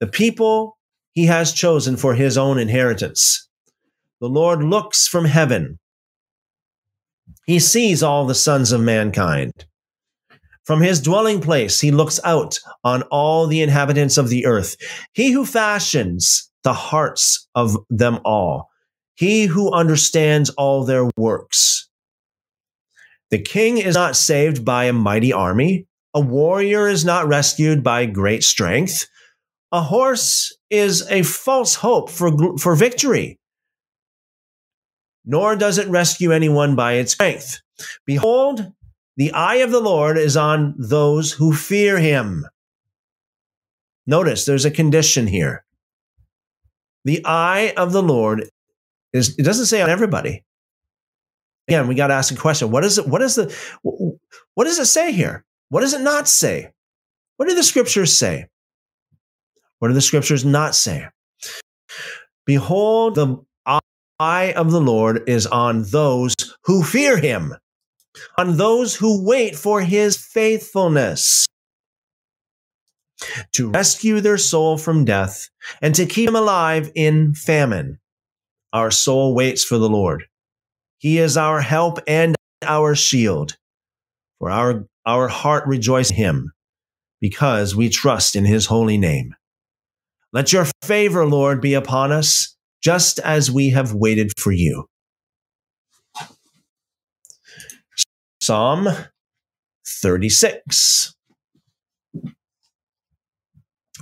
The 0.00 0.08
people 0.08 0.76
he 1.12 1.26
has 1.26 1.52
chosen 1.52 1.96
for 1.96 2.16
his 2.16 2.36
own 2.36 2.58
inheritance. 2.58 3.48
The 4.20 4.28
Lord 4.28 4.64
looks 4.64 5.06
from 5.06 5.26
heaven. 5.26 5.78
He 7.46 7.60
sees 7.60 8.02
all 8.02 8.26
the 8.26 8.34
sons 8.34 8.72
of 8.72 8.80
mankind. 8.80 9.66
From 10.70 10.82
his 10.82 11.00
dwelling 11.00 11.40
place, 11.40 11.80
he 11.80 11.90
looks 11.90 12.20
out 12.22 12.60
on 12.84 13.02
all 13.10 13.48
the 13.48 13.60
inhabitants 13.60 14.16
of 14.16 14.28
the 14.28 14.46
earth. 14.46 14.76
He 15.14 15.32
who 15.32 15.44
fashions 15.44 16.48
the 16.62 16.72
hearts 16.72 17.48
of 17.56 17.76
them 17.90 18.20
all. 18.24 18.68
He 19.16 19.46
who 19.46 19.72
understands 19.72 20.48
all 20.50 20.84
their 20.84 21.10
works. 21.16 21.90
The 23.32 23.40
king 23.40 23.78
is 23.78 23.96
not 23.96 24.14
saved 24.14 24.64
by 24.64 24.84
a 24.84 24.92
mighty 24.92 25.32
army. 25.32 25.88
A 26.14 26.20
warrior 26.20 26.86
is 26.86 27.04
not 27.04 27.26
rescued 27.26 27.82
by 27.82 28.06
great 28.06 28.44
strength. 28.44 29.08
A 29.72 29.82
horse 29.82 30.56
is 30.70 31.04
a 31.10 31.24
false 31.24 31.74
hope 31.74 32.10
for, 32.10 32.56
for 32.58 32.76
victory. 32.76 33.40
Nor 35.24 35.56
does 35.56 35.78
it 35.78 35.88
rescue 35.88 36.30
anyone 36.30 36.76
by 36.76 36.92
its 36.92 37.14
strength. 37.14 37.60
Behold, 38.06 38.72
the 39.20 39.32
eye 39.32 39.56
of 39.56 39.70
the 39.70 39.80
Lord 39.80 40.16
is 40.16 40.34
on 40.34 40.74
those 40.78 41.30
who 41.30 41.52
fear 41.52 41.98
him. 41.98 42.46
Notice 44.06 44.46
there's 44.46 44.64
a 44.64 44.70
condition 44.70 45.26
here. 45.26 45.62
The 47.04 47.20
eye 47.26 47.74
of 47.76 47.92
the 47.92 48.02
Lord 48.02 48.48
is, 49.12 49.38
it 49.38 49.42
doesn't 49.42 49.66
say 49.66 49.82
on 49.82 49.90
everybody. 49.90 50.42
Again, 51.68 51.86
we 51.86 51.96
got 51.96 52.06
to 52.06 52.14
ask 52.14 52.32
a 52.32 52.36
question. 52.38 52.70
What 52.70 52.82
is 52.82 52.96
it? 52.96 53.06
What 53.06 53.20
is 53.20 53.34
the, 53.34 53.54
what 54.54 54.64
does 54.64 54.78
it 54.78 54.86
say 54.86 55.12
here? 55.12 55.44
What 55.68 55.82
does 55.82 55.92
it 55.92 56.00
not 56.00 56.26
say? 56.26 56.72
What 57.36 57.46
do 57.46 57.54
the 57.54 57.62
scriptures 57.62 58.18
say? 58.18 58.46
What 59.80 59.88
do 59.88 59.94
the 59.94 60.00
scriptures 60.00 60.46
not 60.46 60.74
say? 60.74 61.08
Behold, 62.46 63.16
the 63.16 63.36
eye 64.18 64.54
of 64.56 64.70
the 64.70 64.80
Lord 64.80 65.28
is 65.28 65.46
on 65.46 65.82
those 65.82 66.34
who 66.64 66.82
fear 66.82 67.18
him, 67.18 67.54
on 68.36 68.56
those 68.56 68.96
who 68.96 69.24
wait 69.24 69.56
for 69.56 69.80
his 69.80 70.16
faithfulness, 70.16 71.46
to 73.52 73.70
rescue 73.70 74.20
their 74.20 74.38
soul 74.38 74.78
from 74.78 75.04
death 75.04 75.48
and 75.82 75.94
to 75.94 76.06
keep 76.06 76.26
them 76.26 76.36
alive 76.36 76.90
in 76.94 77.34
famine. 77.34 77.98
Our 78.72 78.90
soul 78.90 79.34
waits 79.34 79.64
for 79.64 79.78
the 79.78 79.88
Lord. 79.88 80.24
He 80.98 81.18
is 81.18 81.36
our 81.36 81.60
help 81.60 81.98
and 82.06 82.36
our 82.62 82.94
shield. 82.94 83.56
For 84.38 84.50
our, 84.50 84.86
our 85.04 85.28
heart 85.28 85.66
rejoices 85.66 86.12
in 86.12 86.16
him 86.16 86.52
because 87.20 87.76
we 87.76 87.88
trust 87.88 88.36
in 88.36 88.44
his 88.44 88.66
holy 88.66 88.96
name. 88.96 89.34
Let 90.32 90.52
your 90.52 90.66
favor, 90.82 91.26
Lord, 91.26 91.60
be 91.60 91.74
upon 91.74 92.12
us, 92.12 92.56
just 92.82 93.18
as 93.18 93.50
we 93.50 93.70
have 93.70 93.92
waited 93.92 94.32
for 94.38 94.52
you. 94.52 94.86
Psalm 98.50 98.88
36. 99.86 101.14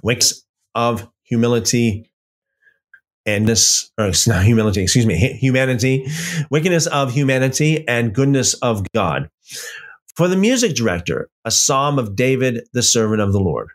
Wicks 0.02 0.42
of 0.74 1.06
humility 1.22 2.10
and 3.26 3.46
this, 3.46 3.90
or 3.98 4.06
it's 4.06 4.26
not 4.26 4.44
humility, 4.44 4.80
excuse 4.80 5.04
me, 5.04 5.16
humanity, 5.34 6.06
wickedness 6.50 6.86
of 6.86 7.12
humanity 7.12 7.86
and 7.86 8.14
goodness 8.14 8.54
of 8.54 8.90
God. 8.94 9.28
For 10.16 10.28
the 10.28 10.36
music 10.38 10.74
director, 10.74 11.28
a 11.44 11.50
psalm 11.50 11.98
of 11.98 12.16
David, 12.16 12.66
the 12.72 12.82
servant 12.82 13.20
of 13.20 13.34
the 13.34 13.40
Lord. 13.40 13.68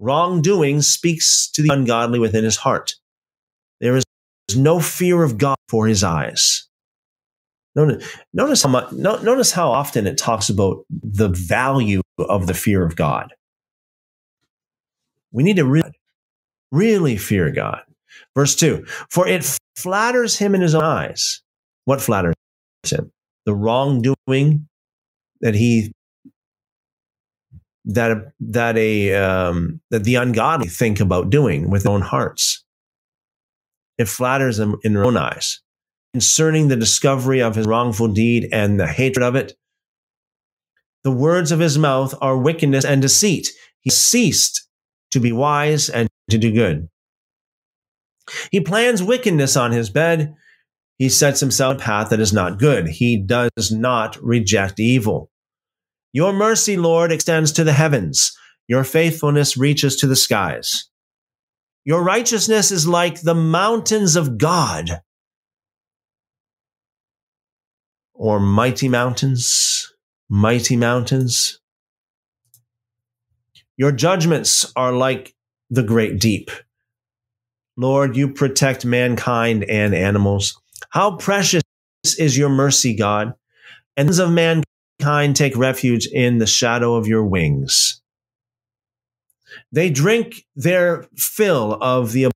Wrongdoing 0.00 0.82
speaks 0.82 1.48
to 1.52 1.62
the 1.62 1.72
ungodly 1.72 2.18
within 2.18 2.42
his 2.42 2.56
heart. 2.56 2.96
There 3.80 3.94
is 3.94 4.04
no 4.56 4.80
fear 4.80 5.22
of 5.22 5.38
God 5.38 5.58
for 5.68 5.86
his 5.86 6.02
eyes. 6.02 6.66
Notice 7.74 8.62
how 8.62 8.68
much, 8.68 8.92
notice 8.92 9.52
how 9.52 9.70
often 9.70 10.06
it 10.06 10.18
talks 10.18 10.50
about 10.50 10.84
the 10.90 11.28
value 11.28 12.02
of 12.18 12.46
the 12.46 12.54
fear 12.54 12.84
of 12.84 12.96
God. 12.96 13.32
We 15.32 15.42
need 15.42 15.56
to 15.56 15.64
really, 15.64 15.98
really 16.70 17.16
fear 17.16 17.50
God. 17.50 17.80
Verse 18.34 18.54
2 18.54 18.84
For 19.10 19.26
it 19.26 19.58
flatters 19.74 20.38
him 20.38 20.54
in 20.54 20.60
his 20.60 20.74
own 20.74 20.84
eyes. 20.84 21.42
What 21.86 22.02
flatters 22.02 22.34
him? 22.84 23.10
The 23.46 23.54
wrongdoing 23.54 24.68
that 25.40 25.54
he 25.54 25.92
that 27.86 28.32
that 28.40 28.76
a 28.76 29.14
um, 29.14 29.80
that 29.90 30.04
the 30.04 30.16
ungodly 30.16 30.68
think 30.68 31.00
about 31.00 31.30
doing 31.30 31.70
with 31.70 31.84
their 31.84 31.92
own 31.92 32.02
hearts. 32.02 32.64
It 33.98 34.08
flatters 34.08 34.58
them 34.58 34.76
in 34.82 34.94
their 34.94 35.04
own 35.04 35.16
eyes. 35.16 35.61
Concerning 36.12 36.68
the 36.68 36.76
discovery 36.76 37.40
of 37.40 37.54
his 37.54 37.66
wrongful 37.66 38.08
deed 38.08 38.48
and 38.52 38.78
the 38.78 38.86
hatred 38.86 39.24
of 39.24 39.34
it, 39.34 39.54
the 41.04 41.10
words 41.10 41.50
of 41.50 41.58
his 41.58 41.78
mouth 41.78 42.14
are 42.20 42.36
wickedness 42.36 42.84
and 42.84 43.02
deceit. 43.02 43.48
He 43.80 43.90
ceased 43.90 44.68
to 45.10 45.20
be 45.20 45.32
wise 45.32 45.88
and 45.88 46.08
to 46.30 46.38
do 46.38 46.52
good. 46.52 46.88
He 48.50 48.60
plans 48.60 49.02
wickedness 49.02 49.56
on 49.56 49.72
his 49.72 49.90
bed. 49.90 50.34
He 50.98 51.08
sets 51.08 51.40
himself 51.40 51.76
a 51.76 51.80
path 51.80 52.10
that 52.10 52.20
is 52.20 52.32
not 52.32 52.58
good. 52.58 52.88
He 52.88 53.16
does 53.16 53.72
not 53.72 54.22
reject 54.22 54.78
evil. 54.78 55.30
Your 56.12 56.32
mercy, 56.32 56.76
Lord, 56.76 57.10
extends 57.10 57.52
to 57.52 57.64
the 57.64 57.72
heavens. 57.72 58.36
Your 58.68 58.84
faithfulness 58.84 59.56
reaches 59.56 59.96
to 59.96 60.06
the 60.06 60.16
skies. 60.16 60.88
Your 61.84 62.02
righteousness 62.02 62.70
is 62.70 62.86
like 62.86 63.22
the 63.22 63.34
mountains 63.34 64.14
of 64.14 64.38
God, 64.38 65.00
or 68.22 68.38
mighty 68.38 68.88
mountains, 68.88 69.92
mighty 70.28 70.76
mountains. 70.76 71.58
Your 73.76 73.90
judgments 73.90 74.72
are 74.76 74.92
like 74.92 75.34
the 75.70 75.82
great 75.82 76.20
deep. 76.20 76.48
Lord, 77.76 78.16
you 78.16 78.28
protect 78.32 78.84
mankind 78.84 79.64
and 79.64 79.92
animals. 79.92 80.56
How 80.90 81.16
precious 81.16 81.64
is 82.16 82.38
your 82.38 82.48
mercy, 82.48 82.94
God. 82.94 83.34
And 83.96 84.16
of 84.16 84.30
mankind 84.30 85.34
take 85.34 85.56
refuge 85.56 86.06
in 86.06 86.38
the 86.38 86.46
shadow 86.46 86.94
of 86.94 87.08
your 87.08 87.24
wings. 87.24 88.00
They 89.72 89.90
drink 89.90 90.46
their 90.54 91.08
fill 91.16 91.76
of 91.80 92.12
the 92.12 92.30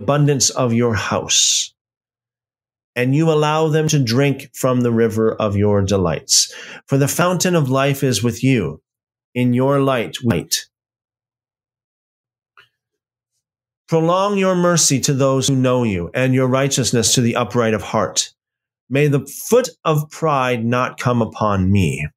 abundance 0.00 0.50
of 0.50 0.72
your 0.72 0.94
house, 0.94 1.72
and 2.98 3.14
you 3.14 3.30
allow 3.30 3.68
them 3.68 3.86
to 3.86 4.02
drink 4.02 4.50
from 4.52 4.80
the 4.80 4.90
river 4.90 5.32
of 5.32 5.56
your 5.56 5.82
delights. 5.82 6.52
For 6.88 6.98
the 6.98 7.06
fountain 7.06 7.54
of 7.54 7.70
life 7.70 8.02
is 8.02 8.24
with 8.24 8.42
you. 8.42 8.82
In 9.36 9.54
your 9.54 9.78
light, 9.78 10.16
wait. 10.24 10.66
Prolong 13.88 14.36
your 14.36 14.56
mercy 14.56 14.98
to 14.98 15.14
those 15.14 15.46
who 15.46 15.54
know 15.54 15.84
you, 15.84 16.10
and 16.12 16.34
your 16.34 16.48
righteousness 16.48 17.14
to 17.14 17.20
the 17.20 17.36
upright 17.36 17.72
of 17.72 17.82
heart. 17.82 18.34
May 18.90 19.06
the 19.06 19.24
foot 19.48 19.68
of 19.84 20.10
pride 20.10 20.64
not 20.64 20.98
come 20.98 21.22
upon 21.22 21.70
me. 21.70 22.08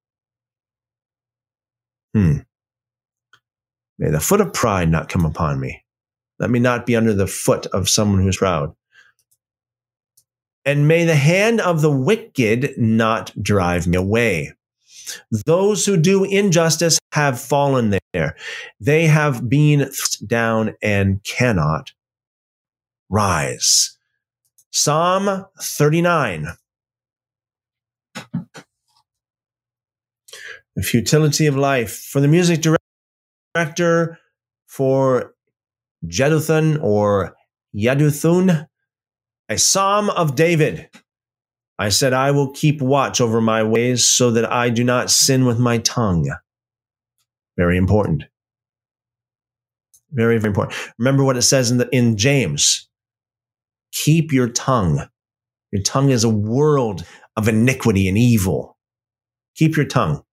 Hmm. 2.15 2.37
May 3.99 4.09
the 4.09 4.19
foot 4.19 4.41
of 4.41 4.51
pride 4.51 4.89
not 4.89 5.09
come 5.09 5.25
upon 5.25 5.59
me. 5.59 5.85
Let 6.39 6.49
me 6.49 6.57
not 6.57 6.87
be 6.87 6.95
under 6.95 7.13
the 7.13 7.27
foot 7.27 7.67
of 7.67 7.87
someone 7.87 8.23
who 8.23 8.29
is 8.29 8.37
proud. 8.37 8.73
And 10.65 10.87
may 10.87 11.05
the 11.05 11.15
hand 11.15 11.59
of 11.59 11.81
the 11.81 11.91
wicked 11.91 12.75
not 12.77 13.31
drive 13.41 13.87
me 13.87 13.97
away. 13.97 14.53
Those 15.45 15.85
who 15.85 15.97
do 15.97 16.23
injustice 16.23 16.99
have 17.13 17.41
fallen 17.41 17.97
there. 18.13 18.35
They 18.79 19.07
have 19.07 19.49
been 19.49 19.89
down 20.25 20.75
and 20.81 21.23
cannot 21.23 21.91
rise. 23.09 23.97
Psalm 24.71 25.45
39. 25.59 26.47
The 30.75 30.83
futility 30.83 31.47
of 31.47 31.57
life. 31.57 31.93
For 31.93 32.21
the 32.21 32.27
music 32.29 32.63
director 33.55 34.19
for 34.67 35.33
Jeduthun 36.05 36.81
or 36.81 37.35
Yeduthun, 37.75 38.67
a 39.51 39.57
psalm 39.57 40.09
of 40.09 40.35
David. 40.35 40.89
I 41.77 41.89
said, 41.89 42.13
I 42.13 42.31
will 42.31 42.51
keep 42.51 42.81
watch 42.81 43.19
over 43.19 43.41
my 43.41 43.63
ways 43.63 44.07
so 44.07 44.31
that 44.31 44.49
I 44.49 44.69
do 44.69 44.81
not 44.83 45.11
sin 45.11 45.45
with 45.45 45.59
my 45.59 45.79
tongue. 45.79 46.33
Very 47.57 47.77
important. 47.77 48.23
Very, 50.09 50.37
very 50.37 50.51
important. 50.51 50.79
Remember 50.97 51.25
what 51.25 51.35
it 51.35 51.41
says 51.41 51.69
in, 51.69 51.79
the, 51.79 51.89
in 51.91 52.15
James 52.15 52.87
keep 53.91 54.31
your 54.31 54.47
tongue. 54.47 55.05
Your 55.73 55.81
tongue 55.81 56.11
is 56.11 56.23
a 56.23 56.29
world 56.29 57.05
of 57.35 57.49
iniquity 57.49 58.07
and 58.07 58.17
evil. 58.17 58.77
Keep 59.55 59.75
your 59.75 59.85
tongue. 59.85 60.23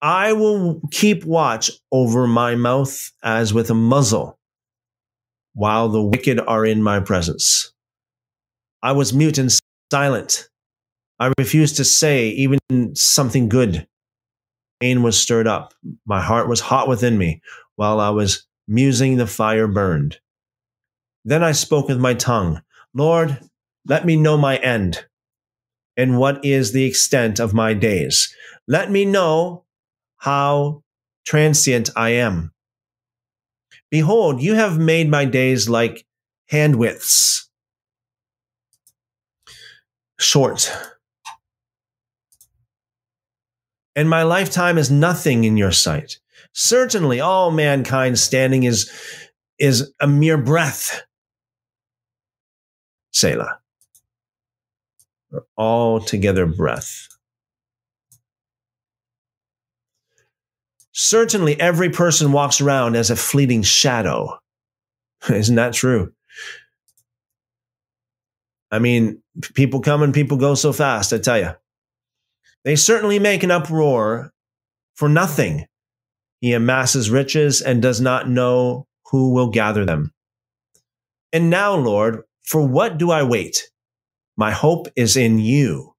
I 0.00 0.32
will 0.32 0.80
keep 0.90 1.24
watch 1.24 1.70
over 1.92 2.26
my 2.26 2.54
mouth 2.54 3.10
as 3.22 3.52
with 3.52 3.68
a 3.68 3.74
muzzle 3.74 4.38
while 5.54 5.88
the 5.88 6.02
wicked 6.02 6.40
are 6.40 6.66
in 6.66 6.82
my 6.82 7.00
presence. 7.00 7.72
I 8.82 8.92
was 8.92 9.14
mute 9.14 9.38
and 9.38 9.50
silent. 9.90 10.48
I 11.18 11.32
refused 11.38 11.76
to 11.76 11.84
say 11.84 12.28
even 12.28 12.58
something 12.94 13.48
good. 13.48 13.86
Pain 14.80 15.02
was 15.02 15.18
stirred 15.18 15.46
up. 15.46 15.72
My 16.04 16.20
heart 16.20 16.48
was 16.48 16.60
hot 16.60 16.88
within 16.88 17.16
me. 17.16 17.40
While 17.76 18.00
I 18.00 18.10
was 18.10 18.46
musing, 18.68 19.16
the 19.16 19.26
fire 19.26 19.66
burned. 19.66 20.18
Then 21.24 21.42
I 21.42 21.52
spoke 21.52 21.88
with 21.88 21.98
my 21.98 22.14
tongue 22.14 22.60
Lord, 22.96 23.40
let 23.86 24.06
me 24.06 24.16
know 24.16 24.36
my 24.36 24.56
end 24.58 25.04
and 25.96 26.18
what 26.18 26.44
is 26.44 26.72
the 26.72 26.84
extent 26.84 27.40
of 27.40 27.52
my 27.52 27.74
days. 27.74 28.34
Let 28.68 28.90
me 28.90 29.04
know 29.04 29.64
how 30.18 30.82
transient 31.26 31.90
I 31.96 32.10
am. 32.10 32.53
Behold, 33.94 34.42
you 34.42 34.54
have 34.54 34.76
made 34.76 35.08
my 35.08 35.24
days 35.24 35.68
like 35.68 36.04
hand 36.48 36.74
widths, 36.74 37.48
short. 40.18 40.76
And 43.94 44.10
my 44.10 44.24
lifetime 44.24 44.78
is 44.78 44.90
nothing 44.90 45.44
in 45.44 45.56
your 45.56 45.70
sight. 45.70 46.18
Certainly, 46.52 47.20
all 47.20 47.52
mankind 47.52 48.18
standing 48.18 48.64
is, 48.64 48.90
is 49.60 49.92
a 50.00 50.08
mere 50.08 50.38
breath. 50.38 51.04
Selah. 53.12 53.60
Altogether 55.56 56.46
breath. 56.46 57.13
Certainly, 60.94 61.60
every 61.60 61.90
person 61.90 62.30
walks 62.30 62.60
around 62.60 62.94
as 62.94 63.10
a 63.10 63.16
fleeting 63.16 63.62
shadow. 63.62 64.38
Isn't 65.28 65.56
that 65.56 65.74
true? 65.74 66.12
I 68.70 68.78
mean, 68.78 69.20
people 69.54 69.80
come 69.80 70.02
and 70.02 70.14
people 70.14 70.36
go 70.36 70.54
so 70.54 70.72
fast, 70.72 71.12
I 71.12 71.18
tell 71.18 71.38
you. 71.38 71.50
They 72.64 72.76
certainly 72.76 73.18
make 73.18 73.42
an 73.42 73.50
uproar 73.50 74.32
for 74.94 75.08
nothing. 75.08 75.66
He 76.40 76.52
amasses 76.52 77.10
riches 77.10 77.60
and 77.60 77.82
does 77.82 78.00
not 78.00 78.28
know 78.28 78.86
who 79.10 79.32
will 79.32 79.50
gather 79.50 79.84
them. 79.84 80.12
And 81.32 81.50
now, 81.50 81.74
Lord, 81.74 82.22
for 82.44 82.66
what 82.66 82.98
do 82.98 83.10
I 83.10 83.22
wait? 83.24 83.70
My 84.36 84.52
hope 84.52 84.88
is 84.94 85.16
in 85.16 85.38
you. 85.38 85.94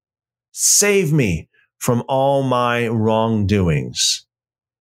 Save 0.52 1.12
me 1.12 1.50
from 1.80 2.04
all 2.08 2.43
my 2.43 2.88
wrongdoings. 2.88 4.24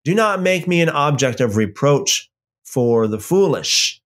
Do 0.06 0.16
not 0.16 0.42
make 0.42 0.68
me 0.68 0.82
an 0.82 0.90
object 0.90 1.42
of 1.42 1.58
reproach 1.58 2.30
for 2.64 3.08
the 3.08 3.20
foolish. 3.20 4.02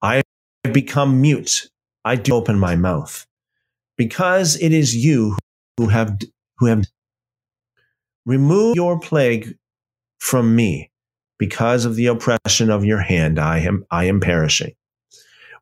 I 0.00 0.22
have 0.64 0.72
become 0.72 1.20
mute. 1.20 1.68
I 2.04 2.16
do 2.16 2.34
open 2.34 2.58
my 2.58 2.76
mouth 2.76 3.26
because 3.96 4.60
it 4.60 4.72
is 4.72 4.94
you 4.94 5.36
who 5.76 5.88
have, 5.88 6.18
who 6.58 6.66
have 6.66 6.84
remove 8.24 8.76
your 8.76 9.00
plague 9.00 9.56
from 10.18 10.54
me 10.54 10.90
because 11.38 11.84
of 11.84 11.96
the 11.96 12.06
oppression 12.06 12.70
of 12.70 12.84
your 12.84 13.00
hand. 13.00 13.38
I 13.38 13.58
am, 13.60 13.84
I 13.90 14.04
am 14.04 14.20
perishing. 14.20 14.74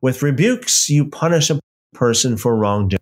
With 0.01 0.21
rebukes, 0.21 0.89
you 0.89 1.09
punish 1.09 1.49
a 1.49 1.59
person 1.93 2.37
for 2.37 2.55
wrongdoing. 2.55 2.99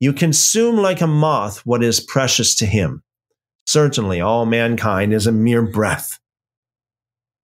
You 0.00 0.12
consume 0.12 0.76
like 0.76 1.00
a 1.00 1.06
moth 1.06 1.64
what 1.66 1.82
is 1.82 2.00
precious 2.00 2.54
to 2.56 2.66
him. 2.66 3.02
Certainly, 3.68 4.22
all 4.22 4.46
mankind 4.46 5.12
is 5.12 5.26
a 5.26 5.30
mere 5.30 5.60
breath. 5.60 6.18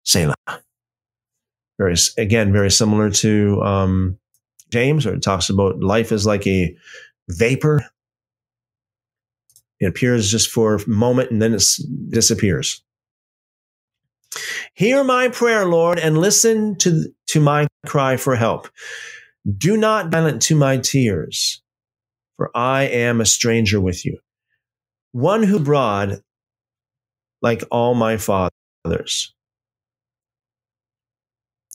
Selah. 0.05 0.35
Very, 1.77 1.97
again, 2.16 2.51
very 2.51 2.70
similar 2.70 3.11
to 3.11 3.61
um, 3.62 4.18
James, 4.70 5.05
where 5.05 5.14
it 5.14 5.22
talks 5.22 5.51
about 5.51 5.81
life 5.81 6.12
is 6.12 6.25
like 6.25 6.47
a 6.47 6.75
vapor. 7.29 7.85
It 9.81 9.85
appears 9.85 10.31
just 10.31 10.49
for 10.49 10.77
a 10.77 10.89
moment 10.89 11.31
and 11.31 11.43
then 11.43 11.53
it 11.53 11.62
disappears. 12.09 12.83
Hear 14.72 15.05
my 15.05 15.29
prayer, 15.29 15.66
Lord, 15.66 15.99
and 15.99 16.16
listen 16.16 16.77
to, 16.77 17.05
to 17.27 17.41
my 17.41 17.66
cry 17.85 18.16
for 18.16 18.35
help. 18.35 18.70
Do 19.59 19.77
not 19.77 20.11
silent 20.11 20.41
to 20.41 20.57
my 20.57 20.79
tears, 20.79 21.61
for 22.39 22.51
I 22.57 22.85
am 22.85 23.20
a 23.20 23.27
stranger 23.27 23.79
with 23.79 24.07
you 24.07 24.20
one 25.15 25.45
who 25.45 25.61
broad 25.61 26.21
like 27.41 27.62
all 27.71 27.95
my 27.95 28.17
fathers. 28.17 29.33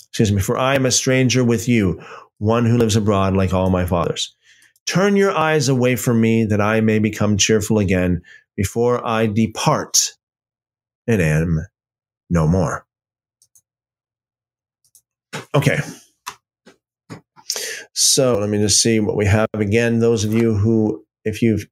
Excuse 0.10 0.34
me, 0.34 0.42
for 0.42 0.58
I 0.58 0.76
am 0.76 0.86
a 0.86 0.92
stranger 0.92 1.42
with 1.42 1.70
you, 1.70 2.04
one 2.40 2.66
who 2.66 2.78
lives 2.78 2.98
abroad 2.98 3.38
like 3.38 3.54
all 3.54 3.70
my 3.70 3.86
fathers. 3.86 4.36
Turn 4.86 5.16
your 5.16 5.32
eyes 5.32 5.70
away 5.70 5.96
from 5.96 6.20
me 6.20 6.44
that 6.44 6.60
I 6.60 6.82
may 6.82 7.00
become 7.00 7.38
cheerful 7.38 7.80
again 7.80 8.22
before 8.58 9.06
I 9.08 9.28
depart 9.28 10.16
and 11.08 11.22
am 11.22 11.62
no 12.30 12.46
more. 12.46 12.86
Okay. 15.56 15.80
So 17.94 18.38
let 18.38 18.50
me 18.50 18.58
just 18.58 18.82
see 18.82 19.00
what 19.00 19.16
we 19.16 19.28
have 19.28 19.48
again. 19.54 20.00
Those 20.00 20.26
of 20.26 20.34
you 20.34 20.56
who, 20.56 21.06
if 21.24 21.42
you've 21.42 21.66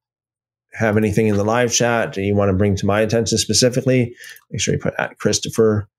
have 0.77 0.95
anything 0.95 1.27
in 1.27 1.35
the 1.35 1.43
live 1.43 1.73
chat 1.73 2.13
that 2.13 2.21
you 2.21 2.35
want 2.35 2.49
to 2.49 2.53
bring 2.55 2.75
to 2.75 2.85
my 2.85 3.01
attention 3.01 3.37
specifically, 3.39 4.15
make 4.51 4.61
sure 4.61 4.75
you 4.75 4.79
put 4.79 4.93
at 4.99 5.17
Christopher 5.17 5.89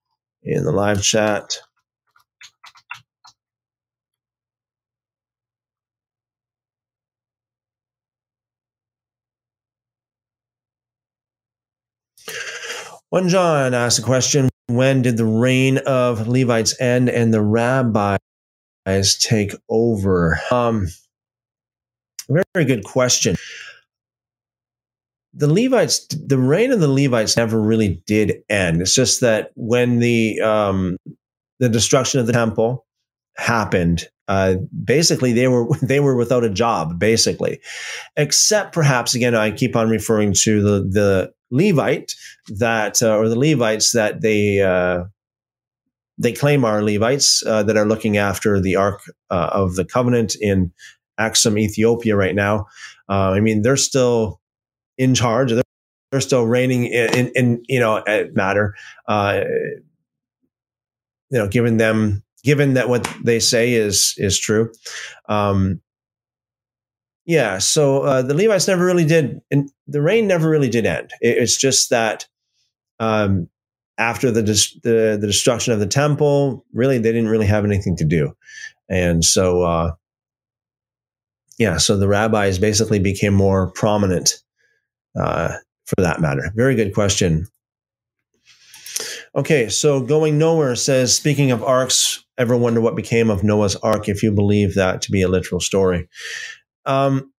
in 0.43 0.65
the 0.65 0.71
live 0.71 1.03
chat. 1.03 1.59
One 13.11 13.29
John 13.29 13.75
asked 13.75 13.99
a 13.99 14.03
question 14.03 14.49
When 14.67 15.03
did 15.03 15.17
the 15.17 15.25
reign 15.25 15.79
of 15.79 16.29
Levites 16.29 16.81
end 16.81 17.09
and 17.09 17.35
the 17.35 17.43
rabbis 17.43 18.19
take 19.19 19.55
over? 19.69 20.39
Um, 20.53 20.87
very, 22.29 22.45
very 22.55 22.67
good 22.67 22.85
question 22.85 23.37
the 25.39 25.53
Levites, 25.53 26.07
the 26.09 26.39
reign 26.39 26.73
of 26.73 26.81
the 26.81 26.89
Levites 26.89 27.37
never 27.37 27.61
really 27.61 28.03
did 28.07 28.43
end. 28.49 28.83
It's 28.83 28.95
just 28.95 29.21
that 29.21 29.53
when 29.55 30.01
the 30.01 30.41
um, 30.41 30.97
the 31.61 31.69
destruction 31.69 32.19
of 32.19 32.27
the 32.27 32.33
temple 32.33 32.85
happened, 33.37 34.03
uh, 34.27 34.57
basically 34.85 35.33
they 35.33 35.47
were 35.47 35.69
they 35.83 36.01
were 36.01 36.17
without 36.17 36.45
a 36.45 36.51
job, 36.51 36.99
basically, 36.99 37.61
except 38.17 38.75
perhaps 38.75 39.15
again 39.15 39.37
I 39.37 39.53
keep 39.53 39.77
on 39.77 39.89
referring 39.89 40.35
to 40.43 40.61
the 40.61 40.81
the 40.81 41.33
Levite 41.51 42.15
that 42.59 43.01
uh, 43.01 43.17
or 43.17 43.29
the 43.29 43.39
Levites 43.39 43.93
that 43.93 44.21
they 44.21 44.61
uh, 44.61 45.05
they 46.19 46.33
claim 46.33 46.65
are 46.65 46.83
Levites 46.83 47.45
uh, 47.47 47.63
that 47.63 47.77
are 47.77 47.87
looking 47.87 48.17
after 48.17 48.61
the 48.61 48.75
Ark 48.75 49.03
uh, 49.31 49.51
of 49.53 49.77
the 49.77 49.85
Covenant 49.85 50.35
in 50.41 50.73
Axum, 51.17 51.59
Ethiopia, 51.59 52.17
right 52.17 52.35
now. 52.35 52.67
Uh, 53.09 53.31
I 53.31 53.41
mean, 53.41 53.63
they're 53.63 53.77
still 53.77 54.41
in 54.99 55.15
charge. 55.15 55.53
They're, 55.53 55.63
they're 56.11 56.21
still 56.21 56.47
reigning 56.47 56.87
in, 56.87 57.15
in, 57.15 57.33
in, 57.35 57.63
you 57.69 57.81
know, 57.81 58.03
matter. 58.33 58.75
Uh, 59.07 59.45
you 61.31 61.39
know, 61.39 61.49
given 61.49 61.77
them, 61.77 62.23
given 62.43 62.75
that 62.75 62.89
what 62.89 63.11
they 63.25 63.41
say 63.41 63.75
is 63.75 64.15
is 64.17 64.39
true. 64.39 64.73
Um, 65.29 65.81
yeah, 67.27 67.59
so 67.59 68.01
uh, 68.03 68.23
the 68.23 68.35
Levites 68.35 68.67
never 68.67 68.85
really 68.85 69.05
did, 69.05 69.43
and 69.51 69.71
the 69.87 70.01
reign 70.01 70.27
never 70.27 70.49
really 70.49 70.71
did 70.71 70.87
end. 70.87 71.11
It, 71.21 71.37
it's 71.39 71.57
just 71.59 71.91
that 71.91 72.27
um, 73.01 73.49
after 73.99 74.31
the, 74.31 74.43
the 74.43 75.19
the 75.21 75.27
destruction 75.27 75.75
of 75.75 75.81
the 75.81 75.87
temple, 75.87 76.65
really 76.73 76.97
they 76.97 77.13
didn't 77.13 77.29
really 77.29 77.47
have 77.47 77.67
anything 77.67 77.97
to 77.97 78.05
do. 78.05 78.35
and 78.89 79.23
so 79.23 79.63
uh, 79.63 79.93
yeah, 81.59 81.77
so 81.77 81.99
the 81.99 82.09
rabbis 82.09 82.59
basically 82.59 83.01
became 83.01 83.35
more 83.35 83.71
prominent 83.73 84.41
uh, 85.19 85.57
for 85.87 86.03
that 86.03 86.21
matter. 86.21 86.53
Very 86.55 86.75
good 86.75 86.95
question. 86.95 87.47
Okay, 89.35 89.69
so 89.69 90.01
going 90.01 90.39
nowhere 90.39 90.75
says, 90.75 91.15
speaking 91.15 91.51
of 91.51 91.63
arks, 91.63 92.25
ever 92.39 92.57
wonder 92.57 92.81
what 92.81 92.97
became 92.97 93.31
of 93.31 93.45
Noah's 93.45 93.77
ark 93.77 94.09
if 94.09 94.23
you 94.23 94.33
believe 94.33 94.75
that 94.75 95.03
to 95.03 95.11
be 95.11 95.23
a 95.23 95.29
literal 95.29 95.61
story? 95.61 96.09
Um, 96.87 97.33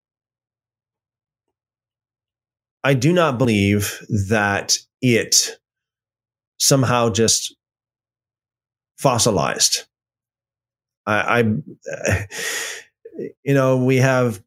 I 2.83 2.93
do 2.93 3.11
not 3.11 3.37
believe 3.37 3.99
that 4.29 4.77
it 5.01 5.59
somehow 6.57 7.09
just 7.09 7.55
fossilized. 8.97 9.85
I, 11.05 11.39
I 11.39 12.27
you 13.43 13.53
know, 13.53 13.77
we 13.77 13.97
have 13.97 14.41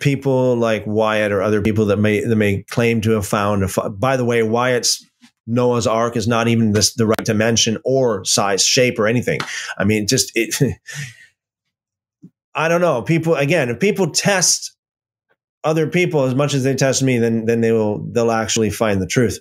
people 0.00 0.56
like 0.56 0.84
Wyatt 0.86 1.32
or 1.32 1.42
other 1.42 1.62
people 1.62 1.86
that 1.86 1.98
may 1.98 2.24
that 2.24 2.36
may 2.36 2.62
claim 2.64 3.00
to 3.02 3.12
have 3.12 3.26
found. 3.26 3.64
A, 3.64 3.90
by 3.90 4.16
the 4.16 4.24
way, 4.24 4.42
Wyatt's 4.42 5.04
Noah's 5.46 5.86
Ark 5.86 6.16
is 6.16 6.28
not 6.28 6.48
even 6.48 6.72
the 6.72 7.06
right 7.06 7.24
dimension 7.24 7.78
or 7.84 8.24
size, 8.24 8.64
shape, 8.64 8.98
or 8.98 9.06
anything. 9.06 9.40
I 9.78 9.84
mean, 9.84 10.06
just 10.06 10.32
it. 10.34 10.54
I 12.54 12.68
don't 12.68 12.80
know. 12.80 13.02
People 13.02 13.34
again, 13.34 13.68
if 13.68 13.80
people 13.80 14.10
test 14.10 14.76
other 15.62 15.86
people 15.86 16.24
as 16.24 16.34
much 16.34 16.54
as 16.54 16.64
they 16.64 16.74
test 16.74 17.02
me, 17.02 17.18
then 17.18 17.44
then 17.46 17.60
they 17.60 17.72
will 17.72 18.04
they'll 18.12 18.32
actually 18.32 18.70
find 18.70 19.00
the 19.00 19.06
truth. 19.06 19.40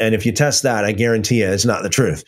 And 0.00 0.14
if 0.14 0.26
you 0.26 0.32
test 0.32 0.64
that, 0.64 0.84
I 0.84 0.92
guarantee 0.92 1.40
you, 1.40 1.48
it's 1.48 1.64
not 1.64 1.84
the 1.84 1.88
truth. 1.88 2.24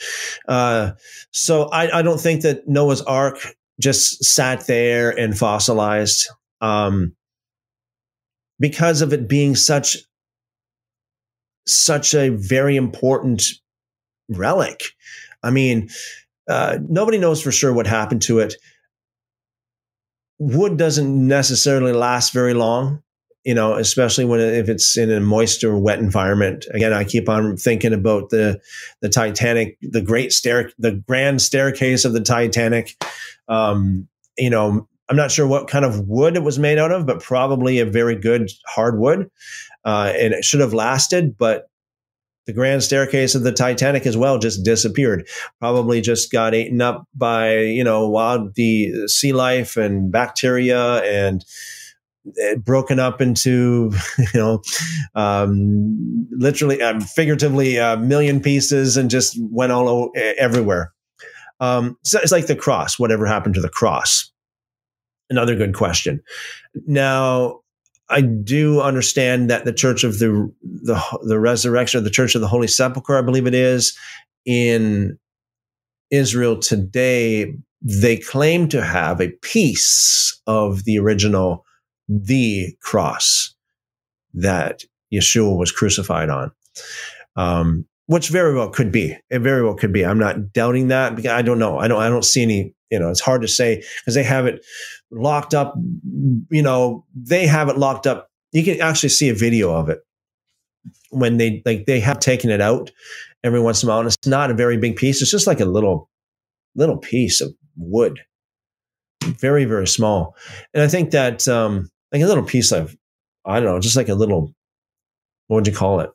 Uh, 0.46 0.92
so 1.32 1.64
I, 1.64 1.98
I 1.98 2.02
don't 2.02 2.20
think 2.20 2.42
that 2.42 2.68
Noah's 2.68 3.02
Ark 3.02 3.38
just 3.80 4.24
sat 4.24 4.66
there 4.68 5.10
and 5.10 5.36
fossilized 5.36 6.28
um, 6.60 7.14
because 8.58 9.02
of 9.02 9.12
it 9.12 9.28
being 9.28 9.54
such 9.54 9.96
such 11.66 12.14
a 12.14 12.28
very 12.28 12.76
important 12.76 13.42
relic. 14.28 14.82
I 15.42 15.50
mean, 15.50 15.88
uh, 16.48 16.78
nobody 16.88 17.18
knows 17.18 17.42
for 17.42 17.52
sure 17.52 17.72
what 17.72 17.86
happened 17.86 18.22
to 18.22 18.38
it. 18.38 18.54
Wood 20.38 20.76
doesn't 20.76 21.26
necessarily 21.26 21.92
last 21.92 22.32
very 22.32 22.54
long, 22.54 23.02
you 23.44 23.54
know, 23.54 23.74
especially 23.74 24.24
when 24.24 24.40
if 24.40 24.68
it's 24.68 24.96
in 24.96 25.10
a 25.10 25.20
moist 25.20 25.64
or 25.64 25.76
wet 25.78 25.98
environment. 25.98 26.66
Again, 26.72 26.92
I 26.92 27.04
keep 27.04 27.28
on 27.28 27.56
thinking 27.56 27.94
about 27.94 28.30
the 28.30 28.60
the 29.00 29.08
Titanic, 29.08 29.78
the 29.80 30.02
great 30.02 30.32
stair, 30.32 30.70
the 30.78 30.92
grand 30.92 31.40
staircase 31.40 32.04
of 32.04 32.12
the 32.12 32.20
Titanic. 32.20 32.96
Um, 33.48 34.08
you 34.36 34.50
know, 34.50 34.88
I'm 35.08 35.16
not 35.16 35.30
sure 35.30 35.46
what 35.46 35.68
kind 35.68 35.84
of 35.84 36.00
wood 36.08 36.36
it 36.36 36.42
was 36.42 36.58
made 36.58 36.78
out 36.78 36.92
of, 36.92 37.06
but 37.06 37.22
probably 37.22 37.78
a 37.78 37.86
very 37.86 38.16
good 38.16 38.50
hardwood. 38.66 39.30
Uh, 39.84 40.12
and 40.16 40.34
it 40.34 40.44
should 40.44 40.60
have 40.60 40.74
lasted, 40.74 41.38
but 41.38 41.68
the 42.46 42.52
grand 42.52 42.82
staircase 42.82 43.34
of 43.34 43.42
the 43.42 43.52
Titanic 43.52 44.06
as 44.06 44.16
well 44.16 44.38
just 44.38 44.64
disappeared. 44.64 45.28
Probably 45.60 46.00
just 46.00 46.30
got 46.32 46.54
eaten 46.54 46.80
up 46.80 47.06
by, 47.14 47.58
you 47.58 47.84
know, 47.84 48.08
wild 48.08 48.54
the 48.54 49.08
sea 49.08 49.32
life 49.32 49.76
and 49.76 50.10
bacteria 50.10 51.02
and 51.02 51.44
broken 52.58 52.98
up 52.98 53.20
into, 53.20 53.92
you 54.18 54.26
know, 54.40 54.62
um, 55.14 56.28
literally, 56.30 56.80
um, 56.82 57.00
figuratively, 57.00 57.76
a 57.76 57.96
million 57.96 58.40
pieces 58.40 58.96
and 58.96 59.10
just 59.10 59.36
went 59.40 59.72
all 59.72 59.88
over, 59.88 60.10
everywhere. 60.38 60.92
Um, 61.58 61.96
so 62.02 62.20
it's 62.20 62.32
like 62.32 62.46
the 62.46 62.56
cross. 62.56 62.98
Whatever 62.98 63.26
happened 63.26 63.54
to 63.54 63.60
the 63.60 63.68
cross? 63.68 64.30
Another 65.28 65.56
good 65.56 65.74
question. 65.74 66.22
Now, 66.86 67.60
I 68.08 68.20
do 68.20 68.80
understand 68.80 69.50
that 69.50 69.64
the 69.64 69.72
Church 69.72 70.04
of 70.04 70.18
the 70.18 70.52
the 70.62 71.00
the 71.22 71.40
Resurrection, 71.40 72.00
or 72.00 72.04
the 72.04 72.10
Church 72.10 72.34
of 72.34 72.40
the 72.40 72.48
Holy 72.48 72.68
Sepulchre, 72.68 73.18
I 73.18 73.22
believe 73.22 73.46
it 73.46 73.54
is, 73.54 73.96
in 74.44 75.18
Israel 76.10 76.58
today, 76.58 77.54
they 77.82 78.16
claim 78.16 78.68
to 78.68 78.84
have 78.84 79.20
a 79.20 79.30
piece 79.42 80.40
of 80.46 80.84
the 80.84 80.98
original 80.98 81.64
the 82.08 82.76
cross 82.80 83.54
that 84.34 84.84
Yeshua 85.12 85.56
was 85.56 85.72
crucified 85.72 86.28
on. 86.28 86.52
Um, 87.34 87.86
which 88.06 88.28
very 88.28 88.54
well 88.54 88.70
could 88.70 88.92
be. 88.92 89.16
It 89.30 89.40
very 89.40 89.64
well 89.64 89.74
could 89.74 89.92
be. 89.92 90.04
I'm 90.04 90.18
not 90.18 90.52
doubting 90.52 90.88
that 90.88 91.16
because 91.16 91.32
I 91.32 91.42
don't 91.42 91.58
know. 91.58 91.78
I 91.78 91.88
don't. 91.88 92.00
I 92.00 92.08
don't 92.08 92.24
see 92.24 92.42
any. 92.42 92.74
You 92.90 93.00
know, 93.00 93.10
it's 93.10 93.20
hard 93.20 93.42
to 93.42 93.48
say 93.48 93.82
because 93.98 94.14
they 94.14 94.22
have 94.22 94.46
it 94.46 94.64
locked 95.10 95.54
up. 95.54 95.74
You 96.50 96.62
know, 96.62 97.04
they 97.14 97.46
have 97.46 97.68
it 97.68 97.78
locked 97.78 98.06
up. 98.06 98.28
You 98.52 98.64
can 98.64 98.80
actually 98.80 99.10
see 99.10 99.28
a 99.28 99.34
video 99.34 99.72
of 99.72 99.88
it 99.88 100.00
when 101.10 101.36
they 101.36 101.62
like 101.64 101.86
they 101.86 102.00
have 102.00 102.20
taken 102.20 102.50
it 102.50 102.60
out 102.60 102.90
every 103.44 103.60
once 103.60 103.82
in 103.82 103.88
a 103.88 103.90
while, 103.90 104.00
and 104.00 104.08
it's 104.08 104.26
not 104.26 104.50
a 104.50 104.54
very 104.54 104.76
big 104.76 104.96
piece. 104.96 105.22
It's 105.22 105.30
just 105.30 105.46
like 105.46 105.60
a 105.60 105.64
little 105.64 106.08
little 106.74 106.98
piece 106.98 107.40
of 107.40 107.52
wood, 107.76 108.20
very 109.24 109.64
very 109.64 109.86
small. 109.86 110.36
And 110.74 110.82
I 110.82 110.88
think 110.88 111.10
that 111.10 111.46
um, 111.48 111.88
like 112.12 112.22
a 112.22 112.26
little 112.26 112.44
piece 112.44 112.72
of 112.72 112.96
I 113.44 113.60
don't 113.60 113.68
know, 113.68 113.80
just 113.80 113.96
like 113.96 114.08
a 114.08 114.14
little 114.14 114.54
what 115.48 115.56
would 115.56 115.66
you 115.66 115.72
call 115.74 116.00
it? 116.00 116.10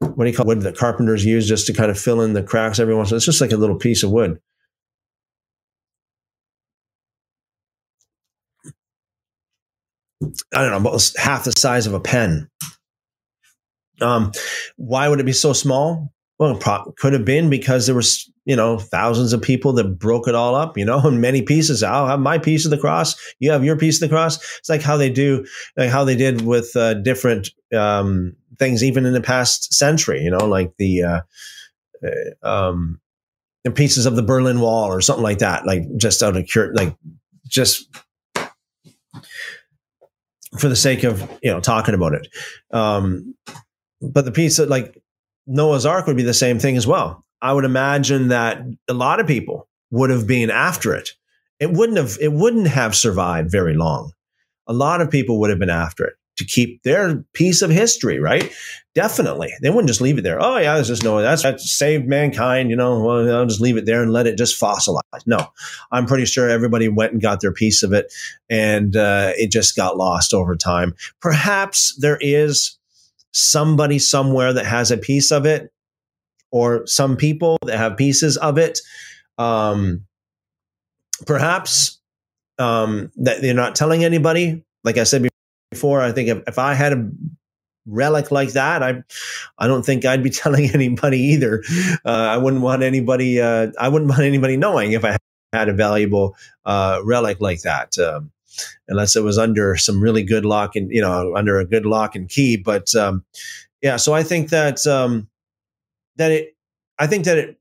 what 0.00 0.24
do 0.24 0.30
you 0.30 0.36
call 0.36 0.46
wood 0.46 0.62
that 0.62 0.76
carpenters 0.76 1.24
use 1.24 1.46
just 1.46 1.66
to 1.66 1.74
kind 1.74 1.90
of 1.90 1.98
fill 1.98 2.22
in 2.22 2.32
the 2.32 2.42
cracks 2.42 2.78
every 2.78 2.94
once 2.94 3.10
in 3.10 3.12
a 3.12 3.14
while. 3.14 3.16
It's 3.18 3.26
just 3.26 3.40
like 3.40 3.52
a 3.52 3.56
little 3.56 3.76
piece 3.76 4.02
of 4.02 4.10
wood. 4.10 4.40
I 10.22 10.62
don't 10.62 10.70
know, 10.70 10.88
about 10.88 11.12
half 11.16 11.44
the 11.44 11.52
size 11.52 11.86
of 11.86 11.94
a 11.94 12.00
pen. 12.00 12.48
Um, 14.00 14.32
why 14.76 15.08
would 15.08 15.20
it 15.20 15.26
be 15.26 15.32
so 15.32 15.52
small? 15.52 16.12
Well, 16.38 16.56
it 16.56 16.96
could 16.96 17.12
have 17.12 17.26
been 17.26 17.50
because 17.50 17.84
there 17.84 17.94
was, 17.94 18.30
you 18.46 18.56
know, 18.56 18.78
thousands 18.78 19.34
of 19.34 19.42
people 19.42 19.74
that 19.74 19.98
broke 19.98 20.26
it 20.26 20.34
all 20.34 20.54
up, 20.54 20.78
you 20.78 20.86
know, 20.86 20.98
in 21.06 21.20
many 21.20 21.42
pieces. 21.42 21.82
I'll 21.82 22.06
have 22.06 22.20
my 22.20 22.38
piece 22.38 22.64
of 22.64 22.70
the 22.70 22.78
cross. 22.78 23.14
You 23.40 23.50
have 23.50 23.64
your 23.64 23.76
piece 23.76 24.00
of 24.00 24.08
the 24.08 24.14
cross. 24.14 24.36
It's 24.58 24.68
like 24.68 24.82
how 24.82 24.96
they 24.96 25.10
do, 25.10 25.46
like 25.76 25.90
how 25.90 26.04
they 26.04 26.16
did 26.16 26.42
with 26.42 26.74
uh, 26.76 26.94
different 26.94 27.50
um, 27.74 28.36
things, 28.58 28.82
even 28.82 29.04
in 29.04 29.12
the 29.12 29.20
past 29.20 29.74
century, 29.74 30.22
you 30.22 30.30
know, 30.30 30.46
like 30.46 30.72
the, 30.78 31.02
uh, 31.02 31.20
uh, 32.02 32.48
um, 32.48 33.00
the 33.64 33.70
pieces 33.70 34.06
of 34.06 34.16
the 34.16 34.22
Berlin 34.22 34.60
Wall 34.60 34.90
or 34.90 35.02
something 35.02 35.22
like 35.22 35.38
that, 35.38 35.66
like 35.66 35.82
just 35.98 36.22
out 36.22 36.36
of 36.36 36.46
cure, 36.46 36.72
like 36.72 36.96
just 37.46 37.86
for 40.58 40.68
the 40.68 40.76
sake 40.76 41.04
of 41.04 41.20
you 41.42 41.50
know 41.50 41.60
talking 41.60 41.94
about 41.94 42.14
it. 42.14 42.28
Um, 42.70 43.34
but 44.00 44.24
the 44.24 44.32
piece 44.32 44.56
that 44.56 44.68
like 44.68 45.00
Noah's 45.46 45.86
Ark 45.86 46.06
would 46.06 46.16
be 46.16 46.22
the 46.22 46.34
same 46.34 46.58
thing 46.58 46.76
as 46.76 46.86
well. 46.86 47.24
I 47.42 47.52
would 47.52 47.64
imagine 47.64 48.28
that 48.28 48.62
a 48.88 48.94
lot 48.94 49.20
of 49.20 49.26
people 49.26 49.68
would 49.90 50.10
have 50.10 50.26
been 50.26 50.50
after 50.50 50.94
it. 50.94 51.10
It 51.58 51.72
wouldn't 51.72 51.98
have 51.98 52.16
it 52.20 52.32
wouldn't 52.32 52.68
have 52.68 52.94
survived 52.94 53.50
very 53.50 53.74
long. 53.74 54.12
A 54.66 54.72
lot 54.72 55.00
of 55.00 55.10
people 55.10 55.40
would 55.40 55.50
have 55.50 55.58
been 55.58 55.70
after 55.70 56.04
it 56.04 56.14
to 56.40 56.46
keep 56.46 56.82
their 56.84 57.22
piece 57.34 57.60
of 57.60 57.70
history, 57.70 58.18
right? 58.18 58.50
Definitely. 58.94 59.52
They 59.60 59.68
wouldn't 59.68 59.88
just 59.88 60.00
leave 60.00 60.16
it 60.16 60.22
there. 60.22 60.42
Oh 60.42 60.56
yeah, 60.56 60.74
there's 60.74 60.88
just 60.88 61.04
no 61.04 61.20
that's, 61.20 61.42
that's 61.42 61.70
saved 61.70 62.08
mankind, 62.08 62.70
you 62.70 62.76
know, 62.76 62.98
well, 62.98 63.36
I'll 63.36 63.44
just 63.44 63.60
leave 63.60 63.76
it 63.76 63.84
there 63.84 64.02
and 64.02 64.10
let 64.10 64.26
it 64.26 64.38
just 64.38 64.58
fossilize. 64.58 65.02
No. 65.26 65.52
I'm 65.92 66.06
pretty 66.06 66.24
sure 66.24 66.48
everybody 66.48 66.88
went 66.88 67.12
and 67.12 67.20
got 67.20 67.42
their 67.42 67.52
piece 67.52 67.82
of 67.82 67.92
it 67.92 68.10
and 68.48 68.96
uh, 68.96 69.32
it 69.36 69.50
just 69.50 69.76
got 69.76 69.98
lost 69.98 70.32
over 70.32 70.56
time. 70.56 70.94
Perhaps 71.20 71.94
there 71.98 72.18
is 72.22 72.78
somebody 73.32 73.98
somewhere 73.98 74.54
that 74.54 74.64
has 74.64 74.90
a 74.90 74.96
piece 74.96 75.30
of 75.30 75.44
it 75.44 75.70
or 76.50 76.86
some 76.86 77.18
people 77.18 77.58
that 77.66 77.76
have 77.76 77.98
pieces 77.98 78.38
of 78.38 78.56
it. 78.56 78.80
Um, 79.36 80.06
perhaps 81.26 82.00
um, 82.58 83.12
that 83.16 83.42
they're 83.42 83.52
not 83.52 83.74
telling 83.74 84.04
anybody. 84.04 84.64
Like 84.84 84.96
I 84.96 85.04
said 85.04 85.28
before, 85.70 86.00
I 86.00 86.12
think 86.12 86.28
if, 86.28 86.42
if 86.46 86.58
I 86.58 86.74
had 86.74 86.92
a 86.92 87.10
relic 87.86 88.30
like 88.30 88.52
that, 88.52 88.82
I 88.82 89.02
I 89.58 89.66
don't 89.66 89.84
think 89.84 90.04
I'd 90.04 90.22
be 90.22 90.30
telling 90.42 90.70
anybody 90.70 91.18
either. 91.18 91.62
Uh, 92.04 92.10
I 92.10 92.36
wouldn't 92.36 92.62
want 92.62 92.82
anybody. 92.82 93.40
Uh, 93.40 93.68
I 93.78 93.88
wouldn't 93.88 94.10
want 94.10 94.22
anybody 94.22 94.56
knowing 94.56 94.92
if 94.92 95.04
I 95.04 95.16
had 95.52 95.68
a 95.68 95.72
valuable 95.72 96.36
uh, 96.64 97.00
relic 97.04 97.40
like 97.40 97.62
that. 97.62 97.98
Um, 97.98 98.32
unless 98.88 99.16
it 99.16 99.22
was 99.22 99.38
under 99.38 99.76
some 99.76 100.02
really 100.02 100.22
good 100.22 100.44
lock 100.44 100.74
and 100.76 100.90
you 100.90 101.00
know 101.00 101.34
under 101.36 101.58
a 101.58 101.64
good 101.64 101.86
lock 101.86 102.14
and 102.14 102.28
key. 102.28 102.56
But 102.56 102.94
um, 102.94 103.24
yeah, 103.82 103.96
so 103.96 104.12
I 104.12 104.22
think 104.22 104.50
that 104.50 104.86
um, 104.86 105.28
that 106.16 106.30
it, 106.30 106.56
I 106.98 107.06
think 107.06 107.24
that 107.24 107.38
it 107.38 107.56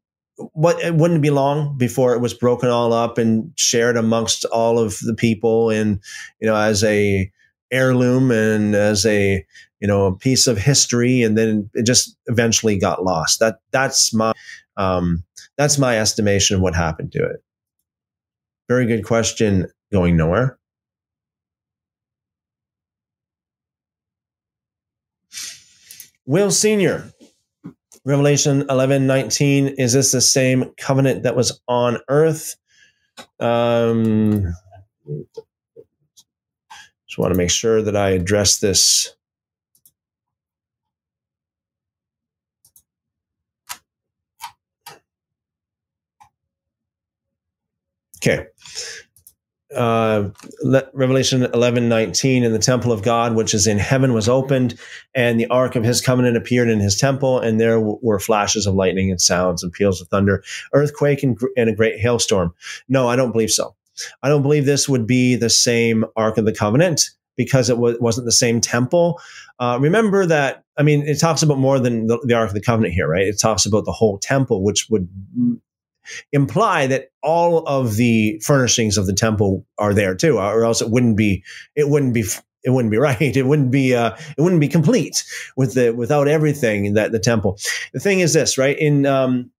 what 0.54 0.82
it 0.82 0.96
wouldn't 0.96 1.22
be 1.22 1.30
long 1.30 1.78
before 1.78 2.14
it 2.14 2.22
was 2.22 2.34
broken 2.34 2.70
all 2.70 2.94
up 2.94 3.18
and 3.18 3.52
shared 3.56 3.98
amongst 3.98 4.46
all 4.46 4.80
of 4.80 4.98
the 5.02 5.14
people 5.14 5.70
and 5.70 6.00
you 6.40 6.48
know 6.48 6.56
as 6.56 6.84
a 6.84 7.30
heirloom 7.72 8.32
and 8.32 8.76
as 8.76 9.06
a 9.06 9.46
you 9.80 9.88
know 9.88 10.06
a 10.06 10.16
piece 10.16 10.48
of 10.48 10.58
history 10.58 11.22
and 11.22 11.38
then 11.38 11.70
it 11.74 11.86
just 11.86 12.18
eventually 12.28 12.78
got 12.78 13.04
lost 13.04 13.40
that 13.40 13.60
that's 13.72 14.14
my 14.14 14.34
um 14.78 15.24
that's 15.58 15.78
my 15.78 16.00
estimation 16.00 16.56
of 16.56 16.62
what 16.62 16.76
happened 16.76 17.12
to 17.12 17.24
it 17.24 17.44
Very 18.70 18.86
good 18.86 19.04
question. 19.04 19.68
Going 19.92 20.16
nowhere. 20.16 20.60
Will 26.26 26.52
Senior, 26.52 27.12
Revelation 28.06 28.66
11 28.70 29.08
19, 29.08 29.68
is 29.80 29.94
this 29.94 30.12
the 30.12 30.22
same 30.22 30.72
covenant 30.78 31.24
that 31.24 31.36
was 31.36 31.60
on 31.68 31.98
earth? 32.08 32.56
Um, 33.40 34.54
want 37.20 37.34
to 37.34 37.38
make 37.38 37.52
sure 37.52 37.82
that 37.82 37.96
I 37.96 38.10
address 38.12 38.60
this. 38.60 39.16
Okay 48.18 48.48
uh, 49.76 50.30
Revelation 50.94 51.44
11, 51.54 51.90
19, 51.90 52.44
and 52.44 52.54
the 52.54 52.60
temple 52.60 52.92
of 52.92 53.04
God, 53.04 53.36
which 53.36 53.54
is 53.54 53.68
in 53.68 53.78
heaven, 53.78 54.14
was 54.14 54.28
opened, 54.28 54.80
and 55.14 55.40
the 55.40 55.48
ark 55.48 55.76
of 55.76 55.84
his 55.84 56.02
covenant 56.02 56.38
appeared 56.38 56.70
in 56.70 56.80
his 56.80 56.98
temple, 56.98 57.40
and 57.40 57.60
there 57.60 57.76
w- 57.76 58.00
were 58.02 58.20
flashes 58.20 58.66
of 58.66 58.74
lightning 58.74 59.12
and 59.12 59.22
sounds 59.22 59.64
and 59.64 59.72
peals 59.72 60.02
of 60.02 60.08
thunder, 60.08 60.44
earthquake, 60.74 61.22
and, 61.22 61.40
and 61.56 61.70
a 61.70 61.76
great 61.76 62.00
hailstorm. 62.00 62.54
No, 62.88 63.08
I 63.08 63.16
don't 63.16 63.32
believe 63.32 63.52
so. 63.52 63.76
I 64.24 64.30
don't 64.30 64.42
believe 64.42 64.66
this 64.66 64.90
would 64.90 65.08
be 65.08 65.36
the 65.36 65.50
same 65.50 66.06
ark 66.16 66.38
of 66.38 66.46
the 66.46 66.54
covenant 66.54 67.10
because 67.40 67.70
it 67.70 67.76
w- 67.76 67.98
wasn't 68.02 68.26
the 68.26 68.32
same 68.34 68.60
temple. 68.60 69.20
Uh, 69.60 69.78
remember 69.80 70.26
that, 70.26 70.64
I 70.78 70.84
mean, 70.84 71.08
it 71.08 71.20
talks 71.20 71.42
about 71.42 71.58
more 71.58 71.80
than 71.80 72.08
the, 72.08 72.20
the 72.24 72.34
Ark 72.34 72.50
of 72.50 72.54
the 72.54 72.62
Covenant 72.62 72.94
here, 72.94 73.08
right? 73.08 73.26
It 73.26 73.40
talks 73.40 73.66
about 73.66 73.86
the 73.86 73.94
whole 73.94 74.18
temple, 74.18 74.62
which 74.62 74.88
would 74.90 75.08
imply 76.32 76.88
that 76.88 77.10
all 77.24 77.66
of 77.68 77.96
the 77.96 78.42
furnishings 78.46 78.98
of 78.98 79.06
the 79.06 79.14
temple 79.14 79.66
are 79.78 79.94
there 79.94 80.16
too, 80.16 80.38
or 80.38 80.64
else 80.64 80.82
it 80.82 80.90
wouldn't 80.90 81.16
be 81.16 81.44
it 81.76 81.90
wouldn't 81.90 82.14
be 82.14 82.24
it 82.64 82.72
wouldn't 82.72 82.92
be 82.92 82.98
right. 83.10 83.22
It 83.22 83.46
wouldn't 83.46 83.72
be 83.72 83.96
uh, 83.96 84.16
it 84.38 84.42
wouldn't 84.42 84.62
be 84.62 84.68
complete 84.68 85.24
with 85.56 85.76
the 85.76 85.92
without 85.92 86.28
everything 86.28 86.94
that 86.96 87.12
the 87.12 87.20
temple. 87.20 87.58
The 87.94 88.00
thing 88.00 88.20
is 88.20 88.34
this, 88.34 88.58
right? 88.58 88.78
In 88.78 89.06
um, 89.06 89.52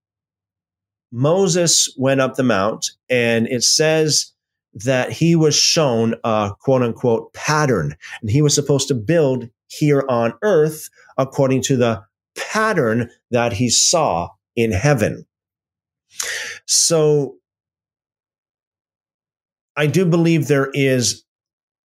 Moses 1.11 1.93
went 1.97 2.21
up 2.21 2.35
the 2.35 2.43
mount, 2.43 2.91
and 3.09 3.47
it 3.47 3.63
says 3.63 4.31
that 4.73 5.11
he 5.11 5.35
was 5.35 5.55
shown 5.55 6.15
a 6.23 6.51
quote 6.59 6.81
unquote 6.81 7.33
pattern, 7.33 7.95
and 8.21 8.29
he 8.29 8.41
was 8.41 8.55
supposed 8.55 8.87
to 8.87 8.95
build 8.95 9.49
here 9.67 10.05
on 10.09 10.33
earth 10.41 10.89
according 11.17 11.61
to 11.63 11.77
the 11.77 12.03
pattern 12.37 13.09
that 13.31 13.53
he 13.53 13.69
saw 13.69 14.29
in 14.55 14.71
heaven. 14.71 15.25
So 16.65 17.35
I 19.75 19.87
do 19.87 20.05
believe 20.05 20.47
there 20.47 20.69
is 20.73 21.23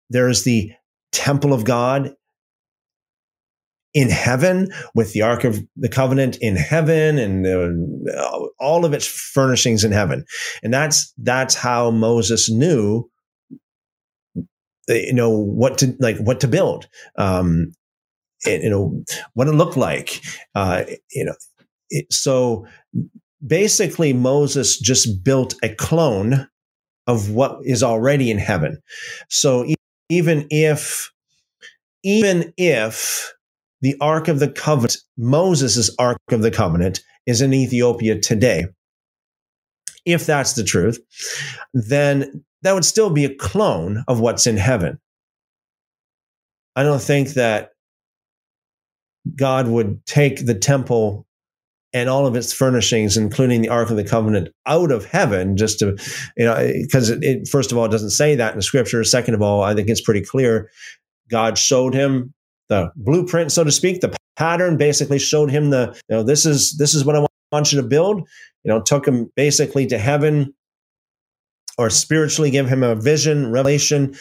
there 0.09 0.27
is 0.27 0.43
the 0.43 0.71
temple 1.11 1.53
of 1.53 1.63
God 1.63 2.15
in 3.95 4.09
heaven 4.09 4.67
with 4.93 5.13
the 5.13 5.23
ark 5.23 5.45
of 5.45 5.59
the 5.77 5.89
covenant 5.89 6.37
in 6.41 6.55
heaven 6.55 7.17
and 7.17 7.47
uh, 8.09 8.39
all 8.59 8.85
of 8.85 8.93
its 8.93 9.07
furnishings 9.07 9.83
in 9.83 9.91
heaven. 9.91 10.25
And 10.61 10.71
that's 10.71 11.11
that's 11.17 11.55
how 11.55 11.89
moses 11.89 12.51
knew 12.51 13.09
you 14.87 15.13
know 15.13 15.31
what 15.31 15.79
to 15.79 15.95
like 15.99 16.17
what 16.17 16.41
to 16.41 16.47
build. 16.47 16.87
Um 17.17 17.71
it, 18.45 18.61
you 18.61 18.69
know 18.69 19.03
what 19.33 19.47
it 19.47 19.53
looked 19.53 19.77
like 19.77 20.21
uh 20.53 20.83
you 21.11 21.25
know. 21.25 21.35
It, 21.89 22.11
so 22.11 22.67
basically 23.45 24.11
Moses 24.11 24.79
just 24.79 25.23
built 25.23 25.55
a 25.63 25.69
clone 25.69 26.47
of 27.07 27.29
what 27.29 27.59
is 27.63 27.83
already 27.83 28.31
in 28.31 28.39
heaven. 28.39 28.81
So 29.29 29.65
even 30.09 30.47
if 30.49 31.11
even 32.03 32.53
if 32.57 33.34
the 33.85 33.95
Ark 34.01 34.27
of 34.27 34.39
the 34.39 34.49
Covenant, 34.49 34.97
Moses' 35.15 35.91
Ark 35.99 36.17
of 36.31 36.41
the 36.41 36.49
Covenant, 36.49 37.01
is 37.27 37.39
in 37.39 37.53
Ethiopia 37.53 38.19
today, 38.19 38.65
if 40.05 40.25
that's 40.25 40.53
the 40.53 40.63
truth, 40.63 40.99
then 41.71 42.43
that 42.63 42.73
would 42.73 42.83
still 42.83 43.11
be 43.11 43.25
a 43.25 43.35
clone 43.35 44.03
of 44.07 44.19
what's 44.19 44.47
in 44.47 44.57
heaven. 44.57 44.99
I 46.75 46.81
don't 46.81 46.99
think 46.99 47.35
that 47.35 47.73
God 49.35 49.67
would 49.67 50.03
take 50.07 50.47
the 50.47 50.55
temple 50.55 51.27
and 51.93 52.09
all 52.09 52.25
of 52.25 52.35
its 52.35 52.53
furnishings, 52.53 53.17
including 53.17 53.61
the 53.61 53.69
Ark 53.69 53.91
of 53.91 53.97
the 53.97 54.03
Covenant, 54.03 54.49
out 54.65 54.91
of 54.91 55.05
heaven, 55.05 55.57
just 55.57 55.77
to, 55.77 55.95
you 56.35 56.45
know, 56.45 56.55
because 56.81 57.11
it, 57.11 57.23
it, 57.23 57.47
first 57.47 57.71
of 57.71 57.77
all, 57.77 57.85
it 57.85 57.91
doesn't 57.91 58.09
say 58.09 58.33
that 58.33 58.53
in 58.53 58.57
the 58.57 58.63
scripture. 58.63 59.03
Second 59.03 59.35
of 59.35 59.43
all, 59.43 59.61
I 59.61 59.75
think 59.75 59.89
it's 59.89 60.01
pretty 60.01 60.25
clear. 60.25 60.71
God 61.29 61.59
showed 61.59 61.93
him 61.93 62.33
the 62.69 62.91
blueprint, 62.95 63.51
so 63.51 63.63
to 63.63 63.71
speak, 63.71 64.01
the 64.01 64.15
pattern, 64.35 64.77
basically 64.77 65.19
showed 65.19 65.51
him 65.51 65.69
the, 65.69 65.99
you 66.09 66.15
know, 66.15 66.23
this 66.23 66.45
is, 66.45 66.77
this 66.77 66.93
is 66.93 67.05
what 67.05 67.15
I 67.15 67.25
want 67.51 67.71
you 67.71 67.81
to 67.81 67.87
build, 67.87 68.27
you 68.63 68.69
know, 68.69 68.81
took 68.81 69.07
him 69.07 69.31
basically 69.35 69.85
to 69.87 69.97
heaven 69.97 70.53
or 71.77 71.89
spiritually 71.89 72.51
give 72.51 72.67
him 72.67 72.83
a 72.83 72.95
vision, 72.95 73.51
revelation. 73.51 74.15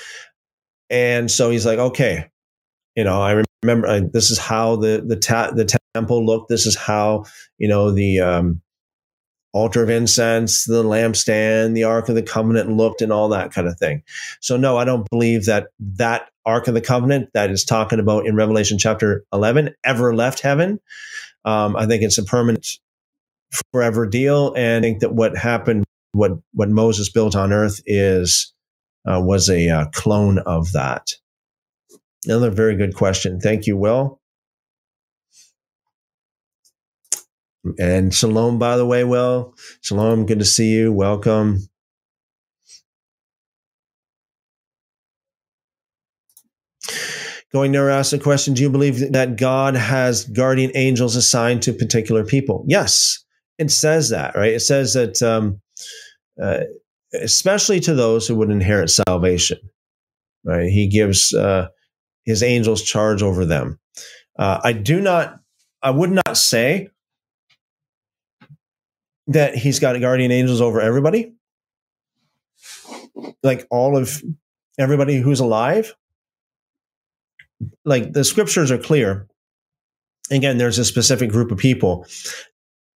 And 0.90 1.30
so 1.30 1.50
he's 1.50 1.66
like, 1.66 1.78
okay, 1.78 2.26
you 2.94 3.04
know, 3.04 3.20
I 3.20 3.42
remember 3.62 3.86
uh, 3.86 4.00
this 4.12 4.30
is 4.30 4.38
how 4.38 4.76
the, 4.76 5.02
the, 5.06 5.16
ta- 5.16 5.52
the 5.52 5.78
temple 5.94 6.24
looked. 6.24 6.48
This 6.48 6.66
is 6.66 6.76
how, 6.76 7.24
you 7.58 7.68
know, 7.68 7.90
the 7.90 8.20
um, 8.20 8.60
altar 9.54 9.84
of 9.84 9.88
incense, 9.88 10.64
the 10.64 10.82
lampstand, 10.82 11.74
the 11.74 11.84
Ark 11.84 12.08
of 12.08 12.16
the 12.16 12.22
Covenant 12.22 12.70
looked, 12.70 13.00
and 13.00 13.12
all 13.12 13.28
that 13.28 13.52
kind 13.52 13.68
of 13.68 13.78
thing. 13.78 14.02
So, 14.40 14.56
no, 14.56 14.76
I 14.76 14.84
don't 14.84 15.08
believe 15.08 15.46
that 15.46 15.68
that 15.96 16.28
Ark 16.44 16.66
of 16.68 16.74
the 16.74 16.80
Covenant 16.80 17.30
that 17.32 17.50
is 17.50 17.64
talking 17.64 18.00
about 18.00 18.26
in 18.26 18.34
Revelation 18.34 18.78
chapter 18.78 19.24
11 19.32 19.74
ever 19.84 20.14
left 20.14 20.40
heaven. 20.40 20.80
Um, 21.44 21.76
I 21.76 21.86
think 21.86 22.02
it's 22.02 22.18
a 22.18 22.24
permanent, 22.24 22.66
forever 23.72 24.06
deal. 24.06 24.52
And 24.56 24.84
I 24.84 24.88
think 24.88 25.00
that 25.00 25.14
what 25.14 25.36
happened, 25.36 25.84
what, 26.12 26.32
what 26.52 26.68
Moses 26.68 27.10
built 27.10 27.36
on 27.36 27.52
earth 27.52 27.80
is, 27.86 28.52
uh, 29.06 29.20
was 29.22 29.48
a 29.48 29.68
uh, 29.68 29.84
clone 29.92 30.38
of 30.40 30.72
that. 30.72 31.12
Another 32.24 32.50
very 32.50 32.74
good 32.74 32.94
question. 32.94 33.38
Thank 33.38 33.66
you, 33.66 33.76
Will. 33.76 34.18
And 37.78 38.14
shalom, 38.14 38.58
by 38.58 38.76
the 38.76 38.86
way, 38.86 39.04
Will. 39.04 39.54
Shalom, 39.80 40.26
good 40.26 40.38
to 40.38 40.44
see 40.44 40.70
you. 40.70 40.92
Welcome. 40.92 41.68
Going 47.52 47.72
there, 47.72 47.88
ask 47.88 48.10
the 48.10 48.18
question 48.18 48.52
Do 48.52 48.62
you 48.62 48.70
believe 48.70 49.12
that 49.12 49.36
God 49.36 49.76
has 49.76 50.24
guardian 50.24 50.72
angels 50.74 51.16
assigned 51.16 51.62
to 51.62 51.72
particular 51.72 52.24
people? 52.24 52.64
Yes, 52.68 53.24
it 53.58 53.70
says 53.70 54.10
that, 54.10 54.34
right? 54.34 54.52
It 54.52 54.60
says 54.60 54.94
that, 54.94 55.22
um, 55.22 55.60
uh, 56.42 56.64
especially 57.14 57.80
to 57.80 57.94
those 57.94 58.26
who 58.26 58.34
would 58.34 58.50
inherit 58.50 58.90
salvation, 58.90 59.58
right? 60.44 60.68
He 60.68 60.88
gives 60.88 61.32
uh, 61.32 61.68
his 62.24 62.42
angels 62.42 62.82
charge 62.82 63.22
over 63.22 63.46
them. 63.46 63.78
Uh, 64.36 64.60
I 64.62 64.72
do 64.72 65.00
not, 65.00 65.38
I 65.80 65.90
would 65.90 66.10
not 66.10 66.36
say 66.36 66.88
that 69.26 69.54
he's 69.54 69.78
got 69.78 69.98
guardian 70.00 70.30
angels 70.30 70.60
over 70.60 70.80
everybody, 70.80 71.34
like 73.42 73.66
all 73.70 73.96
of 73.96 74.22
everybody 74.78 75.16
who's 75.20 75.40
alive. 75.40 75.94
Like 77.84 78.12
the 78.12 78.24
scriptures 78.24 78.70
are 78.70 78.78
clear. 78.78 79.26
Again, 80.30 80.58
there's 80.58 80.78
a 80.78 80.84
specific 80.84 81.30
group 81.30 81.50
of 81.50 81.58
people 81.58 82.06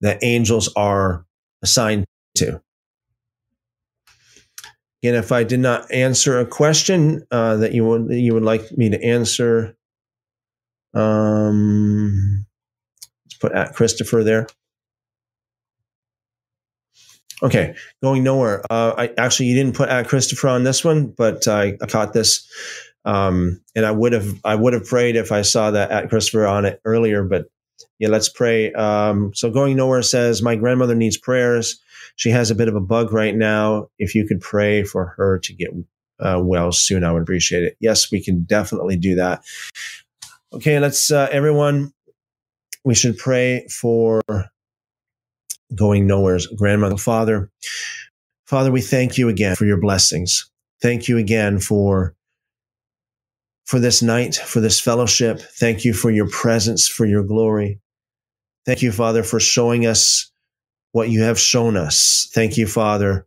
that 0.00 0.18
angels 0.22 0.70
are 0.76 1.24
assigned 1.62 2.04
to. 2.36 2.60
Again, 5.02 5.14
if 5.14 5.30
I 5.30 5.44
did 5.44 5.60
not 5.60 5.90
answer 5.92 6.40
a 6.40 6.46
question 6.46 7.24
uh, 7.30 7.56
that 7.56 7.72
you 7.72 7.84
would 7.84 8.10
you 8.10 8.34
would 8.34 8.42
like 8.42 8.76
me 8.76 8.90
to 8.90 9.02
answer, 9.02 9.76
um, 10.92 12.46
let's 13.24 13.36
put 13.38 13.52
at 13.52 13.74
Christopher 13.74 14.24
there. 14.24 14.48
Okay, 17.42 17.74
going 18.02 18.24
nowhere. 18.24 18.64
Uh, 18.68 18.94
I 18.98 19.12
actually 19.16 19.46
you 19.46 19.54
didn't 19.54 19.76
put 19.76 19.88
at 19.88 20.08
Christopher 20.08 20.48
on 20.48 20.64
this 20.64 20.84
one, 20.84 21.06
but 21.16 21.46
I, 21.46 21.76
I 21.80 21.86
caught 21.86 22.12
this, 22.12 22.50
um, 23.04 23.60
and 23.76 23.86
I 23.86 23.92
would 23.92 24.12
have 24.12 24.40
I 24.44 24.56
would 24.56 24.72
have 24.72 24.84
prayed 24.84 25.14
if 25.14 25.30
I 25.30 25.42
saw 25.42 25.70
that 25.70 25.90
at 25.90 26.08
Christopher 26.08 26.46
on 26.46 26.64
it 26.64 26.80
earlier. 26.84 27.22
But 27.22 27.46
yeah, 28.00 28.08
let's 28.08 28.28
pray. 28.28 28.72
Um, 28.72 29.32
so 29.34 29.50
going 29.50 29.76
nowhere 29.76 30.02
says 30.02 30.42
my 30.42 30.56
grandmother 30.56 30.96
needs 30.96 31.16
prayers. 31.16 31.80
She 32.16 32.30
has 32.30 32.50
a 32.50 32.56
bit 32.56 32.68
of 32.68 32.74
a 32.74 32.80
bug 32.80 33.12
right 33.12 33.34
now. 33.34 33.88
If 33.98 34.16
you 34.16 34.26
could 34.26 34.40
pray 34.40 34.82
for 34.82 35.14
her 35.16 35.38
to 35.38 35.52
get 35.52 35.68
uh, 36.18 36.40
well 36.42 36.72
soon, 36.72 37.04
I 37.04 37.12
would 37.12 37.22
appreciate 37.22 37.62
it. 37.62 37.76
Yes, 37.78 38.10
we 38.10 38.22
can 38.22 38.42
definitely 38.42 38.96
do 38.96 39.14
that. 39.14 39.44
Okay, 40.52 40.80
let's 40.80 41.12
uh, 41.12 41.28
everyone. 41.30 41.92
We 42.84 42.94
should 42.94 43.16
pray 43.18 43.66
for 43.68 44.22
going 45.74 46.06
nowhere's 46.06 46.46
grandmother, 46.46 46.96
father. 46.96 47.50
Father, 48.46 48.72
we 48.72 48.80
thank 48.80 49.18
you 49.18 49.28
again 49.28 49.56
for 49.56 49.66
your 49.66 49.80
blessings. 49.80 50.50
Thank 50.80 51.08
you 51.08 51.18
again 51.18 51.58
for 51.58 52.14
for 53.66 53.78
this 53.78 54.00
night, 54.00 54.34
for 54.34 54.60
this 54.60 54.80
fellowship. 54.80 55.40
Thank 55.40 55.84
you 55.84 55.92
for 55.92 56.10
your 56.10 56.28
presence, 56.30 56.88
for 56.88 57.04
your 57.04 57.22
glory. 57.22 57.80
Thank 58.64 58.80
you, 58.80 58.92
Father, 58.92 59.22
for 59.22 59.38
showing 59.38 59.86
us 59.86 60.30
what 60.92 61.10
you 61.10 61.22
have 61.22 61.38
shown 61.38 61.76
us. 61.76 62.30
Thank 62.32 62.56
you, 62.56 62.66
Father, 62.66 63.26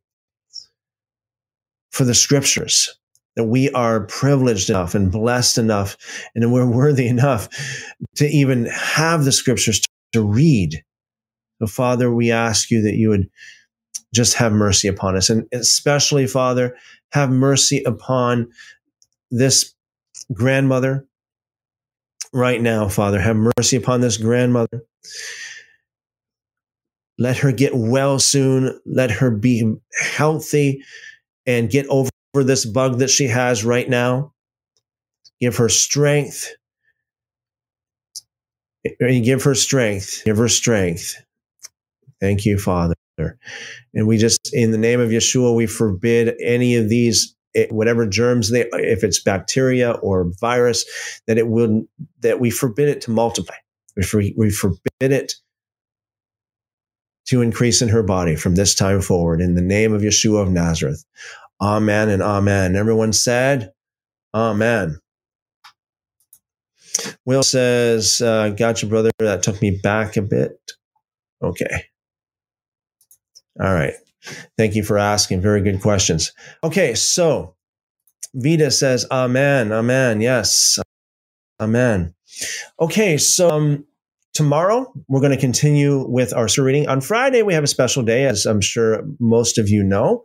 for 1.91 2.05
the 2.05 2.15
scriptures 2.15 2.97
that 3.35 3.43
we 3.43 3.69
are 3.71 4.01
privileged 4.01 4.69
enough 4.69 4.95
and 4.95 5.11
blessed 5.11 5.57
enough 5.57 5.95
and 6.35 6.51
we're 6.51 6.69
worthy 6.69 7.07
enough 7.07 7.47
to 8.15 8.27
even 8.27 8.65
have 8.65 9.25
the 9.25 9.31
scriptures 9.31 9.81
to 10.13 10.21
read. 10.21 10.83
So, 11.61 11.67
Father, 11.67 12.11
we 12.11 12.31
ask 12.31 12.71
you 12.71 12.81
that 12.81 12.95
you 12.95 13.09
would 13.09 13.29
just 14.13 14.33
have 14.33 14.51
mercy 14.51 14.87
upon 14.87 15.15
us. 15.15 15.29
And 15.29 15.45
especially, 15.53 16.25
Father, 16.25 16.75
have 17.11 17.29
mercy 17.29 17.83
upon 17.85 18.49
this 19.29 19.75
grandmother 20.33 21.05
right 22.33 22.59
now, 22.59 22.87
Father. 22.87 23.19
Have 23.19 23.35
mercy 23.35 23.77
upon 23.77 24.01
this 24.01 24.17
grandmother. 24.17 24.81
Let 27.19 27.37
her 27.37 27.51
get 27.51 27.75
well 27.75 28.17
soon. 28.17 28.79
Let 28.85 29.11
her 29.11 29.29
be 29.29 29.75
healthy 29.99 30.83
and 31.45 31.69
get 31.69 31.85
over 31.87 32.09
this 32.33 32.65
bug 32.65 32.99
that 32.99 33.11
she 33.11 33.27
has 33.27 33.63
right 33.63 33.87
now. 33.87 34.33
Give 35.39 35.55
her 35.57 35.69
strength. 35.69 36.49
Give 38.99 39.43
her 39.43 39.53
strength. 39.53 40.23
Give 40.25 40.37
her 40.37 40.47
strength. 40.47 41.21
Thank 42.21 42.45
you, 42.45 42.57
Father. 42.57 42.95
And 43.93 44.07
we 44.07 44.17
just, 44.17 44.53
in 44.53 44.71
the 44.71 44.77
name 44.77 44.99
of 44.99 45.09
Yeshua, 45.09 45.55
we 45.55 45.67
forbid 45.67 46.33
any 46.41 46.75
of 46.75 46.89
these, 46.89 47.35
eh, 47.55 47.67
whatever 47.69 48.07
germs 48.07 48.51
they, 48.51 48.67
if 48.73 49.03
it's 49.03 49.21
bacteria 49.21 49.91
or 49.91 50.31
virus, 50.39 50.85
that 51.27 51.37
it 51.37 51.47
will, 51.47 51.83
that 52.21 52.39
we 52.39 52.49
forbid 52.49 52.89
it 52.89 53.01
to 53.01 53.11
multiply. 53.11 53.55
We, 54.13 54.33
we 54.37 54.49
forbid 54.51 54.79
it 55.01 55.33
to 57.27 57.41
increase 57.41 57.81
in 57.81 57.89
her 57.89 58.03
body 58.03 58.35
from 58.35 58.55
this 58.55 58.73
time 58.73 59.01
forward. 59.01 59.41
In 59.41 59.55
the 59.55 59.61
name 59.61 59.93
of 59.93 60.01
Yeshua 60.01 60.41
of 60.43 60.51
Nazareth. 60.51 61.03
Amen 61.61 62.09
and 62.09 62.23
amen. 62.23 62.75
Everyone 62.75 63.13
said, 63.13 63.71
Amen. 64.33 64.97
Will 67.25 67.43
says, 67.43 68.21
uh, 68.21 68.49
Gotcha, 68.49 68.87
brother. 68.87 69.11
That 69.19 69.43
took 69.43 69.61
me 69.61 69.79
back 69.83 70.17
a 70.17 70.21
bit. 70.21 70.57
Okay. 71.43 71.90
All 73.59 73.73
right. 73.73 73.93
Thank 74.57 74.75
you 74.75 74.83
for 74.83 74.97
asking. 74.97 75.41
Very 75.41 75.61
good 75.61 75.81
questions. 75.81 76.31
Okay, 76.63 76.93
so 76.93 77.55
Vita 78.33 78.71
says, 78.71 79.05
Amen, 79.11 79.71
Amen. 79.71 80.21
Yes, 80.21 80.79
Amen. 81.59 82.13
Okay, 82.79 83.17
so 83.17 83.49
um, 83.49 83.85
tomorrow 84.33 84.91
we're 85.07 85.19
going 85.19 85.31
to 85.31 85.39
continue 85.39 86.07
with 86.07 86.33
our 86.33 86.47
Sur 86.47 86.63
reading. 86.63 86.87
On 86.87 87.01
Friday, 87.01 87.41
we 87.41 87.53
have 87.53 87.63
a 87.63 87.67
special 87.67 88.03
day, 88.03 88.25
as 88.25 88.45
I'm 88.45 88.61
sure 88.61 89.03
most 89.19 89.57
of 89.57 89.69
you 89.69 89.83
know. 89.83 90.23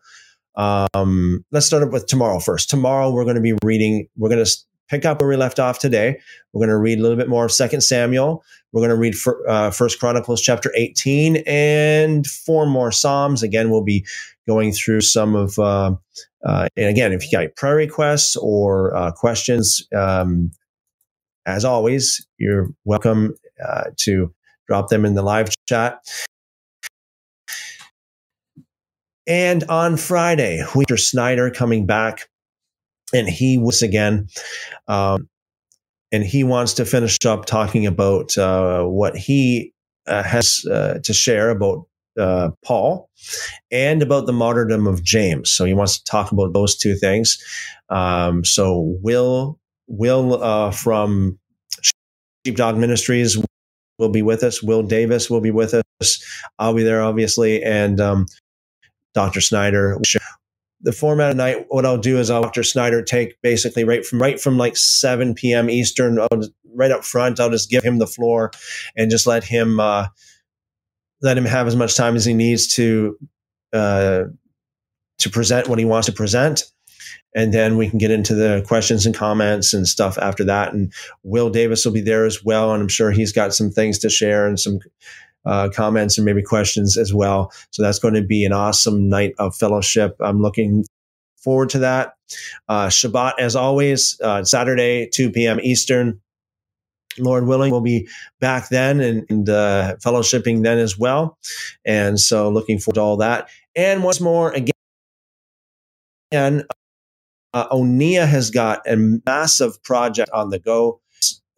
Um, 0.56 1.44
let's 1.52 1.66
start 1.66 1.82
up 1.82 1.90
with 1.90 2.06
tomorrow 2.06 2.38
first. 2.38 2.70
Tomorrow, 2.70 3.12
we're 3.12 3.24
going 3.24 3.36
to 3.36 3.42
be 3.42 3.54
reading, 3.62 4.08
we're 4.16 4.30
going 4.30 4.44
to 4.44 4.50
pick 4.88 5.04
up 5.04 5.20
where 5.20 5.28
we 5.28 5.36
left 5.36 5.58
off 5.58 5.78
today. 5.78 6.20
We're 6.52 6.60
going 6.60 6.70
to 6.70 6.78
read 6.78 6.98
a 6.98 7.02
little 7.02 7.16
bit 7.16 7.28
more 7.28 7.44
of 7.44 7.52
Second 7.52 7.82
Samuel. 7.82 8.42
We're 8.72 8.86
going 8.86 8.90
to 8.90 8.96
read 8.96 9.14
uh, 9.48 9.70
First 9.70 9.98
Chronicles 9.98 10.42
chapter 10.42 10.72
18 10.76 11.42
and 11.46 12.26
four 12.26 12.66
more 12.66 12.92
Psalms. 12.92 13.42
Again, 13.42 13.70
we'll 13.70 13.84
be 13.84 14.06
going 14.46 14.72
through 14.72 15.00
some 15.00 15.34
of, 15.34 15.58
uh, 15.58 15.94
uh, 16.44 16.68
and 16.76 16.86
again, 16.86 17.12
if 17.12 17.24
you 17.24 17.30
got 17.38 17.54
prayer 17.56 17.76
requests 17.76 18.36
or 18.36 18.94
uh, 18.94 19.12
questions, 19.12 19.86
um, 19.94 20.50
as 21.46 21.64
always, 21.64 22.26
you're 22.38 22.68
welcome 22.84 23.34
uh, 23.64 23.84
to 23.96 24.32
drop 24.66 24.88
them 24.88 25.04
in 25.04 25.14
the 25.14 25.22
live 25.22 25.48
chat. 25.68 26.00
And 29.26 29.64
on 29.64 29.96
Friday, 29.96 30.64
Winter 30.74 30.96
Snyder 30.96 31.50
coming 31.50 31.86
back 31.86 32.28
and 33.12 33.28
he 33.28 33.58
was 33.58 33.82
again 33.82 34.28
um, 34.88 35.28
and 36.12 36.24
he 36.24 36.44
wants 36.44 36.74
to 36.74 36.84
finish 36.84 37.24
up 37.24 37.46
talking 37.46 37.86
about 37.86 38.36
uh, 38.38 38.84
what 38.84 39.16
he 39.16 39.72
uh, 40.06 40.22
has 40.22 40.64
uh, 40.70 40.98
to 41.02 41.12
share 41.12 41.50
about 41.50 41.86
uh, 42.18 42.50
Paul 42.64 43.10
and 43.70 44.02
about 44.02 44.26
the 44.26 44.32
martyrdom 44.32 44.86
of 44.86 45.02
James. 45.02 45.50
So 45.50 45.64
he 45.64 45.74
wants 45.74 45.98
to 45.98 46.04
talk 46.04 46.32
about 46.32 46.54
those 46.54 46.76
two 46.76 46.94
things. 46.94 47.42
Um, 47.90 48.44
so 48.44 48.96
Will 49.02 49.58
Will 49.88 50.42
uh, 50.42 50.70
from 50.70 51.38
Sheepdog 52.44 52.76
Ministries 52.76 53.36
will 53.98 54.08
be 54.08 54.22
with 54.22 54.42
us. 54.42 54.62
Will 54.62 54.82
Davis 54.82 55.30
will 55.30 55.40
be 55.40 55.50
with 55.50 55.74
us. 55.74 56.24
I'll 56.58 56.74
be 56.74 56.82
there, 56.82 57.02
obviously, 57.02 57.62
and 57.62 58.00
um, 58.00 58.26
Dr. 59.14 59.40
Snyder 59.40 59.98
the 60.86 60.92
format 60.92 61.32
of 61.32 61.36
night, 61.36 61.66
what 61.68 61.84
I'll 61.84 61.98
do 61.98 62.16
is 62.20 62.30
I'll 62.30 62.42
Dr. 62.42 62.62
Snyder 62.62 63.02
take 63.02 63.42
basically 63.42 63.82
right 63.82 64.06
from 64.06 64.22
right 64.22 64.40
from 64.40 64.56
like 64.56 64.76
7 64.76 65.34
p.m. 65.34 65.68
Eastern, 65.68 66.24
just, 66.36 66.52
right 66.72 66.92
up 66.92 67.02
front. 67.02 67.40
I'll 67.40 67.50
just 67.50 67.68
give 67.68 67.82
him 67.82 67.98
the 67.98 68.06
floor 68.06 68.52
and 68.96 69.10
just 69.10 69.26
let 69.26 69.42
him 69.42 69.80
uh, 69.80 70.06
let 71.22 71.36
him 71.36 71.44
have 71.44 71.66
as 71.66 71.74
much 71.74 71.96
time 71.96 72.14
as 72.14 72.24
he 72.24 72.34
needs 72.34 72.68
to 72.74 73.18
uh, 73.72 74.22
to 75.18 75.30
present 75.30 75.66
what 75.66 75.80
he 75.80 75.84
wants 75.84 76.06
to 76.06 76.12
present. 76.12 76.62
And 77.34 77.52
then 77.52 77.76
we 77.76 77.90
can 77.90 77.98
get 77.98 78.12
into 78.12 78.36
the 78.36 78.62
questions 78.64 79.06
and 79.06 79.14
comments 79.14 79.74
and 79.74 79.88
stuff 79.88 80.16
after 80.18 80.44
that. 80.44 80.72
And 80.72 80.92
Will 81.24 81.50
Davis 81.50 81.84
will 81.84 81.92
be 81.92 82.00
there 82.00 82.26
as 82.26 82.44
well. 82.44 82.72
And 82.72 82.80
I'm 82.80 82.88
sure 82.88 83.10
he's 83.10 83.32
got 83.32 83.54
some 83.54 83.72
things 83.72 83.98
to 83.98 84.08
share 84.08 84.46
and 84.46 84.58
some 84.58 84.78
uh, 85.46 85.68
comments 85.70 86.18
and 86.18 86.24
maybe 86.24 86.42
questions 86.42 86.96
as 86.96 87.14
well. 87.14 87.52
So 87.70 87.82
that's 87.82 87.98
going 87.98 88.14
to 88.14 88.22
be 88.22 88.44
an 88.44 88.52
awesome 88.52 89.08
night 89.08 89.34
of 89.38 89.56
fellowship. 89.56 90.16
I'm 90.20 90.42
looking 90.42 90.84
forward 91.38 91.70
to 91.70 91.78
that. 91.78 92.14
Uh, 92.68 92.88
Shabbat, 92.88 93.34
as 93.38 93.54
always, 93.54 94.20
uh, 94.22 94.44
Saturday, 94.44 95.08
2 95.12 95.30
p.m. 95.30 95.60
Eastern. 95.62 96.20
Lord 97.18 97.46
willing, 97.46 97.70
we'll 97.70 97.80
be 97.80 98.08
back 98.40 98.68
then 98.68 99.00
and, 99.00 99.24
and 99.30 99.48
uh, 99.48 99.96
fellowshipping 100.04 100.62
then 100.64 100.76
as 100.76 100.98
well. 100.98 101.38
And 101.84 102.20
so 102.20 102.50
looking 102.50 102.78
forward 102.78 102.96
to 102.96 103.00
all 103.00 103.16
that. 103.18 103.48
And 103.74 104.02
once 104.02 104.20
more, 104.20 104.50
again, 104.52 104.72
and 106.30 106.64
uh, 107.54 107.68
Onia 107.68 108.26
has 108.26 108.50
got 108.50 108.82
a 108.86 108.96
massive 109.24 109.82
project 109.82 110.30
on 110.34 110.50
the 110.50 110.58
go. 110.58 111.00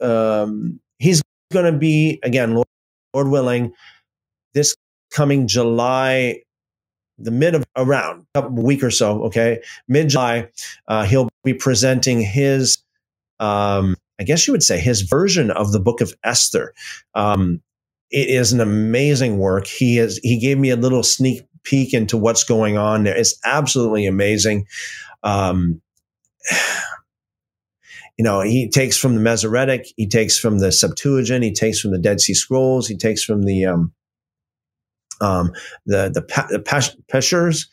Um, 0.01 0.79
he's 0.99 1.23
going 1.51 1.73
to 1.73 1.77
be, 1.77 2.21
again, 2.23 2.55
Lord 2.55 2.69
Lord 3.15 3.29
willing, 3.29 3.73
this 4.55 4.77
coming 5.11 5.47
July, 5.47 6.43
the 7.19 7.31
mid 7.31 7.55
of 7.55 7.65
around 7.77 8.27
a 8.35 8.49
week 8.49 8.83
or 8.83 8.91
so, 8.91 9.25
okay, 9.25 9.61
mid 9.89 10.09
July, 10.09 10.49
uh, 10.87 11.05
he'll 11.05 11.29
be 11.45 11.55
presenting 11.55 12.21
his, 12.21 12.79
um, 13.41 13.97
I 14.21 14.25
guess 14.25 14.47
you 14.47 14.53
would 14.53 14.63
say, 14.63 14.79
his 14.79 15.03
version 15.03 15.51
of 15.51 15.73
the 15.73 15.81
Book 15.81 16.01
of 16.01 16.13
Esther. 16.25 16.75
Um, 17.15 17.63
it 18.11 18.29
is 18.29 18.53
an 18.53 18.61
amazing 18.61 19.39
work. 19.39 19.67
He 19.67 19.97
has 19.97 20.19
he 20.23 20.39
gave 20.39 20.59
me 20.59 20.71
a 20.71 20.77
little 20.77 21.03
sneak 21.03 21.47
peek 21.65 21.93
into 21.93 22.17
what's 22.17 22.45
going 22.45 22.79
on 22.79 23.05
there. 23.05 23.17
It's 23.17 23.39
absolutely 23.45 24.07
amazing. 24.07 24.67
Um, 25.23 25.83
you 28.19 28.25
know, 28.25 28.41
he 28.41 28.69
takes 28.69 28.99
from 28.99 29.15
the 29.15 29.21
Masoretic, 29.21 29.87
he 29.97 30.07
takes 30.07 30.39
from 30.39 30.59
the 30.59 30.73
Septuagint, 30.73 31.45
he 31.45 31.53
takes 31.53 31.79
from 31.79 31.93
the 31.93 31.99
Dead 31.99 32.21
Sea 32.21 32.35
Scrolls, 32.35 32.89
he 32.89 32.97
takes 32.97 33.23
from 33.23 33.45
the 33.45 33.65
um, 33.65 33.93
um, 35.21 35.53
the 35.87 36.11
the, 36.11 36.21
the 36.51 36.59
Peshers 37.09 37.69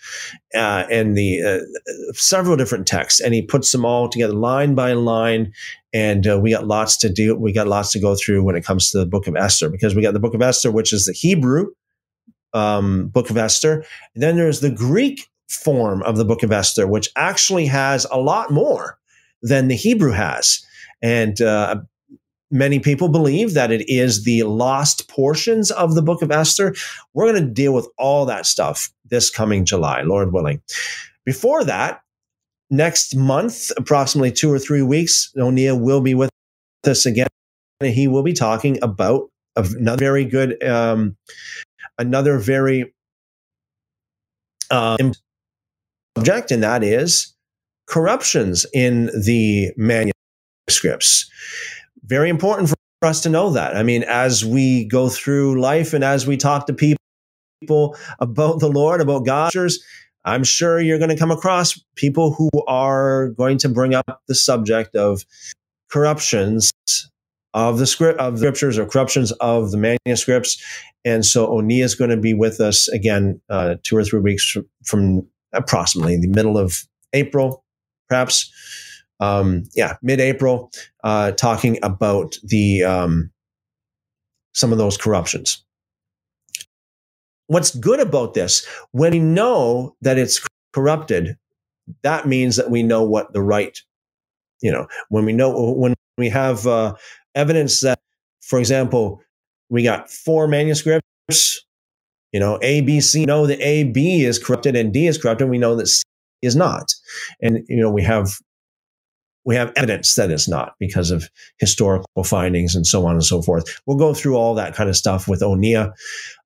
uh, 0.54 0.86
and 0.90 1.18
the 1.18 1.42
uh, 1.42 2.14
several 2.14 2.56
different 2.58 2.86
texts, 2.86 3.20
and 3.20 3.34
he 3.34 3.42
puts 3.42 3.72
them 3.72 3.86
all 3.86 4.08
together 4.08 4.34
line 4.34 4.76
by 4.76 4.94
line. 4.94 5.52
And 5.94 6.28
uh, 6.28 6.40
we 6.40 6.52
got 6.52 6.68
lots 6.68 6.98
to 6.98 7.10
do. 7.10 7.36
We 7.36 7.52
got 7.52 7.68
lots 7.68 7.92
to 7.94 8.00
go 8.00 8.16
through 8.16 8.44
when 8.44 8.56
it 8.56 8.66
comes 8.66 8.92
to 8.92 9.00
the 9.00 9.06
Book 9.06 9.28
of 9.28 9.36
Esther, 9.36 9.70
because 9.70 9.96
we 9.96 10.04
got 10.04 10.14
the 10.14 10.20
Book 10.20 10.36
of 10.36 10.42
Esther, 10.42 10.72
which 10.72 10.94
is 10.94 11.06
the 11.06 11.14
Hebrew 11.14 11.68
um, 12.54 13.08
Book 13.08 13.32
of 13.32 13.38
Esther, 13.38 13.84
and 14.14 14.22
then 14.22 14.36
there's 14.36 14.60
the 14.60 14.72
Greek 14.72 15.28
form 15.50 16.04
of 16.04 16.18
the 16.18 16.26
Book 16.26 16.44
of 16.44 16.52
Esther, 16.52 16.86
which 16.86 17.10
actually 17.16 17.66
has 17.66 18.06
a 18.12 18.20
lot 18.20 18.52
more 18.52 19.00
than 19.46 19.68
the 19.68 19.76
Hebrew 19.76 20.12
has. 20.12 20.66
And 21.02 21.40
uh, 21.40 21.82
many 22.50 22.80
people 22.80 23.10
believe 23.10 23.54
that 23.54 23.72
it 23.72 23.88
is 23.88 24.24
the 24.24 24.44
lost 24.44 25.08
portions 25.08 25.70
of 25.70 25.94
the 25.94 26.02
book 26.02 26.24
of 26.24 26.32
Esther. 26.32 26.74
We're 27.14 27.32
going 27.32 27.46
to 27.46 27.52
deal 27.52 27.74
with 27.74 27.88
all 27.98 28.26
that 28.26 28.48
stuff 28.48 28.92
this 29.06 29.30
coming 29.30 29.64
July, 29.64 30.02
Lord 30.02 30.34
willing. 30.34 30.62
Before 31.26 31.64
that, 31.64 32.02
next 32.72 33.16
month, 33.16 33.72
approximately 33.78 34.32
two 34.32 34.52
or 34.52 34.58
three 34.58 34.82
weeks, 34.82 35.32
O'Neill 35.38 35.80
will 35.80 36.02
be 36.02 36.16
with 36.16 36.32
us 36.88 37.06
again. 37.06 37.28
And 37.80 37.94
he 37.94 38.08
will 38.08 38.24
be 38.24 38.34
talking 38.34 38.80
about 38.82 39.30
another 39.56 40.00
very 40.00 40.26
good, 40.26 40.64
um, 40.64 41.18
another 42.00 42.40
very 42.40 42.94
um, 44.72 45.14
subject, 46.18 46.52
and 46.52 46.64
that 46.64 46.84
is 46.84 47.35
corruptions 47.88 48.66
in 48.74 49.08
the 49.26 49.72
manuscripts. 49.78 51.30
Very 52.04 52.30
important 52.30 52.70
for 52.70 52.76
us 53.08 53.22
to 53.22 53.30
know 53.30 53.52
that. 53.52 53.76
I 53.76 53.84
mean, 53.84 54.04
as 54.04 54.46
we 54.46 54.86
go 54.86 55.10
through 55.10 55.62
life 55.62 55.94
and 55.94 56.04
as 56.04 56.26
we 56.26 56.38
talk 56.38 56.68
to 56.68 56.74
people 56.74 57.96
about 58.20 58.60
the 58.60 58.70
Lord, 58.70 59.02
about 59.02 59.26
God, 59.26 59.52
I'm 60.24 60.44
sure 60.44 60.80
you're 60.80 60.98
going 60.98 61.10
to 61.10 61.18
come 61.18 61.32
across 61.32 61.80
people 61.96 62.34
who 62.34 62.50
are 62.68 63.30
going 63.30 63.58
to 63.60 63.70
bring 63.70 63.94
up 63.94 64.22
the 64.28 64.36
subject 64.36 64.96
of 64.96 65.24
corruptions 65.90 66.72
of 67.54 67.78
the 67.80 67.88
script 67.88 68.20
of 68.20 68.34
the 68.34 68.40
scriptures 68.40 68.78
or 68.78 68.86
corruptions 68.86 69.32
of 69.34 69.72
the 69.72 69.98
manuscripts. 70.06 70.62
And 71.06 71.26
so 71.26 71.48
Oni 71.48 71.82
is 71.82 71.96
going 71.96 72.10
to 72.10 72.18
be 72.18 72.34
with 72.34 72.60
us 72.60 72.90
again 72.90 73.40
uh, 73.50 73.76
two 73.84 73.96
or 73.96 74.04
three 74.04 74.20
weeks 74.20 74.58
from 74.84 75.26
approximately 75.54 76.18
the 76.18 76.28
middle 76.28 76.58
of 76.58 76.84
April, 77.14 77.64
perhaps. 78.08 78.52
Um, 79.22 79.64
yeah, 79.76 79.96
mid-April, 80.02 80.72
uh, 81.04 81.32
talking 81.32 81.80
about 81.84 82.38
the 82.44 82.84
um, 82.84 83.32
some 84.54 84.72
of 84.74 84.78
those 84.78 84.98
corruptions. 84.98 85.64
What's 87.48 87.76
good 87.76 88.00
about 88.00 88.34
this, 88.34 88.66
when 88.92 89.14
we 89.14 89.20
know 89.20 89.96
that 90.02 90.18
it's 90.18 90.46
corrupted, 90.74 91.38
that 92.02 92.28
means 92.28 92.56
that 92.56 92.72
we 92.72 92.84
know 92.84 93.04
what 93.04 93.32
the 93.34 93.42
right, 93.42 93.78
you 94.62 94.72
know, 94.72 94.88
when 95.10 95.26
we 95.26 95.32
know 95.32 95.72
when 95.74 95.94
we 96.18 96.28
have 96.30 96.66
uh, 96.68 96.96
evidence 97.36 97.82
that, 97.82 98.00
for 98.42 98.60
example, 98.60 99.22
we 99.70 99.84
got 99.84 100.10
four 100.10 100.48
manuscripts, 100.48 101.64
you 102.32 102.40
know, 102.40 102.60
A, 102.62 102.82
B, 102.82 103.00
C, 103.00 103.26
know 103.26 103.48
that 103.48 103.62
A, 103.62 103.84
B 103.84 104.24
is 104.24 104.40
corrupted 104.40 104.76
and 104.76 104.92
D 104.92 105.08
is 105.08 105.18
corrupted. 105.18 105.50
We 105.50 105.58
know 105.58 105.76
that 105.76 105.88
C 105.88 106.04
is 106.46 106.56
not. 106.56 106.94
And, 107.42 107.64
you 107.68 107.82
know, 107.82 107.92
we 107.92 108.04
have 108.04 108.38
we 109.46 109.56
have 109.56 109.72
evidence 109.76 110.16
that 110.16 110.32
it's 110.32 110.50
not 110.50 110.74
because 110.80 111.12
of 111.12 111.30
historical 111.60 112.24
findings 112.24 112.76
and 112.76 112.86
so 112.86 113.06
on 113.06 113.14
and 113.14 113.24
so 113.24 113.42
forth. 113.42 113.80
We'll 113.86 113.98
go 113.98 114.14
through 114.14 114.36
all 114.36 114.56
that 114.56 114.74
kind 114.74 114.90
of 114.90 114.98
stuff 114.98 115.28
with 115.28 115.42
Onia. 115.42 115.94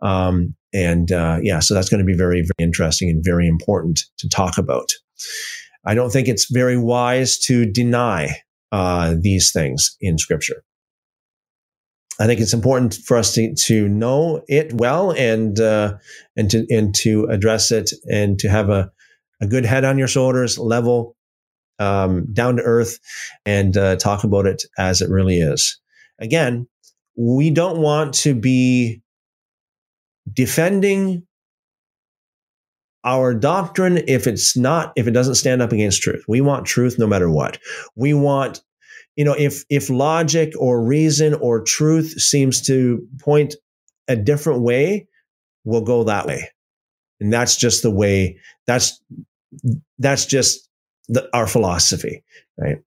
Um, 0.02 0.54
and 0.74 1.12
uh, 1.12 1.40
yeah, 1.42 1.60
so 1.60 1.74
that's 1.74 1.90
going 1.90 2.00
to 2.00 2.06
be 2.06 2.18
very, 2.18 2.42
very 2.42 2.68
interesting 2.68 3.10
and 3.10 3.24
very 3.24 3.48
important 3.48 4.02
to 4.18 4.28
talk 4.28 4.58
about. 4.58 4.90
I 5.86 5.96
don't 5.96 6.12
think 6.12 6.28
it's 6.28 6.52
very 6.52 6.78
wise 6.78 7.40
to 7.40 7.66
deny 7.66 8.36
uh, 8.72 9.16
these 9.20 9.52
things 9.52 9.96
in 10.02 10.18
Scripture. 10.18 10.64
I 12.20 12.26
think 12.26 12.42
it's 12.42 12.54
important 12.54 12.96
for 12.96 13.16
us 13.16 13.34
to, 13.36 13.56
to 13.56 13.88
know 13.88 14.44
it 14.50 14.74
well 14.74 15.12
and 15.12 15.58
uh, 15.58 15.94
and 16.36 16.52
to 16.52 16.66
and 16.70 16.94
to 16.96 17.26
address 17.26 17.72
it 17.72 17.92
and 18.12 18.38
to 18.40 18.50
have 18.50 18.70
a, 18.70 18.92
a 19.42 19.48
good 19.48 19.66
head 19.66 19.86
on 19.86 19.98
your 19.98 20.08
shoulders, 20.08 20.58
level, 20.58 21.16
um, 21.80 22.32
down 22.34 22.58
to 22.58 22.64
earth, 22.64 23.00
and 23.46 23.76
uh, 23.78 23.96
talk 23.96 24.24
about 24.24 24.46
it 24.46 24.64
as 24.78 25.02
it 25.02 25.10
really 25.10 25.40
is. 25.40 25.80
Again, 26.20 26.68
we 27.16 27.50
don't 27.50 27.80
want 27.80 28.14
to 28.16 28.36
be 28.36 29.02
defending 30.32 31.26
our 33.06 33.34
doctrine 33.34 34.02
if 34.08 34.28
it's 34.28 34.58
not 34.58 34.92
if 34.98 35.08
it 35.08 35.12
doesn't 35.12 35.36
stand 35.36 35.62
up 35.62 35.72
against 35.72 36.02
truth. 36.02 36.24
We 36.28 36.42
want 36.42 36.66
truth 36.66 37.00
no 37.00 37.08
matter 37.08 37.30
what. 37.30 37.58
We 37.96 38.14
want 38.14 38.62
you 39.20 39.26
know, 39.26 39.36
if 39.38 39.66
if 39.70 39.90
logic 39.90 40.54
or 40.58 40.82
reason 40.82 41.34
or 41.34 41.62
truth 41.62 42.22
seems 42.22 42.62
to 42.68 43.06
point 43.20 43.56
a 44.08 44.16
different 44.16 44.62
way, 44.62 45.08
we'll 45.66 45.82
go 45.82 46.06
that 46.06 46.26
way. 46.26 46.50
And 47.20 47.32
that's 47.34 47.58
just 47.58 47.84
the 47.84 47.92
way 47.92 48.38
that's 48.66 49.02
that's 49.98 50.26
just 50.26 50.70
the, 51.08 51.28
our 51.34 51.48
philosophy, 51.48 52.24
right? 52.58 52.78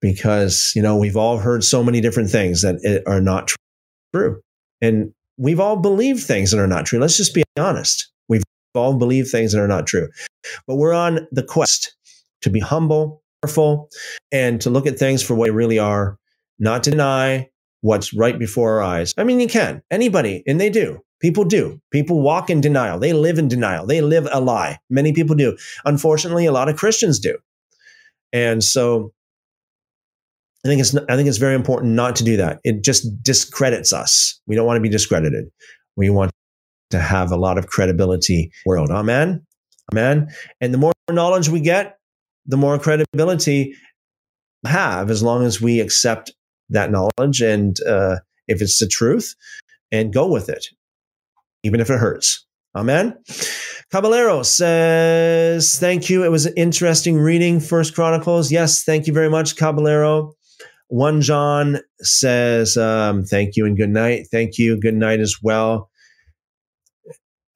Because, 0.00 0.72
you 0.74 0.82
know, 0.82 0.96
we've 0.96 1.16
all 1.16 1.38
heard 1.38 1.64
so 1.64 1.82
many 1.82 2.00
different 2.00 2.30
things 2.30 2.62
that 2.62 3.02
are 3.06 3.20
not 3.20 3.50
true. 4.14 4.40
And 4.80 5.12
we've 5.38 5.60
all 5.60 5.76
believed 5.76 6.22
things 6.22 6.50
that 6.50 6.60
are 6.60 6.66
not 6.66 6.86
true. 6.86 6.98
Let's 6.98 7.16
just 7.16 7.34
be 7.34 7.44
honest. 7.58 8.10
We've 8.28 8.42
all 8.74 8.98
believed 8.98 9.30
things 9.30 9.52
that 9.52 9.60
are 9.60 9.68
not 9.68 9.86
true. 9.86 10.08
But 10.66 10.76
we're 10.76 10.92
on 10.92 11.26
the 11.30 11.42
quest 11.42 11.94
to 12.42 12.50
be 12.50 12.60
humble, 12.60 13.22
careful 13.42 13.88
and 14.30 14.60
to 14.60 14.70
look 14.70 14.86
at 14.86 14.98
things 14.98 15.22
for 15.22 15.34
what 15.34 15.46
they 15.46 15.50
really 15.52 15.78
are, 15.78 16.18
not 16.58 16.82
to 16.84 16.90
deny 16.90 17.48
what's 17.80 18.12
right 18.12 18.38
before 18.38 18.74
our 18.74 18.82
eyes. 18.82 19.14
I 19.16 19.24
mean, 19.24 19.40
you 19.40 19.48
can, 19.48 19.82
anybody, 19.90 20.42
and 20.46 20.60
they 20.60 20.70
do. 20.70 21.00
People 21.22 21.44
do. 21.44 21.80
People 21.92 22.20
walk 22.20 22.50
in 22.50 22.60
denial. 22.60 22.98
They 22.98 23.12
live 23.12 23.38
in 23.38 23.48
denial. 23.48 23.86
They 23.86 24.00
live 24.00 24.28
a 24.32 24.40
lie. 24.40 24.78
Many 24.90 25.12
people 25.12 25.36
do. 25.36 25.56
Unfortunately, 25.84 26.46
a 26.46 26.52
lot 26.52 26.68
of 26.68 26.76
Christians 26.76 27.20
do. 27.20 27.38
And 28.32 28.62
so 28.62 29.12
I 30.64 30.68
think 30.68 30.80
it's 30.80 30.94
I 30.94 31.16
think 31.16 31.28
it's 31.28 31.38
very 31.38 31.54
important 31.54 31.92
not 31.92 32.16
to 32.16 32.24
do 32.24 32.36
that. 32.38 32.60
It 32.64 32.82
just 32.82 33.22
discredits 33.22 33.92
us. 33.92 34.40
We 34.46 34.56
don't 34.56 34.66
want 34.66 34.78
to 34.78 34.82
be 34.82 34.88
discredited. 34.88 35.46
We 35.96 36.10
want 36.10 36.32
to 36.90 36.98
have 36.98 37.30
a 37.30 37.36
lot 37.36 37.56
of 37.56 37.68
credibility 37.68 38.50
world. 38.66 38.90
Amen. 38.90 39.46
Amen. 39.92 40.28
And 40.60 40.74
the 40.74 40.78
more 40.78 40.92
knowledge 41.10 41.48
we 41.48 41.60
get, 41.60 41.98
the 42.46 42.56
more 42.56 42.78
credibility 42.78 43.74
have 44.66 45.10
as 45.10 45.22
long 45.22 45.44
as 45.44 45.60
we 45.60 45.80
accept 45.80 46.32
that 46.70 46.90
knowledge 46.90 47.40
and 47.42 47.76
uh, 47.86 48.16
if 48.48 48.62
it's 48.62 48.78
the 48.78 48.86
truth 48.86 49.34
and 49.90 50.12
go 50.12 50.26
with 50.26 50.48
it, 50.48 50.66
even 51.62 51.80
if 51.80 51.90
it 51.90 51.98
hurts. 51.98 52.46
Amen. 52.74 53.18
Caballero 53.90 54.42
says, 54.42 55.78
thank 55.78 56.08
you. 56.08 56.24
It 56.24 56.30
was 56.30 56.46
an 56.46 56.54
interesting 56.56 57.18
reading, 57.18 57.60
First 57.60 57.94
Chronicles. 57.94 58.50
Yes, 58.50 58.84
thank 58.84 59.06
you 59.06 59.12
very 59.12 59.28
much, 59.28 59.56
Caballero. 59.56 60.32
One 60.88 61.20
John 61.20 61.78
says, 62.00 62.76
um, 62.76 63.24
thank 63.24 63.56
you 63.56 63.66
and 63.66 63.76
good 63.76 63.90
night. 63.90 64.28
Thank 64.30 64.58
you. 64.58 64.80
Good 64.80 64.94
night 64.94 65.20
as 65.20 65.36
well. 65.42 65.90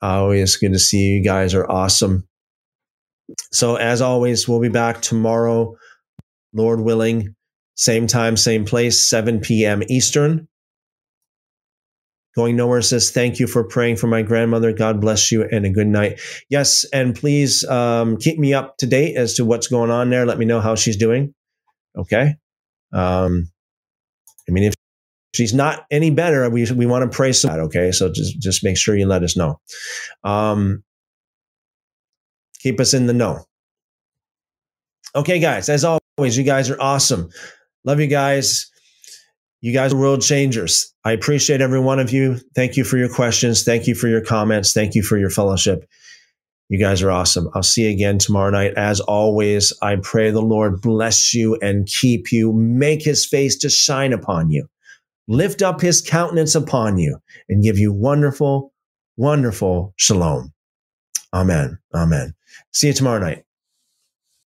Always 0.02 0.56
good 0.56 0.72
to 0.72 0.78
see 0.78 0.98
you. 0.98 1.16
You 1.16 1.24
guys 1.24 1.54
are 1.54 1.68
awesome. 1.70 2.28
So, 3.50 3.76
as 3.76 4.00
always, 4.00 4.46
we'll 4.46 4.60
be 4.60 4.68
back 4.68 5.00
tomorrow, 5.00 5.76
Lord 6.52 6.80
willing, 6.80 7.34
same 7.74 8.06
time, 8.06 8.36
same 8.36 8.64
place, 8.64 9.00
7 9.00 9.40
p.m. 9.40 9.82
Eastern. 9.88 10.48
Going 12.36 12.56
Nowhere 12.56 12.82
says, 12.82 13.10
Thank 13.10 13.40
you 13.40 13.46
for 13.46 13.64
praying 13.64 13.96
for 13.96 14.06
my 14.06 14.22
grandmother. 14.22 14.72
God 14.72 15.00
bless 15.00 15.32
you 15.32 15.42
and 15.50 15.66
a 15.66 15.70
good 15.70 15.88
night. 15.88 16.20
Yes, 16.50 16.84
and 16.92 17.16
please 17.16 17.64
um, 17.64 18.18
keep 18.18 18.38
me 18.38 18.54
up 18.54 18.76
to 18.78 18.86
date 18.86 19.16
as 19.16 19.34
to 19.34 19.44
what's 19.44 19.66
going 19.66 19.90
on 19.90 20.10
there. 20.10 20.26
Let 20.26 20.38
me 20.38 20.44
know 20.44 20.60
how 20.60 20.74
she's 20.74 20.96
doing. 20.96 21.34
Okay. 21.96 22.34
Um, 22.92 23.50
I 24.48 24.52
mean, 24.52 24.64
if 24.64 24.74
she's 25.34 25.54
not 25.54 25.86
any 25.90 26.10
better, 26.10 26.48
we, 26.50 26.70
we 26.72 26.86
want 26.86 27.10
to 27.10 27.16
pray 27.16 27.32
so 27.32 27.48
that. 27.48 27.58
Okay. 27.58 27.90
So 27.90 28.12
just, 28.12 28.38
just 28.38 28.62
make 28.62 28.76
sure 28.76 28.94
you 28.94 29.06
let 29.06 29.22
us 29.24 29.36
know. 29.36 29.58
Um, 30.22 30.84
Keep 32.66 32.80
us 32.80 32.94
in 32.94 33.06
the 33.06 33.12
know. 33.12 33.44
Okay, 35.14 35.38
guys, 35.38 35.68
as 35.68 35.84
always, 35.84 36.36
you 36.36 36.42
guys 36.42 36.68
are 36.68 36.80
awesome. 36.80 37.28
Love 37.84 38.00
you 38.00 38.08
guys. 38.08 38.70
You 39.60 39.72
guys 39.72 39.92
are 39.92 39.96
world 39.96 40.22
changers. 40.22 40.92
I 41.04 41.12
appreciate 41.12 41.60
every 41.60 41.80
one 41.80 41.98
of 41.98 42.12
you. 42.12 42.38
Thank 42.54 42.76
you 42.76 42.84
for 42.84 42.98
your 42.98 43.08
questions. 43.08 43.64
Thank 43.64 43.86
you 43.86 43.94
for 43.94 44.08
your 44.08 44.20
comments. 44.20 44.72
Thank 44.72 44.94
you 44.94 45.02
for 45.02 45.16
your 45.16 45.30
fellowship. 45.30 45.88
You 46.68 46.78
guys 46.78 47.00
are 47.02 47.10
awesome. 47.10 47.48
I'll 47.54 47.62
see 47.62 47.84
you 47.84 47.90
again 47.90 48.18
tomorrow 48.18 48.50
night. 48.50 48.74
As 48.76 49.00
always, 49.00 49.72
I 49.80 49.96
pray 49.96 50.30
the 50.30 50.42
Lord 50.42 50.80
bless 50.80 51.32
you 51.32 51.56
and 51.62 51.86
keep 51.86 52.32
you, 52.32 52.52
make 52.52 53.02
his 53.02 53.24
face 53.24 53.56
to 53.58 53.70
shine 53.70 54.12
upon 54.12 54.50
you, 54.50 54.68
lift 55.28 55.62
up 55.62 55.80
his 55.80 56.02
countenance 56.02 56.54
upon 56.54 56.98
you, 56.98 57.18
and 57.48 57.62
give 57.62 57.78
you 57.78 57.92
wonderful, 57.92 58.72
wonderful 59.16 59.94
shalom. 59.96 60.52
Amen. 61.32 61.78
Amen. 61.94 62.34
See 62.72 62.88
you 62.88 62.92
tomorrow 62.92 63.20
night. 63.20 63.45